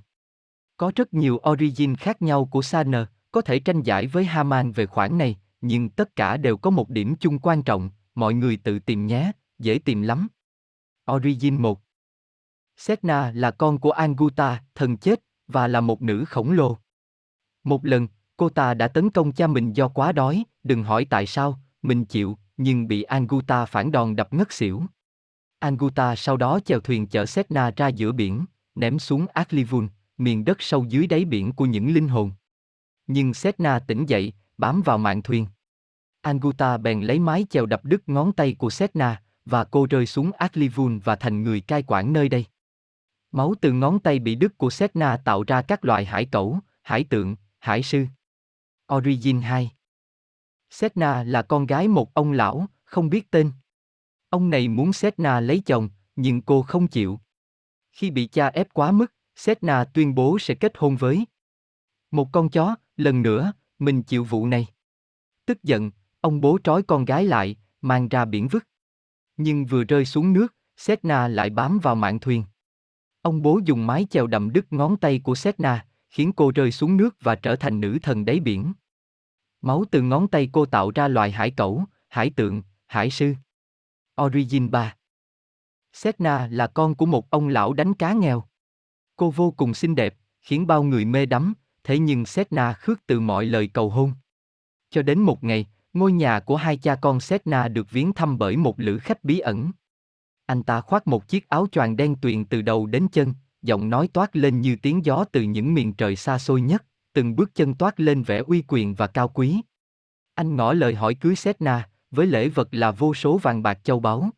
[0.76, 4.86] Có rất nhiều origin khác nhau của Sana có thể tranh giải với Haman về
[4.86, 8.78] khoản này, nhưng tất cả đều có một điểm chung quan trọng, mọi người tự
[8.78, 10.28] tìm nhé, dễ tìm lắm.
[11.12, 11.80] Origin 1
[12.76, 16.78] Setna là con của Anguta, thần chết, và là một nữ khổng lồ.
[17.64, 21.26] Một lần, cô ta đã tấn công cha mình do quá đói, đừng hỏi tại
[21.26, 24.82] sao, mình chịu, nhưng bị Anguta phản đòn đập ngất xỉu.
[25.62, 28.44] Anguta sau đó chèo thuyền chở Setna ra giữa biển,
[28.74, 29.88] ném xuống Aklivun,
[30.18, 32.32] miền đất sâu dưới đáy biển của những linh hồn.
[33.06, 35.46] Nhưng Setna tỉnh dậy, bám vào mạng thuyền.
[36.20, 40.32] Anguta bèn lấy mái chèo đập đứt ngón tay của Setna, và cô rơi xuống
[40.32, 42.46] Aklivun và thành người cai quản nơi đây.
[43.32, 47.04] Máu từ ngón tay bị đứt của Setna tạo ra các loại hải cẩu, hải
[47.04, 48.06] tượng, hải sư.
[48.94, 49.70] Origin 2
[50.70, 53.50] Setna là con gái một ông lão, không biết tên.
[54.32, 57.20] Ông này muốn Setna lấy chồng, nhưng cô không chịu.
[57.92, 61.24] Khi bị cha ép quá mức, Setna tuyên bố sẽ kết hôn với
[62.10, 64.66] một con chó, lần nữa, mình chịu vụ này.
[65.46, 65.90] Tức giận,
[66.20, 68.68] ông bố trói con gái lại, mang ra biển vứt.
[69.36, 72.44] Nhưng vừa rơi xuống nước, Setna lại bám vào mạn thuyền.
[73.22, 76.96] Ông bố dùng mái chèo đậm đứt ngón tay của Setna, khiến cô rơi xuống
[76.96, 78.72] nước và trở thành nữ thần đáy biển.
[79.60, 83.34] Máu từ ngón tay cô tạo ra loài hải cẩu, hải tượng, hải sư.
[84.20, 84.96] Origin 3
[85.92, 88.44] Setna là con của một ông lão đánh cá nghèo.
[89.16, 93.20] Cô vô cùng xinh đẹp, khiến bao người mê đắm, thế nhưng Setna khước từ
[93.20, 94.12] mọi lời cầu hôn.
[94.90, 98.56] Cho đến một ngày, ngôi nhà của hai cha con Setna được viếng thăm bởi
[98.56, 99.70] một lữ khách bí ẩn.
[100.46, 104.08] Anh ta khoác một chiếc áo choàng đen tuyền từ đầu đến chân, giọng nói
[104.08, 107.74] toát lên như tiếng gió từ những miền trời xa xôi nhất, từng bước chân
[107.74, 109.60] toát lên vẻ uy quyền và cao quý.
[110.34, 114.00] Anh ngỏ lời hỏi cưới Setna, với lễ vật là vô số vàng bạc châu
[114.00, 114.30] báu.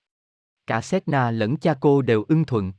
[0.66, 2.72] Cả Setna lẫn cha cô đều ưng thuận.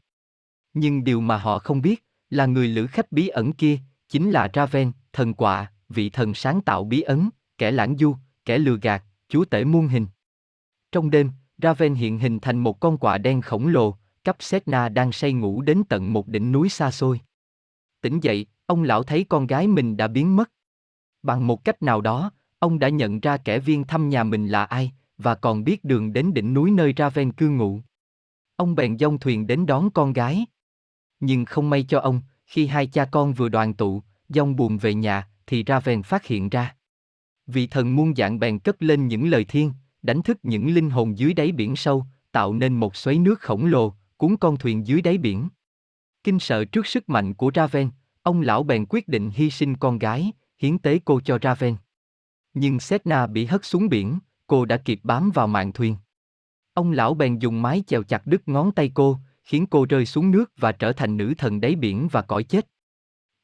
[0.73, 4.49] Nhưng điều mà họ không biết, là người lữ khách bí ẩn kia, chính là
[4.53, 8.15] Raven, thần quạ, vị thần sáng tạo bí ấn, kẻ lãng du,
[8.45, 10.07] kẻ lừa gạt, chúa tể muôn hình.
[10.91, 15.11] Trong đêm, Raven hiện hình thành một con quạ đen khổng lồ, cấp Setna đang
[15.11, 17.19] say ngủ đến tận một đỉnh núi xa xôi.
[18.01, 20.51] Tỉnh dậy, ông lão thấy con gái mình đã biến mất.
[21.23, 22.31] Bằng một cách nào đó,
[22.65, 26.13] Ông đã nhận ra kẻ viên thăm nhà mình là ai, và còn biết đường
[26.13, 27.81] đến đỉnh núi nơi Raven cư ngụ.
[28.55, 30.45] Ông bèn dông thuyền đến đón con gái.
[31.19, 34.93] Nhưng không may cho ông, khi hai cha con vừa đoàn tụ, dông buồn về
[34.93, 36.75] nhà, thì Raven phát hiện ra.
[37.47, 39.71] Vị thần muôn dạng bèn cất lên những lời thiên,
[40.01, 43.65] đánh thức những linh hồn dưới đáy biển sâu, tạo nên một xoáy nước khổng
[43.65, 45.49] lồ, cuốn con thuyền dưới đáy biển.
[46.23, 47.89] Kinh sợ trước sức mạnh của Raven,
[48.23, 51.75] ông lão bèn quyết định hy sinh con gái, hiến tế cô cho Raven.
[52.55, 55.95] Nhưng Setna bị hất xuống biển, cô đã kịp bám vào mạn thuyền.
[56.73, 60.31] Ông lão bèn dùng mái chèo chặt đứt ngón tay cô, khiến cô rơi xuống
[60.31, 62.67] nước và trở thành nữ thần đáy biển và cõi chết.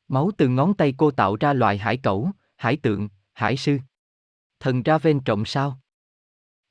[0.07, 3.77] Máu từ ngón tay cô tạo ra loài hải cẩu, hải tượng, hải sư.
[4.59, 5.79] Thần Raven trộm sao?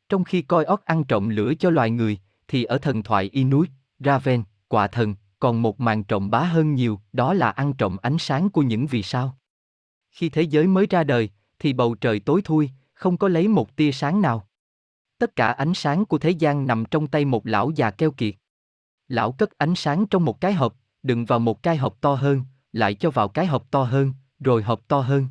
[0.09, 2.19] Trong khi coi óc ăn trộm lửa cho loài người,
[2.49, 7.01] thì ở thần thoại Inuit, Raven, quả thần, còn một màn trộm bá hơn nhiều,
[7.13, 9.39] đó là ăn trộm ánh sáng của những vì sao.
[10.11, 11.31] Khi thế giới mới ra đời,
[11.61, 14.47] thì bầu trời tối thui, không có lấy một tia sáng nào.
[15.19, 18.35] Tất cả ánh sáng của thế gian nằm trong tay một lão già keo kiệt.
[19.09, 22.43] Lão cất ánh sáng trong một cái hộp, đựng vào một cái hộp to hơn,
[22.73, 25.27] lại cho vào cái hộp to hơn, rồi hộp to hơn.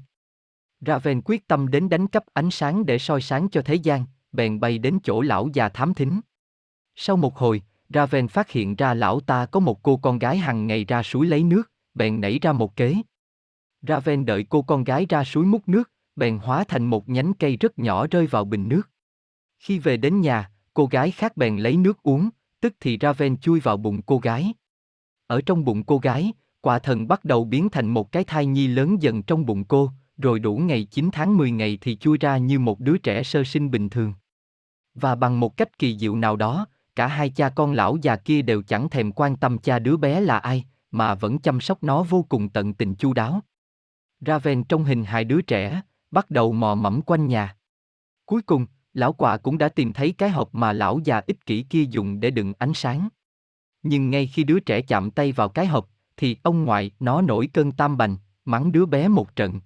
[0.82, 4.60] Raven quyết tâm đến đánh cắp ánh sáng để soi sáng cho thế gian, bèn
[4.60, 6.22] bay đến chỗ lão già thám thính.
[6.96, 10.68] Sau một hồi, Raven phát hiện ra lão ta có một cô con gái hằng
[10.68, 12.96] ngày ra suối lấy nước, bèn nảy ra một kế.
[13.82, 17.58] Raven đợi cô con gái ra suối múc nước, bèn hóa thành một nhánh cây
[17.58, 18.90] rất nhỏ rơi vào bình nước.
[19.60, 22.30] Khi về đến nhà, cô gái khác bèn lấy nước uống,
[22.62, 24.54] tức thì Raven chui vào bụng cô gái.
[25.28, 28.68] Ở trong bụng cô gái, quả thần bắt đầu biến thành một cái thai nhi
[28.68, 32.38] lớn dần trong bụng cô, rồi đủ ngày 9 tháng 10 ngày thì chui ra
[32.38, 34.14] như một đứa trẻ sơ sinh bình thường.
[34.94, 36.66] Và bằng một cách kỳ diệu nào đó,
[36.96, 40.22] cả hai cha con lão già kia đều chẳng thèm quan tâm cha đứa bé
[40.22, 43.42] là ai, mà vẫn chăm sóc nó vô cùng tận tình chu đáo.
[44.22, 47.56] Raven trong hình hai đứa trẻ, bắt đầu mò mẫm quanh nhà.
[48.26, 51.64] Cuối cùng, lão quạ cũng đã tìm thấy cái hộp mà lão già ích kỷ
[51.64, 53.10] kia dùng để đựng ánh sáng.
[53.84, 57.50] Nhưng ngay khi đứa trẻ chạm tay vào cái hộp, thì ông ngoại nó nổi
[57.54, 59.62] cơn tam bành, mắng đứa bé một trận.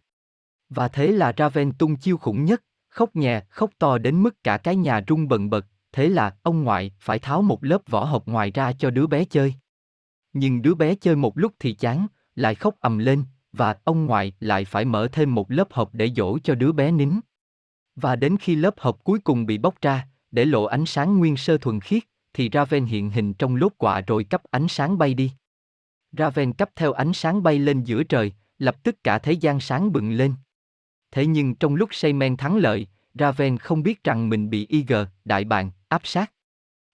[0.70, 4.58] Và thế là Raven tung chiêu khủng nhất, khóc nhè, khóc to đến mức cả
[4.58, 8.28] cái nhà rung bần bật, thế là ông ngoại phải tháo một lớp vỏ hộp
[8.28, 9.54] ngoài ra cho đứa bé chơi.
[10.34, 13.24] Nhưng đứa bé chơi một lúc thì chán, lại khóc ầm lên,
[13.54, 16.92] và ông ngoại lại phải mở thêm một lớp hộp để dỗ cho đứa bé
[16.92, 17.12] nín.
[17.96, 21.38] Và đến khi lớp hộp cuối cùng bị bóc ra, để lộ ánh sáng nguyên
[21.38, 22.04] sơ thuần khiết,
[22.34, 25.32] thì Raven hiện hình trong lốt quạ rồi cấp ánh sáng bay đi.
[26.12, 29.92] Raven cấp theo ánh sáng bay lên giữa trời, lập tức cả thế gian sáng
[29.92, 30.34] bừng lên.
[31.12, 34.94] Thế nhưng trong lúc say men thắng lợi, Raven không biết rằng mình bị IG,
[35.26, 36.32] đại bàng, áp sát.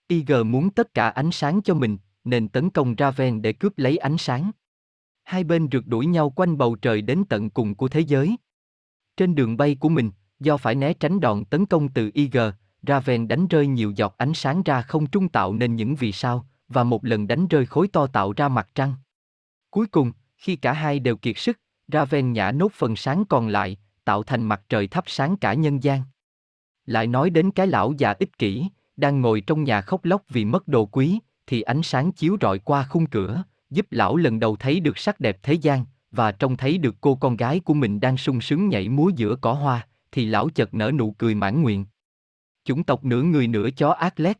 [0.08, 3.96] IG muốn tất cả ánh sáng cho mình, nên tấn công Raven để cướp lấy
[3.96, 4.50] ánh sáng.
[5.24, 8.36] Hai bên rượt đuổi nhau quanh bầu trời đến tận cùng của thế giới.
[9.16, 10.10] Trên đường bay của mình,
[10.40, 12.36] do phải né tránh đòn tấn công từ IG,
[12.82, 16.46] Raven đánh rơi nhiều giọt ánh sáng ra không trung tạo nên những vì sao,
[16.68, 18.94] và một lần đánh rơi khối to tạo ra mặt trăng.
[19.70, 23.76] Cuối cùng, khi cả hai đều kiệt sức, Raven nhả nốt phần sáng còn lại,
[24.04, 26.02] tạo thành mặt trời thắp sáng cả nhân gian.
[26.86, 28.66] Lại nói đến cái lão già ích kỷ,
[28.96, 32.58] đang ngồi trong nhà khóc lóc vì mất đồ quý, thì ánh sáng chiếu rọi
[32.58, 36.56] qua khung cửa, giúp lão lần đầu thấy được sắc đẹp thế gian, và trông
[36.56, 39.88] thấy được cô con gái của mình đang sung sướng nhảy múa giữa cỏ hoa,
[40.12, 41.86] thì lão chợt nở nụ cười mãn nguyện.
[42.64, 44.38] Chủng tộc nửa người nửa chó Atlet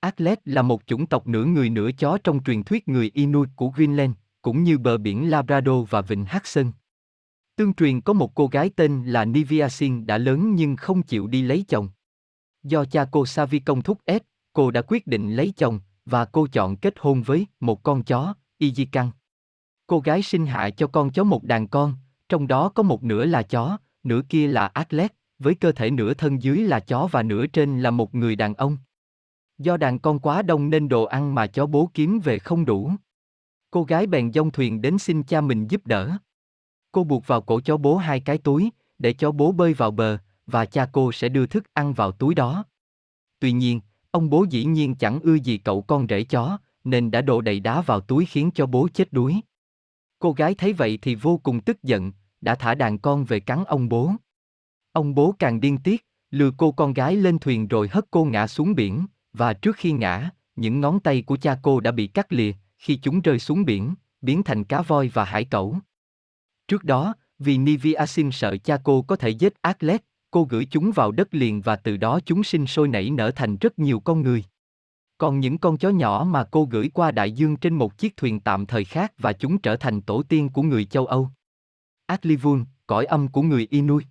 [0.00, 3.68] Atlet là một chủng tộc nửa người nửa chó trong truyền thuyết người Inuit của
[3.68, 6.72] Greenland, cũng như bờ biển Labrador và vịnh Hudson.
[7.56, 11.42] Tương truyền có một cô gái tên là Niviasin đã lớn nhưng không chịu đi
[11.42, 11.88] lấy chồng.
[12.62, 14.22] Do cha cô Savi công thúc ép,
[14.52, 18.34] cô đã quyết định lấy chồng, và cô chọn kết hôn với một con chó,
[18.58, 19.10] Ijikan.
[19.86, 21.94] Cô gái sinh hạ cho con chó một đàn con,
[22.28, 26.14] trong đó có một nửa là chó, nửa kia là athlete, với cơ thể nửa
[26.14, 28.78] thân dưới là chó và nửa trên là một người đàn ông.
[29.58, 32.92] Do đàn con quá đông nên đồ ăn mà chó bố kiếm về không đủ.
[33.70, 36.16] Cô gái bèn dông thuyền đến xin cha mình giúp đỡ.
[36.92, 40.18] Cô buộc vào cổ chó bố hai cái túi, để chó bố bơi vào bờ,
[40.46, 42.64] và cha cô sẽ đưa thức ăn vào túi đó.
[43.38, 43.80] Tuy nhiên,
[44.16, 47.60] ông bố dĩ nhiên chẳng ưa gì cậu con rể chó, nên đã đổ đầy
[47.60, 49.40] đá vào túi khiến cho bố chết đuối.
[50.18, 53.64] Cô gái thấy vậy thì vô cùng tức giận, đã thả đàn con về cắn
[53.64, 54.12] ông bố.
[54.92, 58.46] Ông bố càng điên tiết, lừa cô con gái lên thuyền rồi hất cô ngã
[58.46, 62.32] xuống biển, và trước khi ngã, những ngón tay của cha cô đã bị cắt
[62.32, 65.78] lìa, khi chúng rơi xuống biển, biến thành cá voi và hải cẩu.
[66.68, 71.12] Trước đó, vì Niviasin sợ cha cô có thể giết Atlet, cô gửi chúng vào
[71.12, 74.44] đất liền và từ đó chúng sinh sôi nảy nở thành rất nhiều con người.
[75.18, 78.40] Còn những con chó nhỏ mà cô gửi qua đại dương trên một chiếc thuyền
[78.40, 81.30] tạm thời khác và chúng trở thành tổ tiên của người châu Âu.
[82.06, 84.06] Atlivun, cõi âm của người Inuit.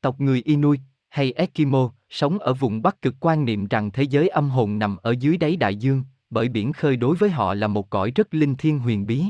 [0.00, 4.28] Tộc người Inuit, hay Eskimo, sống ở vùng Bắc Cực quan niệm rằng thế giới
[4.28, 7.66] âm hồn nằm ở dưới đáy đại dương, bởi biển khơi đối với họ là
[7.66, 9.24] một cõi rất linh thiêng huyền bí.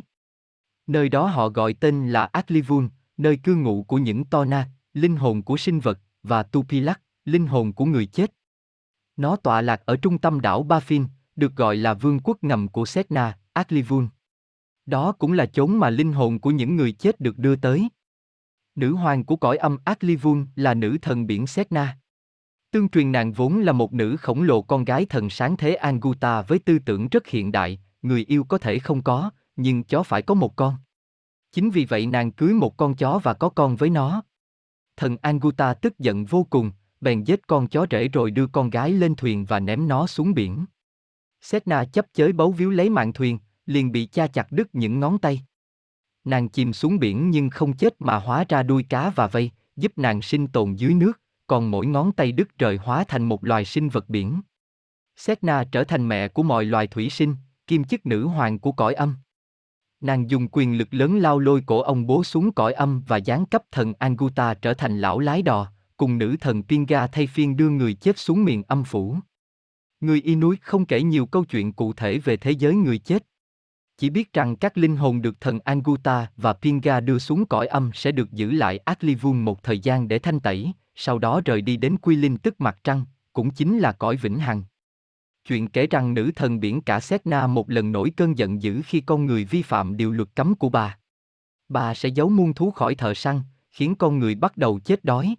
[0.86, 5.42] Nơi đó họ gọi tên là Atlivun, nơi cư ngụ của những Tona, linh hồn
[5.42, 8.32] của sinh vật, và Tupilak, linh hồn của người chết.
[9.16, 11.06] Nó tọa lạc ở trung tâm đảo Bafin,
[11.36, 14.08] được gọi là vương quốc ngầm của Setna, Aklivun.
[14.86, 17.88] Đó cũng là chốn mà linh hồn của những người chết được đưa tới.
[18.74, 21.98] Nữ hoàng của cõi âm Aklivun là nữ thần biển Setna.
[22.70, 26.42] Tương truyền nàng vốn là một nữ khổng lồ con gái thần sáng thế Anguta
[26.42, 30.22] với tư tưởng rất hiện đại, người yêu có thể không có, nhưng chó phải
[30.22, 30.76] có một con.
[31.52, 34.22] Chính vì vậy nàng cưới một con chó và có con với nó.
[35.00, 36.70] Thần Anguta tức giận vô cùng,
[37.00, 40.34] bèn giết con chó rể rồi đưa con gái lên thuyền và ném nó xuống
[40.34, 40.64] biển.
[41.40, 45.18] Setna chấp chới bấu víu lấy mạng thuyền, liền bị cha chặt đứt những ngón
[45.18, 45.40] tay.
[46.24, 49.92] Nàng chìm xuống biển nhưng không chết mà hóa ra đuôi cá và vây, giúp
[49.98, 53.64] nàng sinh tồn dưới nước, còn mỗi ngón tay đứt rời hóa thành một loài
[53.64, 54.40] sinh vật biển.
[55.16, 57.36] Setna trở thành mẹ của mọi loài thủy sinh,
[57.66, 59.16] kim chức nữ hoàng của cõi âm.
[60.00, 63.46] Nàng dùng quyền lực lớn lao lôi cổ ông bố xuống cõi âm và giáng
[63.46, 67.68] cấp thần Anguta trở thành lão lái đò, cùng nữ thần Pinga thay phiên đưa
[67.68, 69.16] người chết xuống miền âm phủ.
[70.00, 73.26] Người Inuit không kể nhiều câu chuyện cụ thể về thế giới người chết.
[73.98, 77.90] Chỉ biết rằng các linh hồn được thần Anguta và Pinga đưa xuống cõi âm
[77.94, 81.76] sẽ được giữ lại Aklivun một thời gian để thanh tẩy, sau đó rời đi
[81.76, 84.62] đến Quy Linh tức mặt trăng, cũng chính là cõi vĩnh hằng.
[85.50, 89.00] Chuyện kể rằng nữ thần biển cả Setna một lần nổi cơn giận dữ khi
[89.00, 90.98] con người vi phạm điều luật cấm của bà.
[91.68, 93.40] Bà sẽ giấu muôn thú khỏi thợ săn,
[93.70, 95.34] khiến con người bắt đầu chết đói.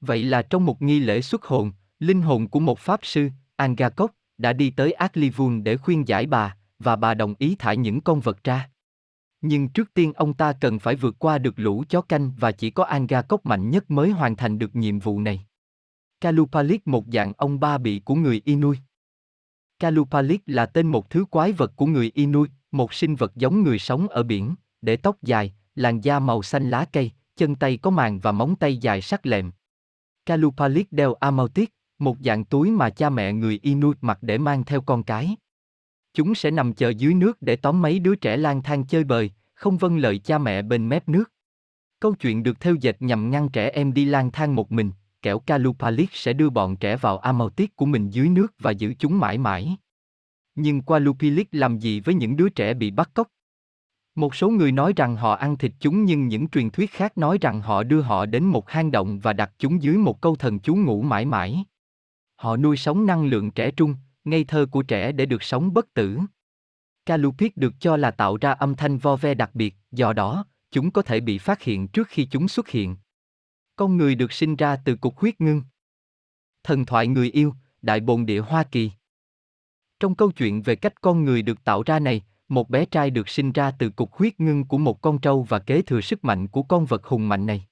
[0.00, 4.14] Vậy là trong một nghi lễ xuất hồn, linh hồn của một pháp sư, Angakok,
[4.38, 8.20] đã đi tới Aklivun để khuyên giải bà, và bà đồng ý thả những con
[8.20, 8.70] vật ra.
[9.40, 12.70] Nhưng trước tiên ông ta cần phải vượt qua được lũ chó canh và chỉ
[12.70, 15.46] có Angakok mạnh nhất mới hoàn thành được nhiệm vụ này.
[16.20, 18.78] Kalupalik một dạng ông ba bị của người Inuit.
[19.82, 23.78] Kalupalik là tên một thứ quái vật của người Inuit, một sinh vật giống người
[23.78, 27.90] sống ở biển, để tóc dài, làn da màu xanh lá cây, chân tay có
[27.90, 29.50] màng và móng tay dài sắc lẹm.
[30.26, 34.80] Kalupalik đeo amautic, một dạng túi mà cha mẹ người Inuit mặc để mang theo
[34.80, 35.36] con cái.
[36.14, 39.30] Chúng sẽ nằm chờ dưới nước để tóm mấy đứa trẻ lang thang chơi bời,
[39.54, 41.24] không vâng lời cha mẹ bên mép nước.
[42.00, 44.90] Câu chuyện được theo dệt nhằm ngăn trẻ em đi lang thang một mình,
[45.22, 49.18] kẻo Kalupalik sẽ đưa bọn trẻ vào amautic của mình dưới nước và giữ chúng
[49.18, 49.76] mãi mãi.
[50.54, 53.28] Nhưng Kalupalik làm gì với những đứa trẻ bị bắt cóc?
[54.14, 57.38] Một số người nói rằng họ ăn thịt chúng nhưng những truyền thuyết khác nói
[57.40, 60.58] rằng họ đưa họ đến một hang động và đặt chúng dưới một câu thần
[60.58, 61.64] chú ngủ mãi mãi.
[62.36, 63.94] Họ nuôi sống năng lượng trẻ trung,
[64.24, 66.18] ngây thơ của trẻ để được sống bất tử.
[67.06, 70.90] Kalupik được cho là tạo ra âm thanh vo ve đặc biệt, do đó, chúng
[70.90, 72.96] có thể bị phát hiện trước khi chúng xuất hiện.
[73.76, 75.62] Con người được sinh ra từ cục huyết ngưng.
[76.64, 78.90] Thần thoại người yêu, Đại bồn địa Hoa Kỳ.
[80.00, 83.28] Trong câu chuyện về cách con người được tạo ra này, một bé trai được
[83.28, 86.48] sinh ra từ cục huyết ngưng của một con trâu và kế thừa sức mạnh
[86.48, 87.66] của con vật hùng mạnh này.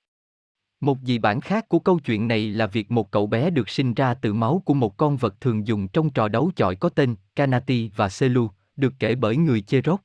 [0.81, 3.95] Một dị bản khác của câu chuyện này là việc một cậu bé được sinh
[3.95, 7.17] ra từ máu của một con vật thường dùng trong trò đấu chọi có tên
[7.37, 10.05] Kanati và Selu, được kể bởi người Cherokee.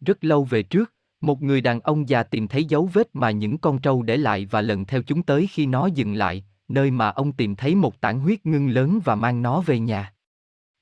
[0.00, 3.58] Rất lâu về trước, một người đàn ông già tìm thấy dấu vết mà những
[3.58, 7.08] con trâu để lại và lần theo chúng tới khi nó dừng lại, nơi mà
[7.08, 10.14] ông tìm thấy một tảng huyết ngưng lớn và mang nó về nhà.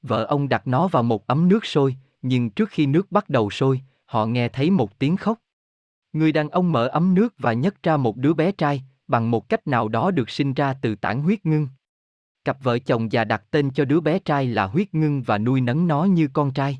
[0.02, 3.50] Vợ ông đặt nó vào một ấm nước sôi, nhưng trước khi nước bắt đầu
[3.50, 5.38] sôi, họ nghe thấy một tiếng khóc.
[6.12, 9.48] Người đàn ông mở ấm nước và nhấc ra một đứa bé trai, bằng một
[9.48, 11.68] cách nào đó được sinh ra từ tảng huyết ngưng.
[12.44, 15.60] Cặp vợ chồng già đặt tên cho đứa bé trai là huyết ngưng và nuôi
[15.60, 16.78] nấng nó như con trai.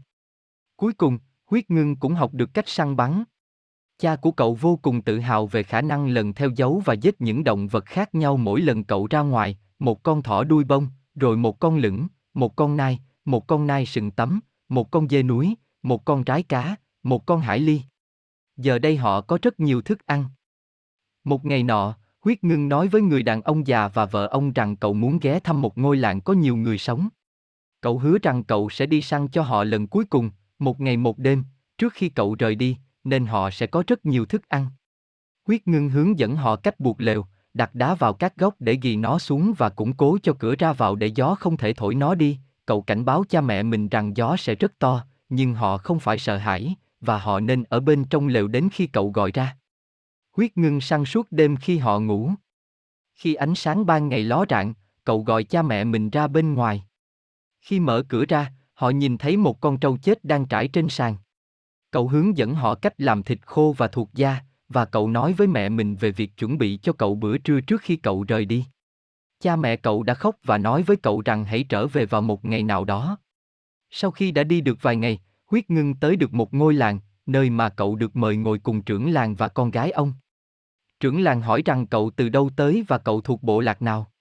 [0.76, 3.24] Cuối cùng, huyết ngưng cũng học được cách săn bắn.
[3.98, 7.20] Cha của cậu vô cùng tự hào về khả năng lần theo dấu và giết
[7.20, 10.88] những động vật khác nhau mỗi lần cậu ra ngoài, một con thỏ đuôi bông,
[11.14, 15.22] rồi một con lửng, một con nai, một con nai sừng tấm, một con dê
[15.22, 17.80] núi, một con trái cá, một con hải ly.
[18.56, 20.24] Giờ đây họ có rất nhiều thức ăn.
[21.24, 24.76] Một ngày nọ, Huyết Ngưng nói với người đàn ông già và vợ ông rằng
[24.76, 27.08] cậu muốn ghé thăm một ngôi làng có nhiều người sống.
[27.80, 31.18] Cậu hứa rằng cậu sẽ đi săn cho họ lần cuối cùng, một ngày một
[31.18, 31.44] đêm,
[31.78, 32.76] trước khi cậu rời đi,
[33.06, 34.66] nên họ sẽ có rất nhiều thức ăn.
[35.46, 38.96] Huyết Ngưng hướng dẫn họ cách buộc lều, đặt đá vào các góc để ghi
[38.96, 42.14] nó xuống và củng cố cho cửa ra vào để gió không thể thổi nó
[42.14, 42.38] đi.
[42.66, 46.18] Cậu cảnh báo cha mẹ mình rằng gió sẽ rất to, nhưng họ không phải
[46.18, 49.56] sợ hãi, và họ nên ở bên trong lều đến khi cậu gọi ra.
[50.32, 52.30] Huyết ngưng săn suốt đêm khi họ ngủ.
[53.14, 54.74] Khi ánh sáng ban ngày ló rạng,
[55.04, 56.84] cậu gọi cha mẹ mình ra bên ngoài.
[57.60, 61.16] Khi mở cửa ra, họ nhìn thấy một con trâu chết đang trải trên sàn.
[61.90, 65.46] Cậu hướng dẫn họ cách làm thịt khô và thuộc da, và cậu nói với
[65.46, 68.64] mẹ mình về việc chuẩn bị cho cậu bữa trưa trước khi cậu rời đi.
[69.40, 72.44] Cha mẹ cậu đã khóc và nói với cậu rằng hãy trở về vào một
[72.44, 73.18] ngày nào đó.
[73.90, 77.50] Sau khi đã đi được vài ngày, huyết ngưng tới được một ngôi làng, nơi
[77.50, 80.12] mà cậu được mời ngồi cùng trưởng làng và con gái ông.
[81.00, 84.12] Trưởng làng hỏi rằng cậu từ đâu tới và cậu thuộc bộ lạc nào.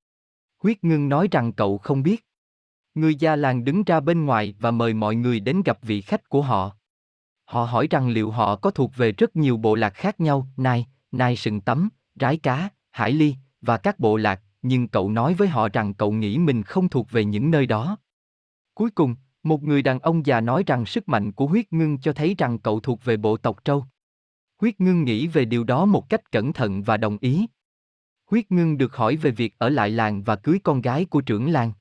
[0.63, 2.25] Huyết ngưng nói rằng cậu không biết.
[2.95, 6.29] Người già làng đứng ra bên ngoài và mời mọi người đến gặp vị khách
[6.29, 6.77] của họ.
[7.45, 10.85] Họ hỏi rằng liệu họ có thuộc về rất nhiều bộ lạc khác nhau, nai,
[11.11, 11.89] nai sừng tấm,
[12.19, 16.11] rái cá, hải ly, và các bộ lạc, nhưng cậu nói với họ rằng cậu
[16.11, 17.97] nghĩ mình không thuộc về những nơi đó.
[18.73, 22.13] Cuối cùng, một người đàn ông già nói rằng sức mạnh của huyết ngưng cho
[22.13, 23.85] thấy rằng cậu thuộc về bộ tộc trâu.
[24.61, 27.47] Huyết ngưng nghĩ về điều đó một cách cẩn thận và đồng ý.
[28.31, 31.49] Huyết ngưng được hỏi về việc ở lại làng và cưới con gái của trưởng
[31.49, 31.73] làng.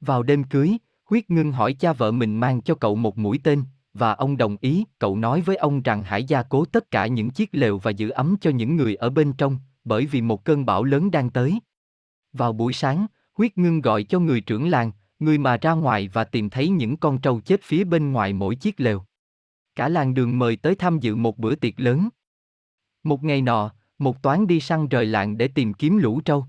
[0.00, 3.64] Vào đêm cưới, huyết ngưng hỏi cha vợ mình mang cho cậu một mũi tên,
[3.98, 7.30] và ông đồng ý, cậu nói với ông rằng hãy gia cố tất cả những
[7.30, 10.66] chiếc lều và giữ ấm cho những người ở bên trong, bởi vì một cơn
[10.66, 11.60] bão lớn đang tới.
[12.32, 16.24] Vào buổi sáng, huyết ngưng gọi cho người trưởng làng, người mà ra ngoài và
[16.24, 19.04] tìm thấy những con trâu chết phía bên ngoài mỗi chiếc lều.
[19.74, 22.08] Cả làng đường mời tới tham dự một bữa tiệc lớn.
[23.02, 26.46] Một ngày nọ, một toán đi săn rời làng để tìm kiếm lũ trâu.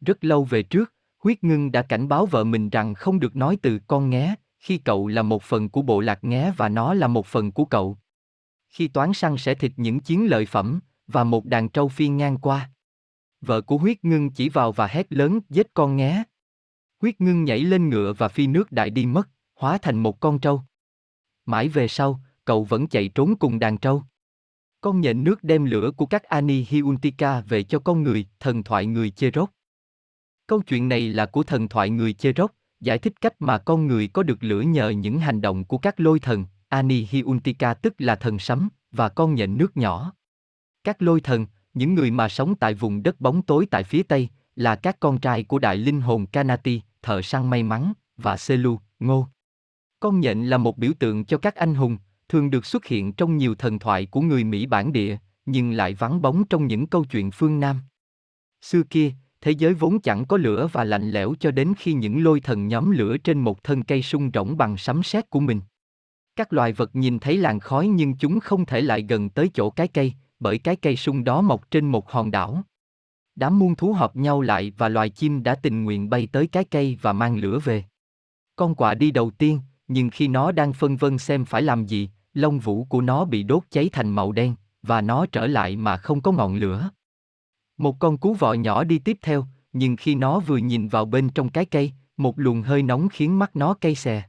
[0.00, 3.58] Rất lâu về trước, huyết ngưng đã cảnh báo vợ mình rằng không được nói
[3.62, 7.06] từ con nghé, khi cậu là một phần của bộ lạc nghé và nó là
[7.06, 7.98] một phần của cậu.
[8.68, 12.38] Khi toán săn sẽ thịt những chiến lợi phẩm, và một đàn trâu phi ngang
[12.38, 12.70] qua.
[13.40, 16.22] Vợ của huyết ngưng chỉ vào và hét lớn giết con nghé.
[17.00, 20.38] Huyết ngưng nhảy lên ngựa và phi nước đại đi mất, hóa thành một con
[20.38, 20.62] trâu.
[21.46, 24.02] Mãi về sau, cậu vẫn chạy trốn cùng đàn trâu.
[24.80, 28.86] Con nhện nước đem lửa của các Ani Hiuntika về cho con người, thần thoại
[28.86, 29.54] người Cherokee.
[30.46, 34.08] Câu chuyện này là của thần thoại người Cherokee, giải thích cách mà con người
[34.08, 38.38] có được lửa nhờ những hành động của các lôi thần, Anihiuntika tức là thần
[38.38, 40.12] sấm, và con nhện nước nhỏ.
[40.84, 44.28] Các lôi thần, những người mà sống tại vùng đất bóng tối tại phía Tây,
[44.56, 48.80] là các con trai của đại linh hồn Kanati, thợ săn may mắn, và Selu,
[49.00, 49.26] Ngô.
[50.00, 51.98] Con nhện là một biểu tượng cho các anh hùng,
[52.28, 55.94] thường được xuất hiện trong nhiều thần thoại của người Mỹ bản địa, nhưng lại
[55.94, 57.80] vắng bóng trong những câu chuyện phương Nam.
[58.62, 62.24] Xưa kia, thế giới vốn chẳng có lửa và lạnh lẽo cho đến khi những
[62.24, 65.60] lôi thần nhóm lửa trên một thân cây sung rỗng bằng sấm sét của mình.
[66.36, 69.70] Các loài vật nhìn thấy làn khói nhưng chúng không thể lại gần tới chỗ
[69.70, 72.62] cái cây, bởi cái cây sung đó mọc trên một hòn đảo.
[73.36, 76.64] Đám muôn thú họp nhau lại và loài chim đã tình nguyện bay tới cái
[76.64, 77.84] cây và mang lửa về.
[78.56, 82.10] Con quạ đi đầu tiên, nhưng khi nó đang phân vân xem phải làm gì,
[82.34, 85.96] lông vũ của nó bị đốt cháy thành màu đen, và nó trở lại mà
[85.96, 86.90] không có ngọn lửa.
[87.78, 91.28] Một con cú vọ nhỏ đi tiếp theo, nhưng khi nó vừa nhìn vào bên
[91.28, 94.22] trong cái cây, một luồng hơi nóng khiến mắt nó cay xè.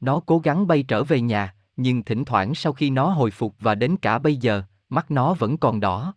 [0.00, 3.54] Nó cố gắng bay trở về nhà, nhưng thỉnh thoảng sau khi nó hồi phục
[3.60, 6.14] và đến cả bây giờ, mắt nó vẫn còn đỏ.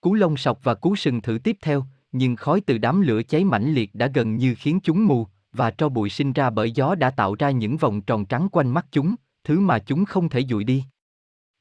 [0.00, 3.44] Cú lông sọc và cú sừng thử tiếp theo, nhưng khói từ đám lửa cháy
[3.44, 6.94] mãnh liệt đã gần như khiến chúng mù, và tro bụi sinh ra bởi gió
[6.94, 9.14] đã tạo ra những vòng tròn trắng quanh mắt chúng,
[9.44, 10.84] thứ mà chúng không thể dụi đi.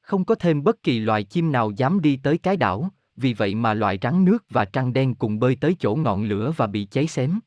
[0.01, 3.55] Không có thêm bất kỳ loài chim nào dám đi tới cái đảo, vì vậy
[3.55, 6.85] mà loài rắn nước và trăng đen cùng bơi tới chỗ ngọn lửa và bị
[6.85, 7.39] cháy xém.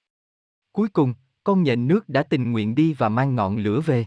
[0.73, 1.15] Cuối cùng,
[1.45, 4.07] con nhện nước đã tình nguyện đi và mang ngọn lửa về.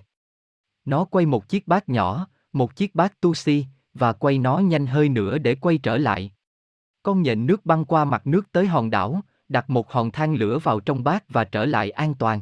[0.85, 4.87] Nó quay một chiếc bát nhỏ, một chiếc bát tu si, và quay nó nhanh
[4.87, 6.31] hơi nữa để quay trở lại.
[7.03, 10.59] Con nhện nước băng qua mặt nước tới hòn đảo, đặt một hòn than lửa
[10.59, 12.41] vào trong bát và trở lại an toàn.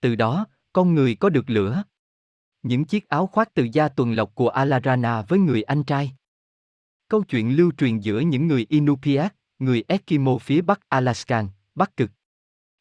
[0.00, 1.82] Từ đó, con người có được lửa.
[2.62, 6.16] Những chiếc áo khoác từ da tuần lộc của Alarana với người anh trai.
[7.12, 12.10] Câu chuyện lưu truyền giữa những người Inupiat, người Eskimo phía Bắc Alaskan, Bắc Cực.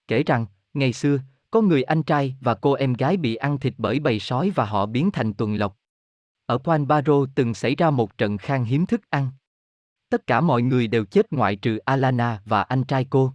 [0.07, 1.19] Kể rằng, ngày xưa,
[1.51, 4.65] có người anh trai và cô em gái bị ăn thịt bởi bầy sói và
[4.65, 5.77] họ biến thành tuần lộc.
[6.45, 6.87] Ở Point
[7.35, 9.29] từng xảy ra một trận khan hiếm thức ăn.
[10.09, 13.33] Tất cả mọi người đều chết ngoại trừ Alana và anh trai cô.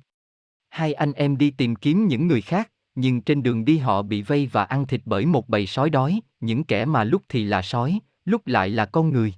[0.68, 4.22] Hai anh em đi tìm kiếm những người khác, nhưng trên đường đi họ bị
[4.22, 7.62] vây và ăn thịt bởi một bầy sói đói, những kẻ mà lúc thì là
[7.62, 9.34] sói, lúc lại là con người.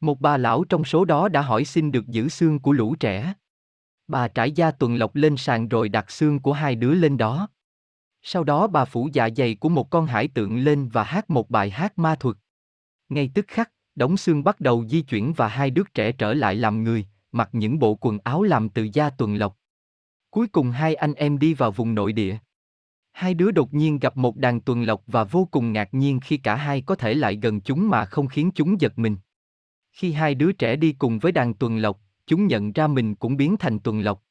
[0.00, 3.34] Một bà lão trong số đó đã hỏi xin được giữ xương của lũ trẻ.
[4.08, 7.48] Bà trải da tuần lộc lên sàn rồi đặt xương của hai đứa lên đó.
[8.22, 11.50] Sau đó bà phủ dạ dày của một con hải tượng lên và hát một
[11.50, 12.36] bài hát ma thuật.
[13.08, 16.54] Ngay tức khắc, đống xương bắt đầu di chuyển và hai đứa trẻ trở lại
[16.54, 19.56] làm người, mặc những bộ quần áo làm từ da tuần lộc.
[20.30, 22.38] Cuối cùng hai anh em đi vào vùng nội địa.
[23.12, 26.36] Hai đứa đột nhiên gặp một đàn tuần lộc và vô cùng ngạc nhiên khi
[26.36, 29.16] cả hai có thể lại gần chúng mà không khiến chúng giật mình.
[29.92, 33.36] Khi hai đứa trẻ đi cùng với đàn tuần lộc, chúng nhận ra mình cũng
[33.36, 34.24] biến thành tuần lộc.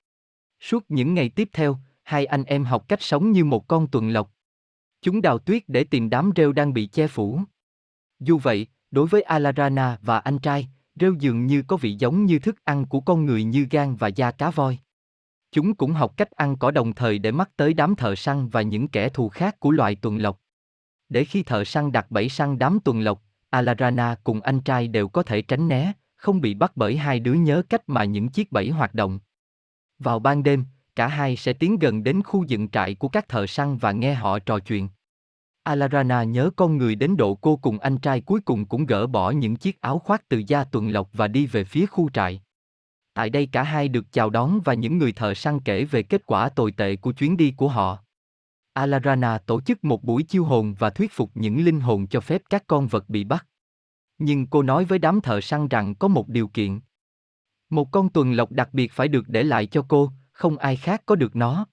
[0.60, 4.10] Suốt những ngày tiếp theo, hai anh em học cách sống như một con tuần
[4.10, 4.34] lộc.
[5.02, 7.42] Chúng đào tuyết để tìm đám rêu đang bị che phủ.
[8.20, 10.70] Dù vậy, đối với Alarana và anh trai,
[11.00, 14.08] Rêu dường như có vị giống như thức ăn của con người như gan và
[14.08, 14.80] da cá voi.
[15.52, 18.62] Chúng cũng học cách ăn cỏ đồng thời để mắt tới đám thợ săn và
[18.62, 20.42] những kẻ thù khác của loài tuần lộc.
[21.10, 25.08] Để khi thợ săn đặt bẫy săn đám tuần lộc, Alarana cùng anh trai đều
[25.08, 28.52] có thể tránh né, không bị bắt bởi hai đứa nhớ cách mà những chiếc
[28.52, 29.20] bẫy hoạt động.
[30.00, 30.66] Vào ban đêm,
[30.96, 34.14] cả hai sẽ tiến gần đến khu dựng trại của các thợ săn và nghe
[34.14, 34.90] họ trò chuyện.
[35.64, 39.32] Alarana nhớ con người đến độ cô cùng anh trai cuối cùng cũng gỡ bỏ
[39.32, 42.42] những chiếc áo khoác từ da tuần lộc và đi về phía khu trại.
[43.14, 46.26] Tại đây cả hai được chào đón và những người thợ săn kể về kết
[46.26, 48.04] quả tồi tệ của chuyến đi của họ.
[48.80, 52.42] Alarana tổ chức một buổi chiêu hồn và thuyết phục những linh hồn cho phép
[52.50, 53.48] các con vật bị bắt.
[54.18, 56.80] Nhưng cô nói với đám thợ săn rằng có một điều kiện.
[57.70, 61.04] Một con tuần lộc đặc biệt phải được để lại cho cô, không ai khác
[61.06, 61.66] có được nó.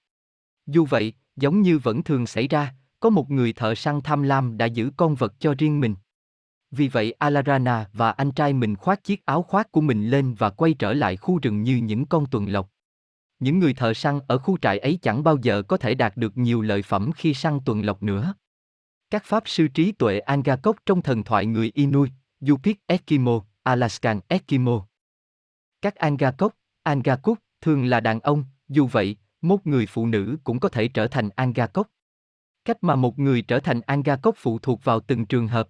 [0.65, 4.57] Dù vậy, giống như vẫn thường xảy ra, có một người thợ săn tham lam
[4.57, 5.95] đã giữ con vật cho riêng mình.
[6.71, 10.49] Vì vậy Alarana và anh trai mình khoác chiếc áo khoác của mình lên và
[10.49, 12.69] quay trở lại khu rừng như những con tuần lộc.
[13.39, 16.37] Những người thợ săn ở khu trại ấy chẳng bao giờ có thể đạt được
[16.37, 18.33] nhiều lợi phẩm khi săn tuần lộc nữa.
[19.09, 22.11] Các pháp sư trí tuệ Angakok trong thần thoại người Inuit,
[22.49, 24.87] Yupik Eskimo, Alaskan Eskimo.
[25.81, 30.69] Các Angakok, Angakuk thường là đàn ông, dù vậy, một người phụ nữ cũng có
[30.69, 31.87] thể trở thành Angakok.
[32.65, 35.69] Cách mà một người trở thành Angakok phụ thuộc vào từng trường hợp.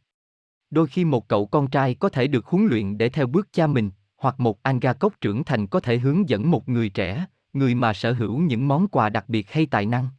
[0.69, 3.67] Đôi khi một cậu con trai có thể được huấn luyện để theo bước cha
[3.67, 7.93] mình, hoặc một Angakok trưởng thành có thể hướng dẫn một người trẻ, người mà
[7.93, 10.09] sở hữu những món quà đặc biệt hay tài năng.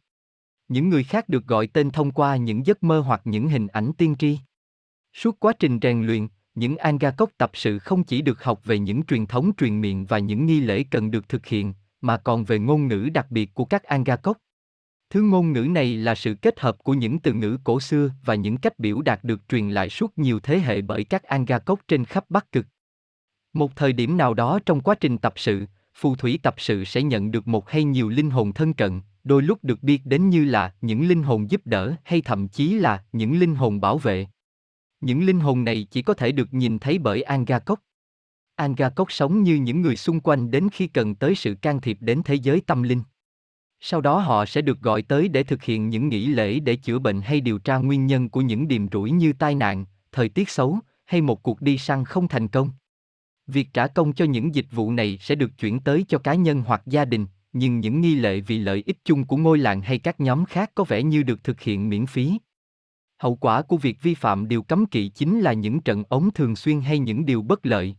[0.67, 3.91] Những người khác được gọi tên thông qua những giấc mơ hoặc những hình ảnh
[3.97, 4.39] tiên tri.
[5.13, 9.03] Suốt quá trình rèn luyện, những Angakok tập sự không chỉ được học về những
[9.03, 12.59] truyền thống truyền miệng và những nghi lễ cần được thực hiện, mà còn về
[12.59, 14.37] ngôn ngữ đặc biệt của các Angakok.
[15.09, 18.35] Thứ ngôn ngữ này là sự kết hợp của những từ ngữ cổ xưa và
[18.35, 22.05] những cách biểu đạt được truyền lại suốt nhiều thế hệ bởi các Angakok trên
[22.05, 22.65] khắp Bắc Cực.
[23.53, 25.65] Một thời điểm nào đó trong quá trình tập sự,
[25.99, 29.41] phù thủy tập sự sẽ nhận được một hay nhiều linh hồn thân cận, đôi
[29.41, 33.03] lúc được biết đến như là những linh hồn giúp đỡ hay thậm chí là
[33.11, 34.27] những linh hồn bảo vệ.
[35.01, 37.79] Những linh hồn này chỉ có thể được nhìn thấy bởi Angakok.
[38.55, 42.21] Angakok sống như những người xung quanh đến khi cần tới sự can thiệp đến
[42.25, 43.03] thế giới tâm linh.
[43.79, 46.99] Sau đó họ sẽ được gọi tới để thực hiện những nghỉ lễ để chữa
[46.99, 50.49] bệnh hay điều tra nguyên nhân của những điềm rủi như tai nạn, thời tiết
[50.49, 52.71] xấu, hay một cuộc đi săn không thành công.
[53.51, 56.63] Việc trả công cho những dịch vụ này sẽ được chuyển tới cho cá nhân
[56.67, 59.99] hoặc gia đình, nhưng những nghi lệ vì lợi ích chung của ngôi làng hay
[59.99, 62.37] các nhóm khác có vẻ như được thực hiện miễn phí.
[63.17, 66.55] Hậu quả của việc vi phạm điều cấm kỵ chính là những trận ống thường
[66.55, 67.95] xuyên hay những điều bất lợi.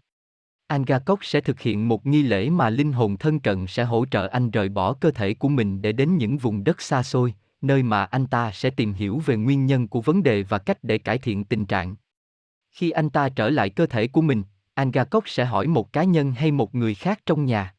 [0.66, 4.28] Angakok sẽ thực hiện một nghi lễ mà linh hồn thân cận sẽ hỗ trợ
[4.28, 7.82] anh rời bỏ cơ thể của mình để đến những vùng đất xa xôi, nơi
[7.82, 10.98] mà anh ta sẽ tìm hiểu về nguyên nhân của vấn đề và cách để
[10.98, 11.96] cải thiện tình trạng.
[12.70, 14.42] Khi anh ta trở lại cơ thể của mình,
[14.80, 17.74] Angakok sẽ hỏi một cá nhân hay một người khác trong nhà.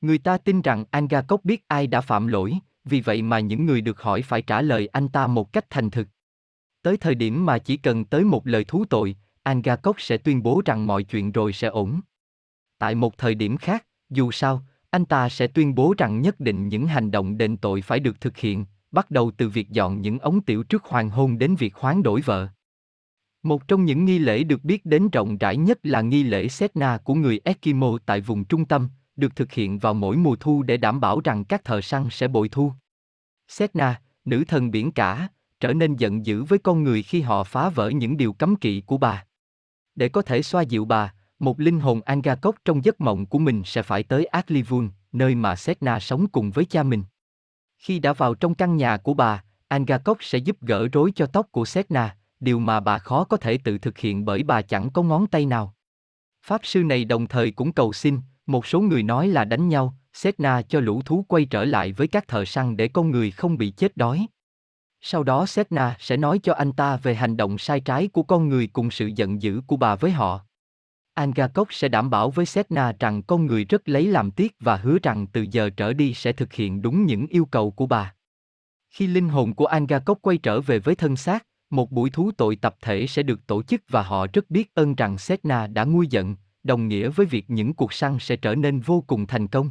[0.00, 2.54] Người ta tin rằng Angakok biết ai đã phạm lỗi,
[2.84, 5.90] vì vậy mà những người được hỏi phải trả lời anh ta một cách thành
[5.90, 6.08] thực.
[6.82, 10.62] Tới thời điểm mà chỉ cần tới một lời thú tội, Angakok sẽ tuyên bố
[10.64, 12.00] rằng mọi chuyện rồi sẽ ổn.
[12.78, 16.68] Tại một thời điểm khác, dù sao, anh ta sẽ tuyên bố rằng nhất định
[16.68, 20.18] những hành động đền tội phải được thực hiện, bắt đầu từ việc dọn những
[20.18, 22.48] ống tiểu trước hoàng hôn đến việc hoán đổi vợ.
[23.46, 26.98] Một trong những nghi lễ được biết đến rộng rãi nhất là nghi lễ Setna
[26.98, 30.76] của người Eskimo tại vùng trung tâm, được thực hiện vào mỗi mùa thu để
[30.76, 32.72] đảm bảo rằng các thợ săn sẽ bội thu.
[33.48, 35.28] Setna, nữ thần biển cả,
[35.60, 38.80] trở nên giận dữ với con người khi họ phá vỡ những điều cấm kỵ
[38.80, 39.26] của bà.
[39.94, 43.62] Để có thể xoa dịu bà, một linh hồn Angakok trong giấc mộng của mình
[43.64, 47.02] sẽ phải tới Aklivun, nơi mà Setna sống cùng với cha mình.
[47.78, 51.46] Khi đã vào trong căn nhà của bà, Angakok sẽ giúp gỡ rối cho tóc
[51.52, 55.02] của Setna, điều mà bà khó có thể tự thực hiện bởi bà chẳng có
[55.02, 55.74] ngón tay nào.
[56.42, 59.94] Pháp sư này đồng thời cũng cầu xin, một số người nói là đánh nhau,
[60.12, 63.58] Setna cho lũ thú quay trở lại với các thợ săn để con người không
[63.58, 64.26] bị chết đói.
[65.00, 68.48] Sau đó Setna sẽ nói cho anh ta về hành động sai trái của con
[68.48, 70.40] người cùng sự giận dữ của bà với họ.
[71.14, 74.98] Angakok sẽ đảm bảo với Setna rằng con người rất lấy làm tiếc và hứa
[75.02, 78.14] rằng từ giờ trở đi sẽ thực hiện đúng những yêu cầu của bà.
[78.90, 82.56] Khi linh hồn của Angakok quay trở về với thân xác, một buổi thú tội
[82.56, 86.06] tập thể sẽ được tổ chức và họ rất biết ơn rằng Setna đã nguôi
[86.06, 89.70] giận, đồng nghĩa với việc những cuộc săn sẽ trở nên vô cùng thành công.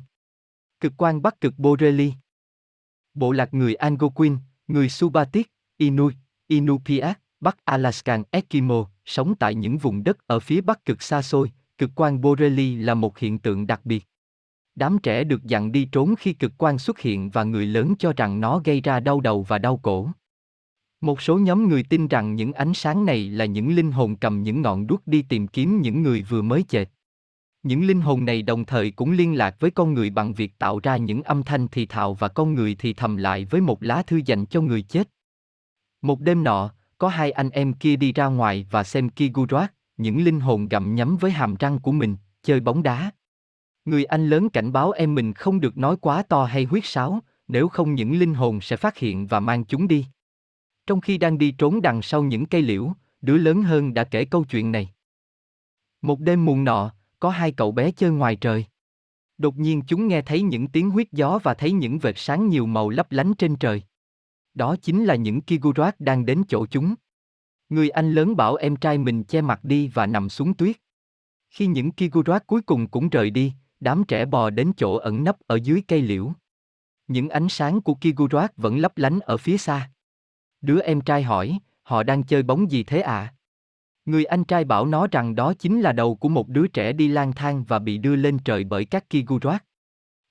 [0.80, 2.14] Cực quan Bắc cực Boreli
[3.14, 5.48] Bộ lạc người Algonquin, người Subatik,
[5.78, 6.16] Inuit,
[6.48, 11.52] Inupiat, Bắc Alaskan Eskimo, sống tại những vùng đất ở phía bắc cực xa xôi,
[11.78, 14.06] cực quang Boreli là một hiện tượng đặc biệt.
[14.76, 18.14] Đám trẻ được dặn đi trốn khi cực quang xuất hiện và người lớn cho
[18.14, 20.10] rằng nó gây ra đau đầu và đau cổ.
[21.06, 24.44] Một số nhóm người tin rằng những ánh sáng này là những linh hồn cầm
[24.44, 26.90] những ngọn đuốc đi tìm kiếm những người vừa mới chệt.
[27.64, 30.80] Những linh hồn này đồng thời cũng liên lạc với con người bằng việc tạo
[30.84, 34.02] ra những âm thanh thì thào và con người thì thầm lại với một lá
[34.02, 35.10] thư dành cho người chết.
[36.02, 40.24] Một đêm nọ, có hai anh em kia đi ra ngoài và xem Kigurat, những
[40.24, 43.12] linh hồn gặm nhấm với hàm răng của mình, chơi bóng đá.
[43.86, 47.20] Người anh lớn cảnh báo em mình không được nói quá to hay huyết sáo,
[47.48, 50.06] nếu không những linh hồn sẽ phát hiện và mang chúng đi.
[50.88, 52.92] Trong khi đang đi trốn đằng sau những cây liễu,
[53.22, 54.90] đứa lớn hơn đã kể câu chuyện này.
[56.02, 58.66] Một đêm muộn nọ, có hai cậu bé chơi ngoài trời.
[59.38, 62.66] Đột nhiên chúng nghe thấy những tiếng huyết gió và thấy những vệt sáng nhiều
[62.66, 63.82] màu lấp lánh trên trời.
[64.54, 66.96] Đó chính là những Kigurat đang đến chỗ chúng.
[67.70, 70.76] Người anh lớn bảo em trai mình che mặt đi và nằm xuống tuyết.
[71.50, 75.38] Khi những Kigurat cuối cùng cũng rời đi, đám trẻ bò đến chỗ ẩn nấp
[75.48, 76.32] ở dưới cây liễu.
[77.08, 79.90] Những ánh sáng của Kigurat vẫn lấp lánh ở phía xa.
[80.66, 83.14] Đứa em trai hỏi, họ đang chơi bóng gì thế ạ?
[83.14, 83.34] À?
[84.06, 87.08] Người anh trai bảo nó rằng đó chính là đầu của một đứa trẻ đi
[87.08, 89.64] lang thang và bị đưa lên trời bởi các Kigurat.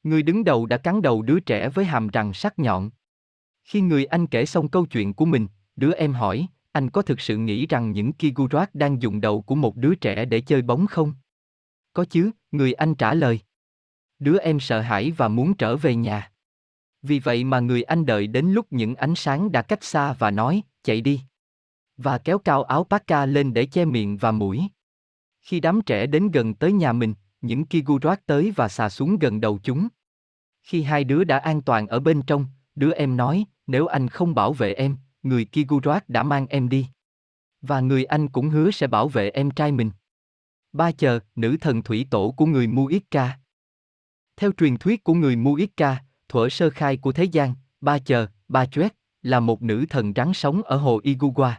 [0.02, 2.90] Người đứng đầu đã cắn đầu đứa trẻ với hàm răng sắc nhọn.
[3.64, 5.46] Khi người anh kể xong câu chuyện của mình,
[5.76, 9.54] đứa em hỏi, anh có thực sự nghĩ rằng những Kigurat đang dùng đầu của
[9.54, 11.14] một đứa trẻ để chơi bóng không?
[11.92, 13.40] Có chứ, người anh trả lời.
[14.18, 16.30] Đứa em sợ hãi và muốn trở về nhà.
[17.06, 20.30] Vì vậy mà người anh đợi đến lúc những ánh sáng đã cách xa và
[20.30, 21.20] nói, chạy đi.
[21.96, 24.62] Và kéo cao áo parka lên để che miệng và mũi.
[25.40, 29.40] Khi đám trẻ đến gần tới nhà mình, những Kigurat tới và xà xuống gần
[29.40, 29.88] đầu chúng.
[30.62, 34.34] Khi hai đứa đã an toàn ở bên trong, đứa em nói, nếu anh không
[34.34, 36.86] bảo vệ em, người Kigurat đã mang em đi.
[37.62, 39.90] Và người anh cũng hứa sẽ bảo vệ em trai mình.
[40.72, 43.38] Ba chờ, nữ thần thủy tổ của người Muisca.
[44.36, 48.66] Theo truyền thuyết của người Muisca, thuở sơ khai của thế gian, Ba chờ, Ba
[48.66, 51.52] Chuét, là một nữ thần rắn sống ở hồ Iguwa.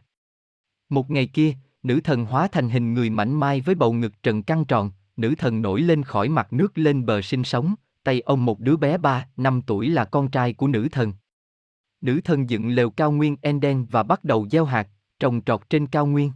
[0.90, 4.44] Một ngày kia, nữ thần hóa thành hình người mảnh mai với bầu ngực trần
[4.44, 8.46] căng tròn, nữ thần nổi lên khỏi mặt nước lên bờ sinh sống, tay ông
[8.46, 11.14] một đứa bé ba, năm tuổi là con trai của nữ thần.
[12.02, 14.88] Nữ thần dựng lều cao nguyên Enden và bắt đầu gieo hạt,
[15.20, 16.32] trồng trọt trên cao nguyên.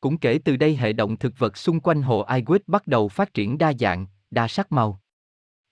[0.00, 3.34] Cũng kể từ đây hệ động thực vật xung quanh hồ Aigüet bắt đầu phát
[3.34, 5.00] triển đa dạng, đa sắc màu.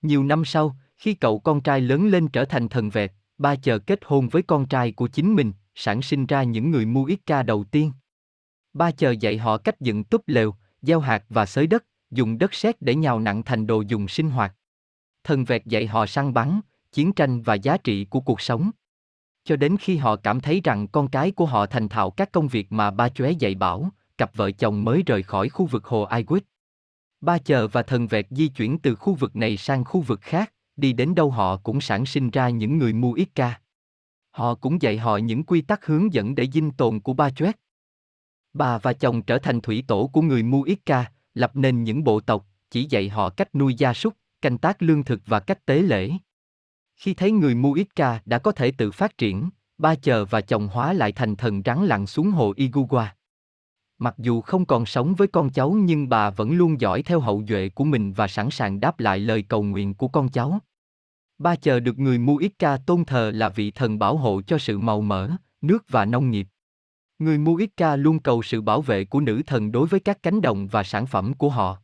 [0.03, 3.79] Nhiều năm sau, khi cậu con trai lớn lên trở thành thần vẹt, ba chờ
[3.79, 7.65] kết hôn với con trai của chính mình, sản sinh ra những người Muisca đầu
[7.65, 7.93] tiên.
[8.73, 12.55] Ba chờ dạy họ cách dựng túp lều, gieo hạt và xới đất, dùng đất
[12.55, 14.55] sét để nhào nặng thành đồ dùng sinh hoạt.
[15.25, 16.61] Thần vẹt dạy họ săn bắn,
[16.93, 18.71] chiến tranh và giá trị của cuộc sống.
[19.45, 22.49] Cho đến khi họ cảm thấy rằng con cái của họ thành thạo các công
[22.49, 26.03] việc mà ba chóe dạy bảo, cặp vợ chồng mới rời khỏi khu vực hồ
[26.03, 26.41] Aigüet.
[27.21, 30.53] Ba chờ và thần vẹt di chuyển từ khu vực này sang khu vực khác,
[30.77, 33.61] đi đến đâu họ cũng sản sinh ra những người Muisca.
[34.31, 37.57] Họ cũng dạy họ những quy tắc hướng dẫn để dinh tồn của ba chuét.
[38.53, 42.47] Bà và chồng trở thành thủy tổ của người Muisca, lập nên những bộ tộc,
[42.71, 46.13] chỉ dạy họ cách nuôi gia súc, canh tác lương thực và cách tế lễ.
[46.97, 50.93] Khi thấy người Muisca đã có thể tự phát triển, ba chờ và chồng hóa
[50.93, 53.07] lại thành thần rắn lặn xuống hồ Iguwa.
[53.99, 57.43] Mặc dù không còn sống với con cháu nhưng bà vẫn luôn dõi theo hậu
[57.49, 60.59] duệ của mình và sẵn sàng đáp lại lời cầu nguyện của con cháu.
[61.39, 65.01] Ba chờ được người Muisca tôn thờ là vị thần bảo hộ cho sự màu
[65.01, 66.47] mỡ, nước và nông nghiệp.
[67.19, 70.67] Người Muisca luôn cầu sự bảo vệ của nữ thần đối với các cánh đồng
[70.67, 71.79] và sản phẩm của họ.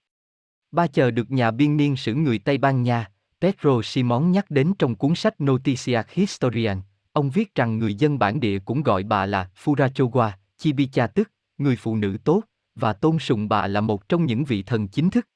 [0.71, 3.11] Ba chờ được nhà biên niên sử người Tây Ban Nha,
[3.41, 6.81] Pedro Simón nhắc đến trong cuốn sách Noticias Historian.
[7.13, 11.31] Ông viết rằng người dân bản địa cũng gọi bà là Furachogua, Chibicha tức,
[11.63, 12.43] người phụ nữ tốt,
[12.75, 15.29] và tôn sùng bà là một trong những vị thần chính thức.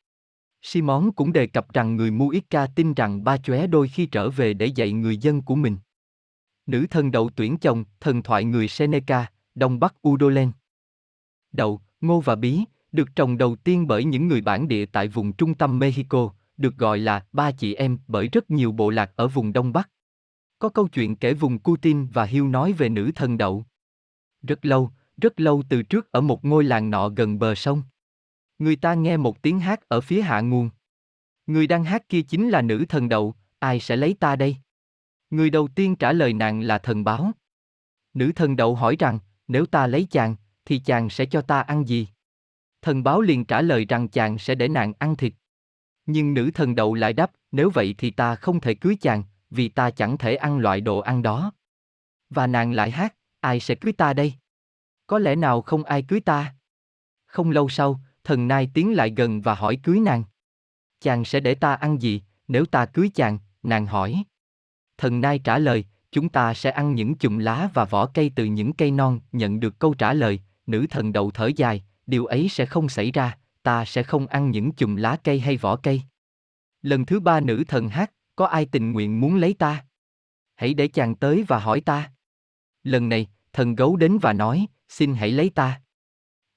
[0.63, 4.55] Simon cũng đề cập rằng người Muisca tin rằng ba chóe đôi khi trở về
[4.55, 5.77] để dạy người dân của mình.
[6.67, 10.53] Nữ thần đậu tuyển chồng, thần thoại người Seneca, Đông Bắc Udolen.
[11.53, 15.33] Đậu, ngô và bí, được trồng đầu tiên bởi những người bản địa tại vùng
[15.33, 19.29] trung tâm Mexico, được gọi là ba chị em bởi rất nhiều bộ lạc ở
[19.29, 19.91] vùng Đông Bắc.
[20.59, 23.65] Có câu chuyện kể vùng Cutin và Hiu nói về nữ thần đậu.
[24.43, 27.83] Rất lâu, rất lâu từ trước ở một ngôi làng nọ gần bờ sông.
[28.59, 30.71] Người ta nghe một tiếng hát ở phía hạ nguồn.
[31.47, 34.57] Người đang hát kia chính là nữ thần đậu, ai sẽ lấy ta đây?
[35.31, 37.33] Người đầu tiên trả lời nàng là thần báo.
[38.15, 39.19] Nữ thần đậu hỏi rằng,
[39.49, 42.09] nếu ta lấy chàng, thì chàng sẽ cho ta ăn gì?
[42.83, 45.33] Thần báo liền trả lời rằng chàng sẽ để nàng ăn thịt.
[46.07, 49.69] Nhưng nữ thần đậu lại đáp, nếu vậy thì ta không thể cưới chàng, vì
[49.69, 51.53] ta chẳng thể ăn loại đồ ăn đó.
[52.31, 54.35] Và nàng lại hát, ai sẽ cưới ta đây?
[55.07, 56.55] Có lẽ nào không ai cưới ta?
[57.27, 60.25] Không lâu sau, thần nai tiến lại gần và hỏi cưới nàng.
[61.01, 64.23] Chàng sẽ để ta ăn gì, nếu ta cưới chàng, nàng hỏi.
[64.99, 68.45] Thần nai trả lời, chúng ta sẽ ăn những chùm lá và vỏ cây từ
[68.45, 72.49] những cây non, nhận được câu trả lời, nữ thần đầu thở dài, điều ấy
[72.49, 76.03] sẽ không xảy ra, ta sẽ không ăn những chùm lá cây hay vỏ cây.
[76.83, 79.85] Lần thứ ba nữ thần hát, có ai tình nguyện muốn lấy ta?
[80.55, 82.13] Hãy để chàng tới và hỏi ta.
[82.83, 85.81] Lần này, thần gấu đến và nói, xin hãy lấy ta.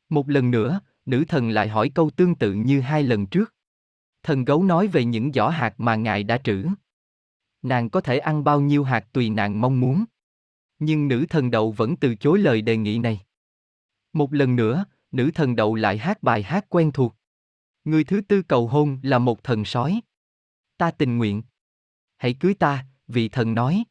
[0.09, 3.53] Một lần nữa, nữ thần lại hỏi câu tương tự như hai lần trước.
[4.23, 6.65] Thần gấu nói về những giỏ hạt mà ngài đã trữ.
[7.61, 10.05] Nàng có thể ăn bao nhiêu hạt tùy nàng mong muốn.
[10.79, 13.21] Nhưng nữ thần đậu vẫn từ chối lời đề nghị này.
[14.13, 17.15] Một lần nữa, nữ thần đậu lại hát bài hát quen thuộc.
[17.83, 20.01] Người thứ tư cầu hôn là một thần sói.
[20.77, 21.43] Ta tình nguyện.
[22.17, 23.83] Hãy cưới ta, vị thần nói.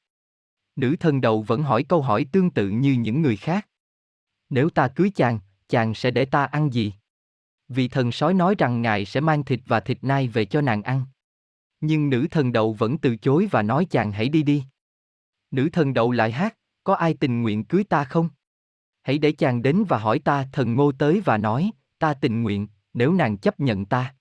[0.77, 3.69] Nữ thần đầu vẫn hỏi câu hỏi tương tự như những người khác.
[4.51, 5.39] Nếu ta cưới chàng,
[5.69, 6.93] chàng sẽ để ta ăn gì?
[7.69, 10.83] Vị thần sói nói rằng ngài sẽ mang thịt và thịt nai về cho nàng
[10.83, 11.05] ăn.
[11.81, 14.65] Nhưng nữ thần đậu vẫn từ chối và nói chàng hãy đi đi.
[15.51, 18.29] Nữ thần đậu lại hát, có ai tình nguyện cưới ta không?
[19.03, 22.69] Hãy để chàng đến và hỏi ta thần ngô tới và nói, ta tình nguyện,
[22.95, 24.15] nếu nàng chấp nhận ta.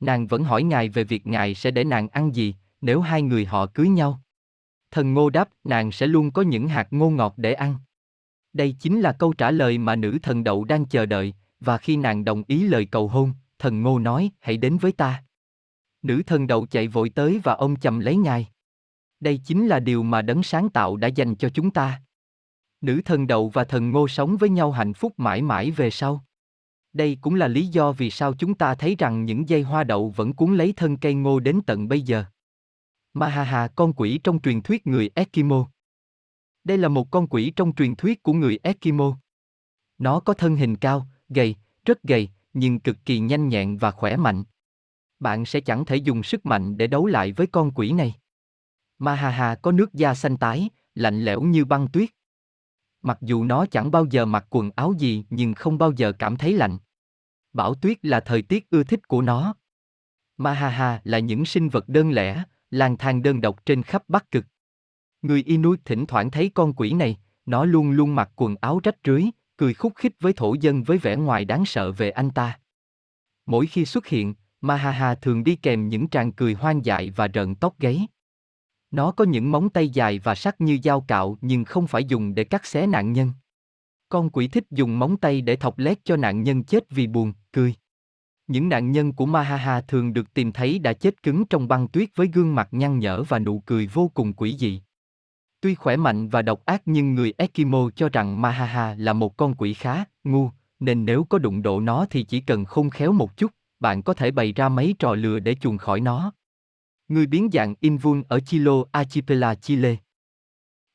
[0.00, 3.44] Nàng vẫn hỏi ngài về việc ngài sẽ để nàng ăn gì, nếu hai người
[3.44, 4.20] họ cưới nhau.
[4.90, 7.76] Thần ngô đáp, nàng sẽ luôn có những hạt ngô ngọt để ăn.
[8.52, 11.96] Đây chính là câu trả lời mà nữ thần đậu đang chờ đợi, và khi
[11.96, 15.24] nàng đồng ý lời cầu hôn, thần ngô nói, hãy đến với ta.
[16.02, 18.48] Nữ thần đậu chạy vội tới và ông chầm lấy ngài.
[19.20, 22.02] Đây chính là điều mà đấng sáng tạo đã dành cho chúng ta.
[22.80, 26.24] Nữ thần đậu và thần ngô sống với nhau hạnh phúc mãi mãi về sau.
[26.92, 30.10] Đây cũng là lý do vì sao chúng ta thấy rằng những dây hoa đậu
[30.10, 32.24] vẫn cuốn lấy thân cây ngô đến tận bây giờ.
[33.14, 35.70] Mahaha con quỷ trong truyền thuyết người Eskimo.
[36.64, 39.16] Đây là một con quỷ trong truyền thuyết của người Eskimo.
[39.98, 44.16] Nó có thân hình cao, gầy, rất gầy, nhưng cực kỳ nhanh nhẹn và khỏe
[44.16, 44.44] mạnh.
[45.20, 48.14] Bạn sẽ chẳng thể dùng sức mạnh để đấu lại với con quỷ này.
[48.98, 52.10] Mahaha có nước da xanh tái, lạnh lẽo như băng tuyết.
[53.02, 56.36] Mặc dù nó chẳng bao giờ mặc quần áo gì nhưng không bao giờ cảm
[56.36, 56.78] thấy lạnh.
[57.52, 59.54] Bão tuyết là thời tiết ưa thích của nó.
[60.36, 64.44] Mahaha là những sinh vật đơn lẻ, lang thang đơn độc trên khắp Bắc Cực.
[65.22, 67.16] Người Inuit thỉnh thoảng thấy con quỷ này,
[67.46, 69.24] nó luôn luôn mặc quần áo rách rưới,
[69.56, 72.58] cười khúc khích với thổ dân với vẻ ngoài đáng sợ về anh ta.
[73.46, 77.54] Mỗi khi xuất hiện, Mahaha thường đi kèm những tràng cười hoang dại và rợn
[77.54, 78.06] tóc gáy.
[78.90, 82.34] Nó có những móng tay dài và sắc như dao cạo nhưng không phải dùng
[82.34, 83.32] để cắt xé nạn nhân.
[84.08, 87.32] Con quỷ thích dùng móng tay để thọc lét cho nạn nhân chết vì buồn,
[87.52, 87.74] cười.
[88.46, 92.08] Những nạn nhân của Mahaha thường được tìm thấy đã chết cứng trong băng tuyết
[92.16, 94.82] với gương mặt nhăn nhở và nụ cười vô cùng quỷ dị.
[95.62, 99.54] Tuy khỏe mạnh và độc ác nhưng người Eskimo cho rằng Mahaha là một con
[99.54, 103.36] quỷ khá, ngu, nên nếu có đụng độ nó thì chỉ cần khôn khéo một
[103.36, 106.32] chút, bạn có thể bày ra mấy trò lừa để chuồn khỏi nó.
[107.08, 109.96] Người biến dạng Invul ở Chilo Archipela Chile.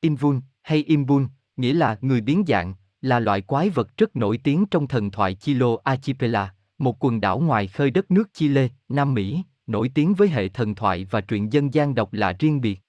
[0.00, 1.24] Invul, hay Imbul,
[1.56, 5.34] nghĩa là người biến dạng, là loại quái vật rất nổi tiếng trong thần thoại
[5.34, 10.28] Chilo Archipela, một quần đảo ngoài khơi đất nước Chile, Nam Mỹ, nổi tiếng với
[10.28, 12.80] hệ thần thoại và truyện dân gian độc lạ riêng biệt.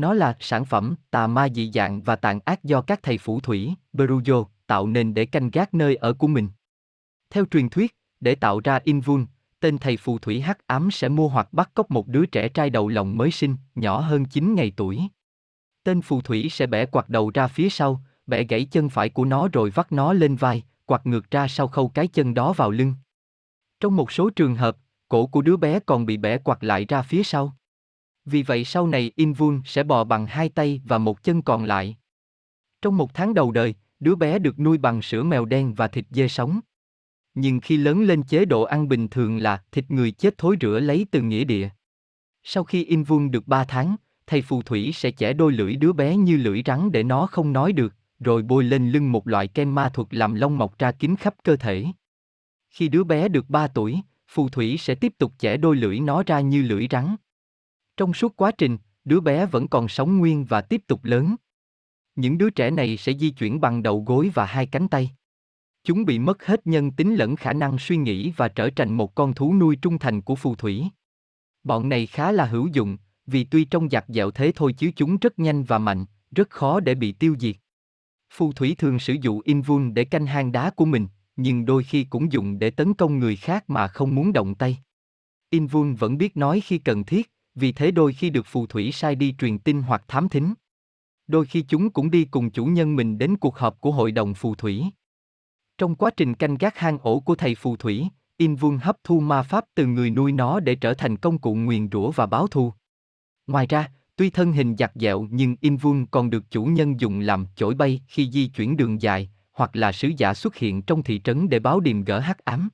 [0.00, 3.40] Nó là sản phẩm tà ma dị dạng và tàn ác do các thầy phù
[3.40, 6.48] thủy, Berujo, tạo nên để canh gác nơi ở của mình.
[7.30, 9.22] Theo truyền thuyết, để tạo ra Invul,
[9.60, 12.70] tên thầy phù thủy hắc ám sẽ mua hoặc bắt cóc một đứa trẻ trai
[12.70, 15.00] đầu lòng mới sinh, nhỏ hơn 9 ngày tuổi.
[15.84, 19.24] Tên phù thủy sẽ bẻ quạt đầu ra phía sau, bẻ gãy chân phải của
[19.24, 22.70] nó rồi vắt nó lên vai, quạt ngược ra sau khâu cái chân đó vào
[22.70, 22.94] lưng.
[23.80, 24.76] Trong một số trường hợp,
[25.08, 27.56] cổ của đứa bé còn bị bẻ quạt lại ra phía sau.
[28.30, 31.96] Vì vậy sau này Invul sẽ bò bằng hai tay và một chân còn lại.
[32.82, 36.06] Trong một tháng đầu đời, đứa bé được nuôi bằng sữa mèo đen và thịt
[36.10, 36.60] dê sống.
[37.34, 40.80] Nhưng khi lớn lên chế độ ăn bình thường là thịt người chết thối rửa
[40.80, 41.68] lấy từ nghĩa địa.
[42.42, 43.96] Sau khi Invul được 3 tháng,
[44.26, 47.52] thầy phù thủy sẽ chẻ đôi lưỡi đứa bé như lưỡi rắn để nó không
[47.52, 50.92] nói được, rồi bôi lên lưng một loại kem ma thuật làm lông mọc ra
[50.92, 51.86] kín khắp cơ thể.
[52.70, 56.22] Khi đứa bé được 3 tuổi, phù thủy sẽ tiếp tục chẻ đôi lưỡi nó
[56.26, 57.16] ra như lưỡi rắn.
[57.96, 61.36] Trong suốt quá trình, đứa bé vẫn còn sống nguyên và tiếp tục lớn.
[62.14, 65.10] Những đứa trẻ này sẽ di chuyển bằng đầu gối và hai cánh tay.
[65.84, 69.14] Chúng bị mất hết nhân tính lẫn khả năng suy nghĩ và trở thành một
[69.14, 70.84] con thú nuôi trung thành của phù thủy.
[71.64, 72.96] Bọn này khá là hữu dụng,
[73.26, 76.80] vì tuy trong giặc dẹo thế thôi chứ chúng rất nhanh và mạnh, rất khó
[76.80, 77.56] để bị tiêu diệt.
[78.32, 81.06] Phù thủy thường sử dụng invul để canh hang đá của mình,
[81.36, 84.78] nhưng đôi khi cũng dùng để tấn công người khác mà không muốn động tay.
[85.50, 87.30] Invul vẫn biết nói khi cần thiết,
[87.60, 90.54] vì thế đôi khi được phù thủy sai đi truyền tin hoặc thám thính.
[91.26, 94.34] Đôi khi chúng cũng đi cùng chủ nhân mình đến cuộc họp của hội đồng
[94.34, 94.84] phù thủy.
[95.78, 99.42] Trong quá trình canh gác hang ổ của thầy phù thủy, Invul hấp thu ma
[99.42, 102.72] pháp từ người nuôi nó để trở thành công cụ nguyền rủa và báo thù.
[103.46, 107.46] Ngoài ra, tuy thân hình giặt dẹo nhưng Invul còn được chủ nhân dùng làm
[107.56, 111.20] chổi bay khi di chuyển đường dài, hoặc là sứ giả xuất hiện trong thị
[111.24, 112.68] trấn để báo điềm gỡ hắc ám.